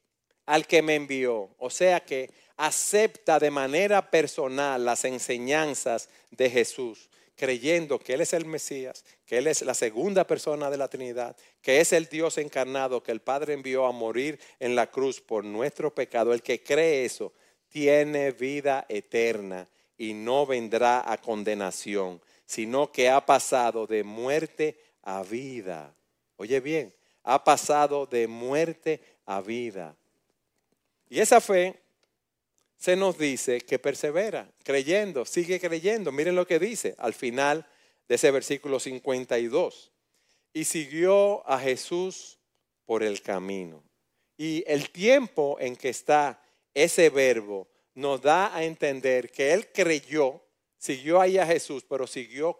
al 0.46 0.66
que 0.66 0.82
me 0.82 0.94
envió, 0.94 1.50
o 1.58 1.70
sea 1.70 2.00
que 2.00 2.30
acepta 2.56 3.38
de 3.38 3.50
manera 3.50 4.10
personal 4.10 4.84
las 4.84 5.04
enseñanzas 5.04 6.08
de 6.30 6.50
Jesús, 6.50 7.08
creyendo 7.34 7.98
que 7.98 8.14
Él 8.14 8.20
es 8.20 8.32
el 8.34 8.44
Mesías, 8.44 9.04
que 9.24 9.38
Él 9.38 9.46
es 9.46 9.62
la 9.62 9.74
segunda 9.74 10.26
persona 10.26 10.70
de 10.70 10.76
la 10.76 10.88
Trinidad, 10.88 11.36
que 11.60 11.80
es 11.80 11.92
el 11.92 12.06
Dios 12.06 12.38
encarnado 12.38 13.02
que 13.02 13.12
el 13.12 13.20
Padre 13.20 13.54
envió 13.54 13.86
a 13.86 13.92
morir 13.92 14.38
en 14.60 14.76
la 14.76 14.90
cruz 14.90 15.20
por 15.20 15.44
nuestro 15.44 15.94
pecado. 15.94 16.32
El 16.32 16.42
que 16.42 16.62
cree 16.62 17.04
eso 17.04 17.32
tiene 17.68 18.32
vida 18.32 18.84
eterna 18.88 19.66
y 19.96 20.12
no 20.12 20.46
vendrá 20.46 21.10
a 21.10 21.16
condenación, 21.16 22.20
sino 22.44 22.92
que 22.92 23.08
ha 23.08 23.24
pasado 23.24 23.86
de 23.86 24.04
muerte 24.04 24.78
a 25.02 25.22
vida. 25.22 25.94
Oye 26.42 26.58
bien, 26.58 26.92
ha 27.22 27.44
pasado 27.44 28.04
de 28.04 28.26
muerte 28.26 29.00
a 29.26 29.40
vida. 29.40 29.96
Y 31.08 31.20
esa 31.20 31.40
fe 31.40 31.80
se 32.76 32.96
nos 32.96 33.16
dice 33.16 33.60
que 33.60 33.78
persevera, 33.78 34.50
creyendo, 34.64 35.24
sigue 35.24 35.60
creyendo. 35.60 36.10
Miren 36.10 36.34
lo 36.34 36.44
que 36.44 36.58
dice 36.58 36.96
al 36.98 37.14
final 37.14 37.64
de 38.08 38.16
ese 38.16 38.32
versículo 38.32 38.80
52. 38.80 39.92
Y 40.52 40.64
siguió 40.64 41.48
a 41.48 41.60
Jesús 41.60 42.40
por 42.86 43.04
el 43.04 43.22
camino. 43.22 43.84
Y 44.36 44.64
el 44.66 44.90
tiempo 44.90 45.58
en 45.60 45.76
que 45.76 45.90
está 45.90 46.42
ese 46.74 47.08
verbo 47.08 47.68
nos 47.94 48.20
da 48.20 48.52
a 48.52 48.64
entender 48.64 49.30
que 49.30 49.52
él 49.52 49.68
creyó, 49.72 50.42
siguió 50.76 51.20
ahí 51.20 51.38
a 51.38 51.46
Jesús, 51.46 51.86
pero 51.88 52.08
siguió 52.08 52.58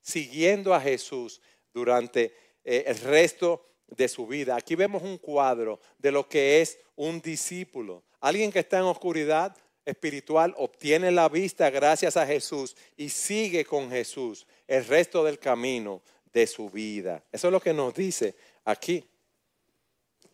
siguiendo 0.00 0.72
a 0.72 0.80
Jesús 0.80 1.42
durante 1.74 2.34
eh, 2.64 2.84
el 2.86 2.98
resto 3.00 3.66
de 3.88 4.08
su 4.08 4.26
vida. 4.26 4.56
Aquí 4.56 4.74
vemos 4.74 5.02
un 5.02 5.18
cuadro 5.18 5.80
de 5.98 6.12
lo 6.12 6.28
que 6.28 6.60
es 6.60 6.78
un 6.96 7.20
discípulo. 7.20 8.02
Alguien 8.20 8.52
que 8.52 8.60
está 8.60 8.78
en 8.78 8.84
oscuridad 8.84 9.56
espiritual 9.84 10.54
obtiene 10.56 11.10
la 11.10 11.28
vista 11.28 11.70
gracias 11.70 12.16
a 12.16 12.26
Jesús 12.26 12.76
y 12.96 13.08
sigue 13.08 13.64
con 13.64 13.90
Jesús 13.90 14.46
el 14.68 14.84
resto 14.86 15.24
del 15.24 15.38
camino 15.38 16.02
de 16.32 16.46
su 16.46 16.70
vida. 16.70 17.24
Eso 17.32 17.48
es 17.48 17.52
lo 17.52 17.60
que 17.60 17.72
nos 17.72 17.94
dice 17.94 18.34
aquí. 18.64 19.04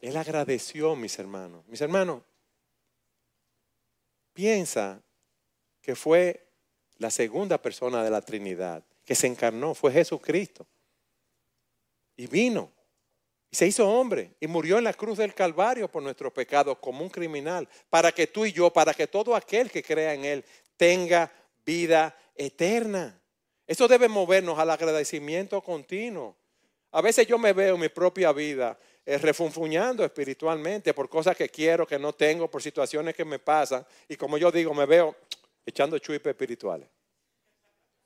Él 0.01 0.17
agradeció, 0.17 0.95
mis 0.95 1.19
hermanos. 1.19 1.65
Mis 1.69 1.81
hermanos, 1.81 2.23
piensa 4.35 5.01
que 5.81 5.95
fue 5.95 6.47
la 6.99 7.11
segunda 7.11 7.61
persona 7.61 8.03
de 8.05 8.11
la 8.11 8.21
Trinidad 8.21 8.85
que 9.05 9.15
se 9.15 9.27
encarnó, 9.27 9.75
fue 9.75 9.93
Jesucristo. 9.93 10.67
Y 12.17 12.27
vino, 12.27 12.73
y 13.51 13.57
se 13.57 13.67
hizo 13.67 13.89
hombre, 13.89 14.35
y 14.41 14.47
murió 14.47 14.79
en 14.79 14.85
la 14.85 14.95
cruz 14.95 15.19
del 15.19 15.35
Calvario 15.35 15.89
por 15.89 16.03
nuestros 16.03 16.33
pecados 16.33 16.79
como 16.79 17.03
un 17.03 17.11
criminal, 17.11 17.69
para 17.91 18.13
que 18.13 18.27
tú 18.27 18.47
y 18.47 18.53
yo, 18.53 18.73
para 18.73 18.95
que 18.95 19.07
todo 19.07 19.35
aquel 19.35 19.71
que 19.71 19.83
crea 19.83 20.15
en 20.15 20.25
Él 20.25 20.45
tenga 20.77 21.31
vida 21.65 22.17
eterna. 22.35 23.21
Eso 23.67 23.89
debe 23.89 24.09
movernos 24.09 24.59
al 24.59 24.71
agradecimiento 24.71 25.61
continuo. 25.61 26.37
A 26.93 27.01
veces 27.03 27.27
yo 27.27 27.39
me 27.39 27.53
veo 27.53 27.75
en 27.75 27.81
mi 27.81 27.89
propia 27.89 28.33
vida 28.33 28.79
eh, 29.05 29.19
refunfuñando 29.19 30.05
espiritualmente 30.05 30.95
por 30.95 31.09
cosas 31.09 31.37
que 31.37 31.49
quiero, 31.49 31.87
que 31.87 31.99
no 31.99 32.13
tengo, 32.13 32.51
por 32.51 32.63
situaciones 32.63 33.15
que 33.15 33.25
me 33.25 33.39
pasan. 33.39 33.85
Y 34.09 34.17
como 34.17 34.39
yo 34.39 34.51
digo, 34.51 34.73
me 34.73 34.87
veo 34.87 35.15
echando 35.65 35.99
chuipes 35.99 36.31
espirituales. 36.31 36.89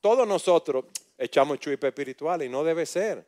Todos 0.01 0.27
nosotros 0.27 0.87
echamos 1.17 1.61
chuipes 1.61 1.89
espirituales 1.89 2.49
y 2.49 2.51
no 2.51 2.65
debe 2.65 2.87
ser. 2.87 3.25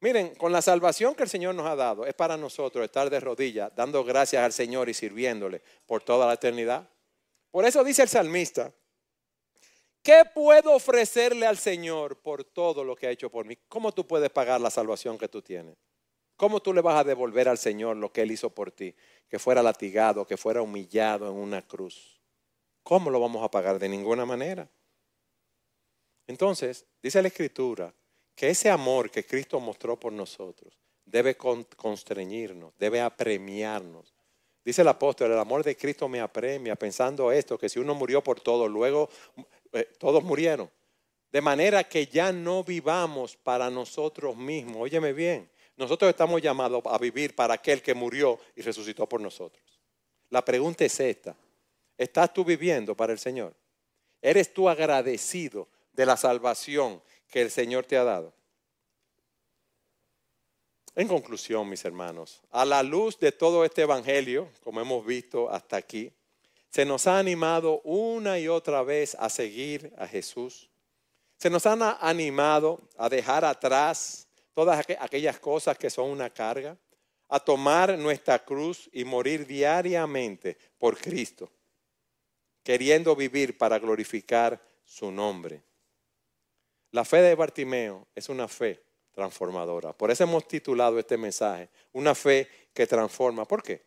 Miren, 0.00 0.34
con 0.34 0.52
la 0.52 0.60
salvación 0.60 1.14
que 1.14 1.22
el 1.22 1.28
Señor 1.28 1.54
nos 1.54 1.66
ha 1.66 1.74
dado, 1.74 2.04
es 2.04 2.14
para 2.14 2.36
nosotros 2.36 2.84
estar 2.84 3.08
de 3.08 3.18
rodillas, 3.18 3.74
dando 3.74 4.04
gracias 4.04 4.42
al 4.42 4.52
Señor 4.52 4.88
y 4.88 4.94
sirviéndole 4.94 5.62
por 5.86 6.02
toda 6.02 6.26
la 6.26 6.34
eternidad. 6.34 6.88
Por 7.50 7.64
eso 7.64 7.82
dice 7.82 8.02
el 8.02 8.08
salmista, 8.08 8.70
¿qué 10.02 10.24
puedo 10.34 10.74
ofrecerle 10.74 11.46
al 11.46 11.56
Señor 11.56 12.18
por 12.18 12.44
todo 12.44 12.84
lo 12.84 12.94
que 12.94 13.06
ha 13.06 13.10
hecho 13.10 13.30
por 13.30 13.46
mí? 13.46 13.56
¿Cómo 13.68 13.92
tú 13.92 14.06
puedes 14.06 14.28
pagar 14.28 14.60
la 14.60 14.70
salvación 14.70 15.16
que 15.16 15.28
tú 15.28 15.40
tienes? 15.40 15.76
¿Cómo 16.36 16.60
tú 16.60 16.74
le 16.74 16.82
vas 16.82 17.00
a 17.00 17.04
devolver 17.04 17.48
al 17.48 17.56
Señor 17.56 17.96
lo 17.96 18.12
que 18.12 18.20
Él 18.20 18.30
hizo 18.30 18.50
por 18.50 18.70
ti? 18.70 18.94
Que 19.30 19.38
fuera 19.38 19.62
latigado, 19.62 20.26
que 20.26 20.36
fuera 20.36 20.60
humillado 20.60 21.30
en 21.30 21.34
una 21.34 21.66
cruz. 21.66 22.20
¿Cómo 22.82 23.08
lo 23.08 23.18
vamos 23.18 23.42
a 23.42 23.50
pagar? 23.50 23.78
De 23.78 23.88
ninguna 23.88 24.26
manera. 24.26 24.68
Entonces, 26.26 26.84
dice 27.02 27.22
la 27.22 27.28
Escritura 27.28 27.94
que 28.36 28.50
ese 28.50 28.70
amor 28.70 29.10
que 29.10 29.24
Cristo 29.24 29.58
mostró 29.58 29.98
por 29.98 30.12
nosotros 30.12 30.72
debe 31.06 31.36
constreñirnos, 31.36 32.74
debe 32.78 33.00
apremiarnos. 33.00 34.12
Dice 34.62 34.82
el 34.82 34.88
apóstol, 34.88 35.32
el 35.32 35.38
amor 35.38 35.64
de 35.64 35.76
Cristo 35.76 36.08
me 36.08 36.20
apremia 36.20 36.76
pensando 36.76 37.32
esto, 37.32 37.56
que 37.56 37.68
si 37.68 37.78
uno 37.78 37.94
murió 37.94 38.22
por 38.22 38.40
todo, 38.40 38.68
luego 38.68 39.08
eh, 39.72 39.88
todos 39.98 40.22
murieron. 40.22 40.70
De 41.30 41.40
manera 41.40 41.84
que 41.84 42.06
ya 42.06 42.32
no 42.32 42.62
vivamos 42.62 43.36
para 43.36 43.70
nosotros 43.70 44.36
mismos. 44.36 44.76
Óyeme 44.82 45.12
bien, 45.12 45.48
nosotros 45.76 46.08
estamos 46.10 46.42
llamados 46.42 46.82
a 46.86 46.98
vivir 46.98 47.34
para 47.34 47.54
aquel 47.54 47.80
que 47.80 47.94
murió 47.94 48.38
y 48.54 48.62
resucitó 48.62 49.08
por 49.08 49.20
nosotros. 49.20 49.62
La 50.30 50.44
pregunta 50.44 50.84
es 50.84 50.98
esta. 51.00 51.36
¿Estás 51.96 52.34
tú 52.34 52.44
viviendo 52.44 52.94
para 52.94 53.12
el 53.12 53.18
Señor? 53.18 53.54
¿Eres 54.20 54.52
tú 54.52 54.68
agradecido 54.68 55.68
de 55.92 56.04
la 56.04 56.16
salvación 56.16 57.00
que 57.28 57.42
el 57.42 57.50
Señor 57.50 57.84
te 57.84 57.96
ha 57.96 58.04
dado? 58.04 58.32
En 60.94 61.08
conclusión, 61.08 61.68
mis 61.68 61.84
hermanos, 61.84 62.40
a 62.50 62.64
la 62.64 62.82
luz 62.82 63.18
de 63.18 63.30
todo 63.30 63.64
este 63.64 63.82
Evangelio, 63.82 64.48
como 64.64 64.80
hemos 64.80 65.04
visto 65.04 65.50
hasta 65.50 65.76
aquí, 65.76 66.10
se 66.70 66.84
nos 66.84 67.06
ha 67.06 67.18
animado 67.18 67.80
una 67.84 68.38
y 68.38 68.48
otra 68.48 68.82
vez 68.82 69.14
a 69.18 69.28
seguir 69.28 69.92
a 69.98 70.06
Jesús. 70.06 70.70
Se 71.36 71.50
nos 71.50 71.66
ha 71.66 71.98
animado 72.00 72.80
a 72.96 73.08
dejar 73.08 73.44
atrás 73.44 74.26
todas 74.54 74.86
aquellas 74.98 75.38
cosas 75.38 75.76
que 75.76 75.90
son 75.90 76.08
una 76.08 76.30
carga, 76.30 76.78
a 77.28 77.40
tomar 77.40 77.98
nuestra 77.98 78.42
cruz 78.42 78.88
y 78.92 79.04
morir 79.04 79.46
diariamente 79.46 80.56
por 80.78 80.96
Cristo, 80.96 81.50
queriendo 82.62 83.14
vivir 83.14 83.58
para 83.58 83.78
glorificar 83.78 84.58
su 84.84 85.10
nombre. 85.10 85.62
La 86.96 87.04
fe 87.04 87.20
de 87.20 87.34
Bartimeo 87.34 88.06
es 88.14 88.30
una 88.30 88.48
fe 88.48 88.82
transformadora. 89.12 89.92
Por 89.92 90.10
eso 90.10 90.24
hemos 90.24 90.48
titulado 90.48 90.98
este 90.98 91.18
mensaje, 91.18 91.68
una 91.92 92.14
fe 92.14 92.48
que 92.72 92.86
transforma. 92.86 93.44
¿Por 93.44 93.62
qué? 93.62 93.82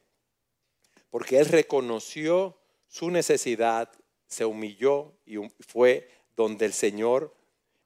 Porque 1.09 1.39
él 1.39 1.47
reconoció 1.47 2.55
su 2.87 3.09
necesidad, 3.09 3.89
se 4.27 4.45
humilló 4.45 5.11
y 5.25 5.37
fue 5.67 6.07
donde 6.35 6.67
el 6.67 6.73
Señor 6.73 7.33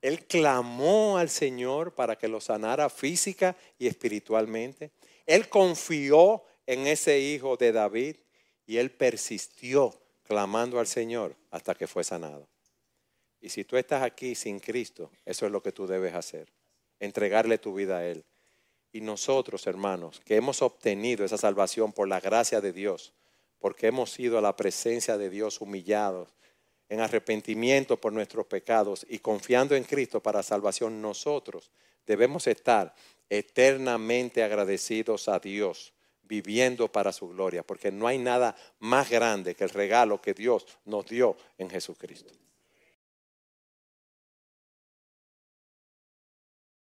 él 0.02 0.26
clamó 0.26 1.18
al 1.18 1.30
Señor 1.30 1.96
para 1.96 2.18
que 2.18 2.28
lo 2.28 2.42
sanara 2.42 2.90
física 2.90 3.56
y 3.80 3.88
espiritualmente. 3.88 4.92
Él 5.26 5.48
confió 5.48 6.44
en 6.68 6.86
ese 6.86 7.18
hijo 7.22 7.56
de 7.56 7.72
David 7.72 8.18
y 8.66 8.76
él 8.76 8.92
persistió 8.92 9.98
clamando 10.24 10.82
al 10.82 10.88
Señor 10.88 11.34
hasta 11.50 11.76
que 11.76 11.88
fue 11.88 12.04
sanado. 12.04 12.50
Y 13.44 13.50
si 13.50 13.66
tú 13.66 13.76
estás 13.76 14.04
aquí 14.04 14.36
sin 14.36 14.62
Cristo, 14.62 15.12
eso 15.26 15.46
es 15.46 15.52
lo 15.52 15.62
que 15.62 15.74
tú 15.74 15.86
debes 15.86 16.14
hacer, 16.14 16.48
entregarle 17.02 17.58
tu 17.58 17.74
vida 17.74 17.98
a 17.98 18.08
Él. 18.08 18.24
Y 18.94 19.02
nosotros, 19.02 19.68
hermanos, 19.68 20.22
que 20.24 20.38
hemos 20.38 20.62
obtenido 20.62 21.26
esa 21.26 21.38
salvación 21.38 21.92
por 21.92 22.08
la 22.08 22.22
gracia 22.22 22.62
de 22.62 22.72
Dios, 22.72 23.12
porque 23.60 23.88
hemos 23.88 24.18
ido 24.18 24.38
a 24.38 24.42
la 24.42 24.56
presencia 24.56 25.18
de 25.18 25.30
Dios 25.30 25.60
humillados, 25.60 26.30
en 26.88 27.02
arrepentimiento 27.02 28.00
por 28.00 28.14
nuestros 28.14 28.46
pecados 28.46 29.06
y 29.10 29.20
confiando 29.20 29.76
en 29.76 29.84
Cristo 29.84 30.24
para 30.24 30.42
salvación, 30.42 31.02
nosotros 31.02 31.70
debemos 32.06 32.48
estar 32.48 32.96
eternamente 33.30 34.42
agradecidos 34.42 35.28
a 35.28 35.40
Dios, 35.40 35.92
viviendo 36.22 36.90
para 36.90 37.12
su 37.12 37.28
gloria, 37.28 37.64
porque 37.64 37.92
no 37.92 38.08
hay 38.08 38.20
nada 38.20 38.56
más 38.80 39.10
grande 39.10 39.54
que 39.54 39.66
el 39.66 39.70
regalo 39.70 40.22
que 40.22 40.34
Dios 40.34 40.66
nos 40.86 41.06
dio 41.08 41.36
en 41.58 41.70
Jesucristo. 41.70 42.32